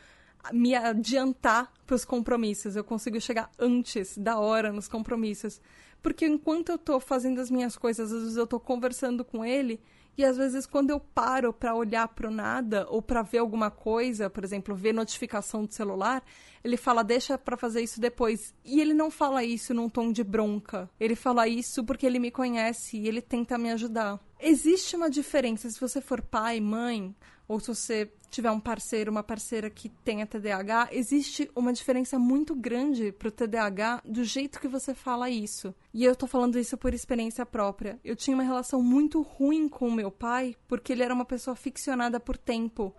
me 0.52 0.74
adiantar 0.74 1.72
para 1.86 1.96
os 1.96 2.04
compromissos, 2.04 2.76
eu 2.76 2.84
consigo 2.84 3.18
chegar 3.18 3.50
antes 3.58 4.18
da 4.18 4.38
hora 4.38 4.70
nos 4.70 4.86
compromissos. 4.86 5.58
Porque 6.02 6.26
enquanto 6.26 6.68
eu 6.68 6.76
tô 6.76 7.00
fazendo 7.00 7.40
as 7.40 7.50
minhas 7.50 7.78
coisas, 7.78 8.12
às 8.12 8.20
vezes 8.20 8.36
eu 8.36 8.46
tô 8.46 8.60
conversando 8.60 9.24
com 9.24 9.42
ele 9.42 9.80
e 10.18 10.24
às 10.24 10.36
vezes 10.36 10.66
quando 10.66 10.90
eu 10.90 11.00
paro 11.00 11.50
para 11.50 11.74
olhar 11.74 12.06
para 12.08 12.28
o 12.28 12.30
nada 12.30 12.86
ou 12.90 13.00
para 13.00 13.22
ver 13.22 13.38
alguma 13.38 13.70
coisa, 13.70 14.28
por 14.28 14.44
exemplo, 14.44 14.74
ver 14.74 14.92
notificação 14.92 15.64
do 15.64 15.72
celular, 15.72 16.22
ele 16.62 16.76
fala 16.76 17.02
deixa 17.02 17.38
para 17.38 17.56
fazer 17.56 17.80
isso 17.82 17.98
depois. 17.98 18.54
E 18.62 18.82
ele 18.82 18.92
não 18.92 19.10
fala 19.10 19.42
isso 19.42 19.72
num 19.72 19.88
tom 19.88 20.12
de 20.12 20.22
bronca. 20.22 20.90
Ele 21.00 21.16
fala 21.16 21.48
isso 21.48 21.82
porque 21.82 22.04
ele 22.04 22.18
me 22.18 22.30
conhece 22.30 22.98
e 22.98 23.08
ele 23.08 23.22
tenta 23.22 23.56
me 23.56 23.70
ajudar. 23.72 24.20
Existe 24.38 24.94
uma 24.94 25.08
diferença 25.08 25.70
se 25.70 25.80
você 25.80 26.02
for 26.02 26.20
pai, 26.20 26.60
mãe, 26.60 27.16
ou 27.46 27.60
se 27.60 27.68
você 27.68 28.12
tiver 28.30 28.50
um 28.50 28.58
parceiro, 28.58 29.10
uma 29.10 29.22
parceira 29.22 29.70
que 29.70 29.88
tenha 29.88 30.26
TDAH, 30.26 30.88
existe 30.90 31.48
uma 31.54 31.72
diferença 31.72 32.18
muito 32.18 32.54
grande 32.54 33.12
pro 33.12 33.30
TDAH 33.30 34.02
do 34.04 34.24
jeito 34.24 34.60
que 34.60 34.66
você 34.66 34.92
fala 34.92 35.30
isso. 35.30 35.74
E 35.92 36.04
eu 36.04 36.16
tô 36.16 36.26
falando 36.26 36.58
isso 36.58 36.76
por 36.76 36.92
experiência 36.92 37.46
própria. 37.46 37.98
Eu 38.02 38.16
tinha 38.16 38.36
uma 38.36 38.42
relação 38.42 38.82
muito 38.82 39.22
ruim 39.22 39.68
com 39.68 39.88
o 39.88 39.94
meu 39.94 40.10
pai, 40.10 40.56
porque 40.66 40.92
ele 40.92 41.02
era 41.02 41.14
uma 41.14 41.24
pessoa 41.24 41.54
ficcionada 41.54 42.18
por 42.18 42.36
tempo. 42.36 42.94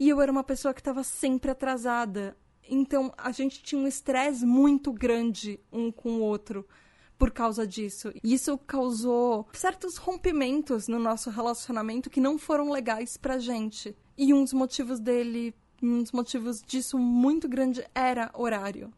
E 0.00 0.08
eu 0.08 0.20
era 0.20 0.32
uma 0.32 0.44
pessoa 0.44 0.72
que 0.72 0.80
estava 0.80 1.02
sempre 1.04 1.50
atrasada. 1.50 2.36
Então 2.66 3.12
a 3.16 3.30
gente 3.30 3.62
tinha 3.62 3.80
um 3.80 3.86
estresse 3.86 4.46
muito 4.46 4.92
grande 4.92 5.60
um 5.72 5.90
com 5.90 6.12
o 6.12 6.20
outro 6.20 6.66
por 7.18 7.32
causa 7.32 7.66
disso. 7.66 8.12
E 8.22 8.32
isso 8.32 8.56
causou 8.58 9.46
certos 9.52 9.96
rompimentos 9.96 10.86
no 10.86 10.98
nosso 10.98 11.28
relacionamento 11.30 12.08
que 12.08 12.20
não 12.20 12.38
foram 12.38 12.70
legais 12.70 13.16
pra 13.16 13.38
gente. 13.38 13.96
E 14.16 14.32
um 14.32 14.44
dos 14.44 14.52
motivos 14.52 15.00
dele, 15.00 15.54
um 15.82 16.02
dos 16.02 16.12
motivos 16.12 16.62
disso 16.62 16.96
muito 16.96 17.48
grande 17.48 17.84
era 17.94 18.30
horário 18.34 18.92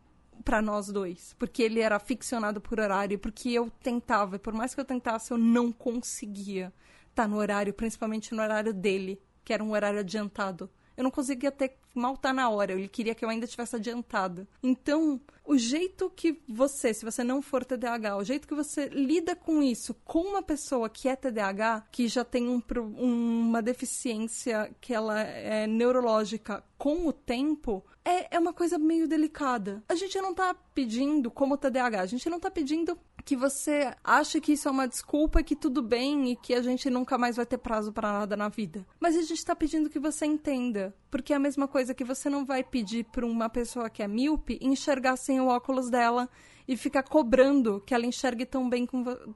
para 0.44 0.62
nós 0.62 0.88
dois, 0.88 1.34
porque 1.38 1.62
ele 1.62 1.80
era 1.80 1.98
ficcionado 1.98 2.60
por 2.60 2.80
horário, 2.80 3.18
porque 3.18 3.50
eu 3.50 3.70
tentava, 3.82 4.36
e 4.36 4.38
por 4.38 4.54
mais 4.54 4.74
que 4.74 4.80
eu 4.80 4.84
tentasse, 4.84 5.30
eu 5.30 5.38
não 5.38 5.70
conseguia 5.70 6.72
estar 7.10 7.24
tá 7.24 7.28
no 7.28 7.36
horário, 7.36 7.74
principalmente 7.74 8.34
no 8.34 8.42
horário 8.42 8.72
dele, 8.72 9.20
que 9.44 9.52
era 9.52 9.62
um 9.62 9.72
horário 9.72 10.00
adiantado. 10.00 10.70
Eu 11.00 11.04
não 11.04 11.10
conseguia 11.10 11.50
ter 11.50 11.78
mal 11.94 12.14
tá 12.14 12.30
na 12.30 12.50
hora, 12.50 12.74
ele 12.74 12.86
queria 12.86 13.14
que 13.14 13.24
eu 13.24 13.30
ainda 13.30 13.46
tivesse 13.46 13.74
adiantado. 13.74 14.46
Então, 14.62 15.18
o 15.46 15.56
jeito 15.56 16.10
que 16.14 16.38
você, 16.46 16.92
se 16.92 17.06
você 17.06 17.24
não 17.24 17.40
for 17.40 17.64
TDAH, 17.64 18.18
o 18.18 18.22
jeito 18.22 18.46
que 18.46 18.54
você 18.54 18.86
lida 18.88 19.34
com 19.34 19.62
isso 19.62 19.94
com 20.04 20.20
uma 20.20 20.42
pessoa 20.42 20.90
que 20.90 21.08
é 21.08 21.16
TDAH, 21.16 21.86
que 21.90 22.06
já 22.06 22.22
tem 22.22 22.48
um, 22.48 22.62
uma 22.98 23.62
deficiência 23.62 24.70
que 24.78 24.92
ela 24.92 25.18
é 25.22 25.66
neurológica 25.66 26.62
com 26.76 27.06
o 27.06 27.12
tempo, 27.14 27.82
é, 28.04 28.36
é 28.36 28.38
uma 28.38 28.52
coisa 28.52 28.78
meio 28.78 29.08
delicada. 29.08 29.82
A 29.88 29.94
gente 29.94 30.20
não 30.20 30.34
tá 30.34 30.54
pedindo, 30.74 31.30
como 31.30 31.56
TDAH, 31.56 32.00
a 32.00 32.06
gente 32.06 32.28
não 32.28 32.38
tá 32.38 32.50
pedindo 32.50 32.98
que 33.24 33.36
você 33.36 33.94
ache 34.02 34.40
que 34.40 34.52
isso 34.52 34.68
é 34.68 34.70
uma 34.70 34.88
desculpa, 34.88 35.42
que 35.42 35.56
tudo 35.56 35.82
bem 35.82 36.30
e 36.30 36.36
que 36.36 36.54
a 36.54 36.62
gente 36.62 36.88
nunca 36.90 37.18
mais 37.18 37.36
vai 37.36 37.46
ter 37.46 37.58
prazo 37.58 37.92
para 37.92 38.12
nada 38.12 38.36
na 38.36 38.48
vida. 38.48 38.86
Mas 38.98 39.16
a 39.16 39.22
gente 39.22 39.44
tá 39.44 39.54
pedindo 39.54 39.90
que 39.90 39.98
você 39.98 40.26
entenda, 40.26 40.94
porque 41.10 41.32
é 41.32 41.36
a 41.36 41.40
mesma 41.40 41.68
coisa 41.68 41.94
que 41.94 42.04
você 42.04 42.28
não 42.28 42.44
vai 42.44 42.62
pedir 42.62 43.04
para 43.04 43.26
uma 43.26 43.48
pessoa 43.48 43.90
que 43.90 44.02
é 44.02 44.08
míope 44.08 44.58
enxergar 44.60 45.16
sem 45.16 45.40
o 45.40 45.46
óculos 45.46 45.90
dela 45.90 46.28
e 46.66 46.76
ficar 46.76 47.02
cobrando 47.02 47.82
que 47.84 47.94
ela 47.94 48.06
enxergue 48.06 48.46
tão 48.46 48.68
bem 48.68 48.86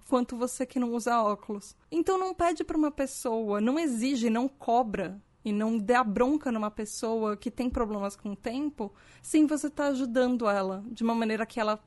quanto 0.08 0.36
você 0.36 0.64
que 0.64 0.78
não 0.78 0.92
usa 0.92 1.20
óculos. 1.20 1.76
Então 1.90 2.18
não 2.18 2.32
pede 2.32 2.62
para 2.62 2.78
uma 2.78 2.90
pessoa, 2.90 3.60
não 3.60 3.78
exige, 3.78 4.30
não 4.30 4.46
cobra 4.46 5.20
e 5.44 5.52
não 5.52 5.76
dê 5.76 5.94
a 5.94 6.04
bronca 6.04 6.50
numa 6.50 6.70
pessoa 6.70 7.36
que 7.36 7.50
tem 7.50 7.68
problemas 7.68 8.16
com 8.16 8.30
o 8.30 8.36
tempo, 8.36 8.92
sem 9.20 9.46
você 9.46 9.66
estar 9.66 9.84
tá 9.84 9.90
ajudando 9.90 10.48
ela 10.48 10.82
de 10.90 11.02
uma 11.02 11.14
maneira 11.14 11.44
que 11.44 11.60
ela 11.60 11.82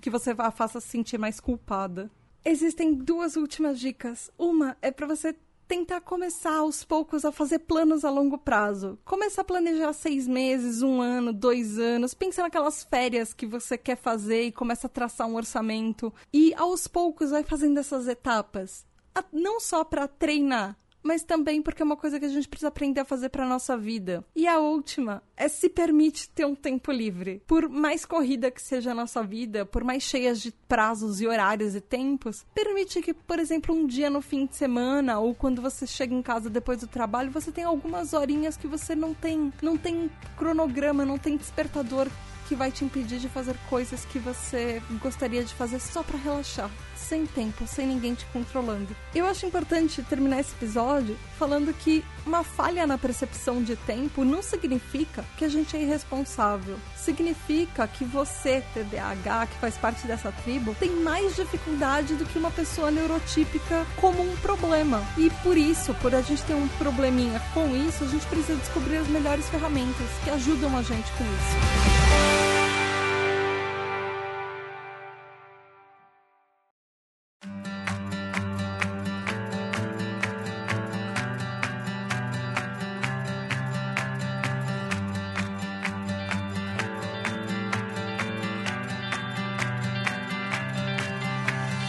que 0.00 0.10
você 0.10 0.34
a 0.36 0.50
faça 0.50 0.80
se 0.80 0.88
sentir 0.88 1.18
mais 1.18 1.40
culpada. 1.40 2.10
Existem 2.44 2.94
duas 2.94 3.36
últimas 3.36 3.78
dicas. 3.78 4.30
Uma 4.38 4.76
é 4.80 4.90
para 4.90 5.06
você 5.06 5.36
tentar 5.68 6.00
começar 6.00 6.56
aos 6.56 6.82
poucos 6.82 7.26
a 7.26 7.30
fazer 7.30 7.58
planos 7.58 8.02
a 8.02 8.10
longo 8.10 8.38
prazo. 8.38 8.98
Começa 9.04 9.42
a 9.42 9.44
planejar 9.44 9.92
seis 9.92 10.26
meses, 10.26 10.80
um 10.80 11.02
ano, 11.02 11.30
dois 11.30 11.78
anos. 11.78 12.14
Pensa 12.14 12.42
naquelas 12.42 12.82
férias 12.82 13.34
que 13.34 13.46
você 13.46 13.76
quer 13.76 13.96
fazer 13.96 14.44
e 14.44 14.52
começa 14.52 14.86
a 14.86 14.90
traçar 14.90 15.26
um 15.26 15.36
orçamento. 15.36 16.12
E 16.32 16.54
aos 16.54 16.88
poucos 16.88 17.30
vai 17.30 17.44
fazendo 17.44 17.78
essas 17.78 18.08
etapas. 18.08 18.86
Não 19.30 19.60
só 19.60 19.84
para 19.84 20.08
treinar, 20.08 20.76
mas 21.02 21.22
também 21.22 21.62
porque 21.62 21.82
é 21.82 21.84
uma 21.84 21.96
coisa 21.96 22.18
que 22.18 22.26
a 22.26 22.28
gente 22.28 22.48
precisa 22.48 22.68
aprender 22.68 23.00
a 23.00 23.04
fazer 23.04 23.28
para 23.28 23.46
nossa 23.46 23.76
vida. 23.76 24.24
E 24.34 24.46
a 24.46 24.58
última 24.58 25.22
é 25.36 25.48
se 25.48 25.68
permite 25.68 26.28
ter 26.30 26.44
um 26.44 26.54
tempo 26.54 26.90
livre. 26.92 27.42
Por 27.46 27.68
mais 27.68 28.04
corrida 28.04 28.50
que 28.50 28.60
seja 28.60 28.90
a 28.90 28.94
nossa 28.94 29.22
vida, 29.22 29.64
por 29.64 29.84
mais 29.84 30.02
cheias 30.02 30.40
de 30.40 30.52
prazos 30.68 31.20
e 31.20 31.26
horários 31.26 31.74
e 31.74 31.80
tempos, 31.80 32.44
permite 32.54 33.00
que, 33.00 33.14
por 33.14 33.38
exemplo, 33.38 33.74
um 33.74 33.86
dia 33.86 34.10
no 34.10 34.20
fim 34.20 34.46
de 34.46 34.56
semana 34.56 35.18
ou 35.18 35.34
quando 35.34 35.62
você 35.62 35.86
chega 35.86 36.14
em 36.14 36.22
casa 36.22 36.50
depois 36.50 36.80
do 36.80 36.86
trabalho, 36.86 37.30
você 37.30 37.50
tem 37.50 37.64
algumas 37.64 38.12
horinhas 38.12 38.56
que 38.56 38.66
você 38.66 38.94
não 38.94 39.14
tem, 39.14 39.52
não 39.62 39.76
tem 39.76 40.10
cronograma, 40.36 41.04
não 41.04 41.18
tem 41.18 41.36
despertador 41.36 42.08
que 42.48 42.54
vai 42.54 42.72
te 42.72 42.82
impedir 42.82 43.18
de 43.18 43.28
fazer 43.28 43.54
coisas 43.68 44.06
que 44.06 44.18
você 44.18 44.82
gostaria 45.02 45.44
de 45.44 45.52
fazer 45.54 45.78
só 45.78 46.02
para 46.02 46.18
relaxar 46.18 46.70
sem 47.08 47.26
tempo, 47.26 47.66
sem 47.66 47.86
ninguém 47.86 48.14
te 48.14 48.26
controlando. 48.26 48.94
Eu 49.14 49.26
acho 49.26 49.46
importante 49.46 50.02
terminar 50.02 50.40
esse 50.40 50.52
episódio 50.54 51.16
falando 51.38 51.72
que 51.72 52.04
uma 52.26 52.44
falha 52.44 52.86
na 52.86 52.98
percepção 52.98 53.62
de 53.62 53.74
tempo 53.76 54.24
não 54.24 54.42
significa 54.42 55.24
que 55.38 55.44
a 55.44 55.48
gente 55.48 55.74
é 55.74 55.80
irresponsável. 55.80 56.76
Significa 56.96 57.88
que 57.88 58.04
você, 58.04 58.62
TDAH, 58.74 59.46
que 59.46 59.56
faz 59.58 59.76
parte 59.76 60.06
dessa 60.06 60.30
tribo, 60.30 60.74
tem 60.78 60.90
mais 60.90 61.34
dificuldade 61.34 62.14
do 62.14 62.26
que 62.26 62.38
uma 62.38 62.50
pessoa 62.50 62.90
neurotípica 62.90 63.86
como 63.96 64.22
um 64.22 64.36
problema. 64.36 65.02
E 65.16 65.30
por 65.42 65.56
isso, 65.56 65.94
por 65.94 66.14
a 66.14 66.20
gente 66.20 66.42
ter 66.42 66.54
um 66.54 66.68
probleminha 66.76 67.40
com 67.54 67.74
isso, 67.74 68.04
a 68.04 68.06
gente 68.06 68.26
precisa 68.26 68.56
descobrir 68.56 68.98
as 68.98 69.08
melhores 69.08 69.48
ferramentas 69.48 70.08
que 70.22 70.30
ajudam 70.30 70.76
a 70.76 70.82
gente 70.82 71.10
com 71.12 71.24
isso. 71.24 72.47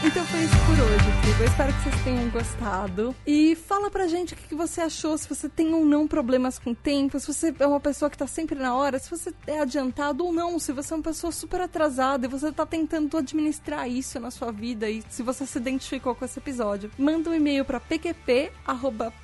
Então 0.10 0.26
foi 0.26 0.40
isso 0.40 0.56
por 0.66 0.74
hoje. 0.74 1.40
Eu 1.40 1.46
espero 1.46 1.72
que 1.72 1.84
vocês 1.84 2.04
tenham 2.04 2.30
gostado. 2.32 3.16
E 3.28 3.56
fala 3.56 3.92
pra 3.92 4.08
gente 4.08 4.34
o 4.34 4.38
que 4.38 4.56
você 4.56 4.82
achou, 4.82 5.16
se 5.16 5.30
você 5.30 5.48
tem 5.48 5.72
ou 5.72 5.86
não 5.86 6.08
problemas 6.08 6.58
com 6.58 6.74
tempo, 6.74 7.20
se 7.20 7.32
você 7.32 7.54
é 7.60 7.68
uma 7.68 7.80
pessoa 7.80 8.10
que 8.10 8.18
tá 8.18 8.26
sempre 8.26 8.58
na 8.58 8.74
hora, 8.76 8.98
se 8.98 9.08
você 9.08 9.32
é 9.46 9.60
adiantado 9.60 10.26
ou 10.26 10.34
não, 10.34 10.58
se 10.58 10.72
você 10.72 10.96
é 10.96 10.98
uma 10.98 11.04
pessoa 11.04 11.32
super 11.32 11.62
atrasada 11.62 12.26
e 12.26 12.30
você 12.30 12.52
tá 12.52 12.66
tentando 12.66 13.16
administrar 13.16 13.88
isso 13.88 14.20
na 14.20 14.32
sua 14.32 14.52
vida 14.52 14.90
e 14.90 15.04
se 15.12 15.22
você 15.22 15.46
se 15.46 15.60
identificou 15.60 16.16
com 16.16 16.26
esse 16.26 16.40
episódio. 16.40 16.90
Manda 16.98 17.30
um 17.30 17.36
e-mail 17.36 17.64
pra 17.64 17.80
pqp, 17.80 18.52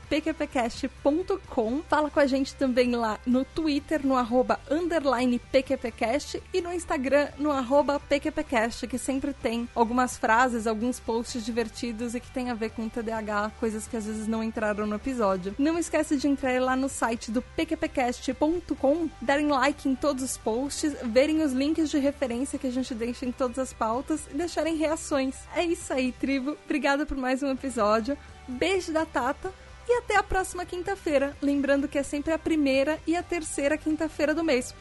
pqpcast.com. 0.09 1.81
Fala 1.87 2.09
com 2.09 2.19
a 2.19 2.25
gente 2.25 2.55
também 2.55 2.95
lá 2.95 3.19
no 3.25 3.43
Twitter, 3.43 4.05
no 4.05 4.15
arroba 4.15 4.59
underline 4.69 5.39
pqpcast 5.39 6.41
e 6.53 6.61
no 6.61 6.73
Instagram, 6.73 7.29
no 7.37 7.51
arroba 7.51 7.99
pqpcast, 7.99 8.87
que 8.87 8.97
sempre 8.97 9.33
tem 9.33 9.67
algumas 9.75 10.17
frases, 10.17 10.67
alguns 10.67 10.99
posts 10.99 11.43
divertidos 11.43 12.15
e 12.15 12.19
que 12.19 12.31
tem 12.31 12.49
a 12.49 12.53
ver 12.53 12.71
com 12.71 12.89
TDAH, 12.89 13.51
coisas 13.59 13.87
que 13.87 13.97
às 13.97 14.05
vezes 14.05 14.27
não 14.27 14.43
entraram 14.43 14.85
no 14.85 14.95
episódio. 14.95 15.55
Não 15.57 15.77
esquece 15.77 16.17
de 16.17 16.27
entrar 16.27 16.61
lá 16.61 16.75
no 16.75 16.89
site 16.89 17.31
do 17.31 17.41
pqpcast.com, 17.41 19.09
darem 19.21 19.47
like 19.47 19.87
em 19.87 19.95
todos 19.95 20.23
os 20.23 20.37
posts, 20.37 20.95
verem 21.03 21.41
os 21.41 21.53
links 21.53 21.89
de 21.89 21.97
referência 21.97 22.59
que 22.59 22.67
a 22.67 22.71
gente 22.71 22.93
deixa 22.93 23.25
em 23.25 23.31
todas 23.31 23.59
as 23.59 23.73
pautas 23.73 24.21
e 24.31 24.37
deixarem 24.37 24.75
reações. 24.75 25.35
É 25.55 25.63
isso 25.63 25.91
aí, 25.91 26.11
tribo. 26.11 26.57
Obrigada 26.65 27.05
por 27.05 27.17
mais 27.17 27.41
um 27.43 27.51
episódio. 27.51 28.17
Beijo 28.47 28.93
da 28.93 29.05
Tata 29.05 29.51
e 29.87 29.97
até 29.97 30.17
a 30.17 30.23
próxima 30.23 30.65
quinta-feira. 30.65 31.35
Lembrando 31.41 31.87
que 31.87 31.97
é 31.97 32.03
sempre 32.03 32.33
a 32.33 32.39
primeira 32.39 32.99
e 33.05 33.15
a 33.15 33.23
terceira 33.23 33.77
quinta-feira 33.77 34.33
do 34.33 34.43
mês. 34.43 34.73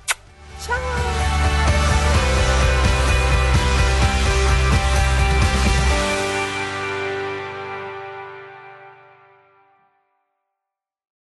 Tchau! 0.61 1.64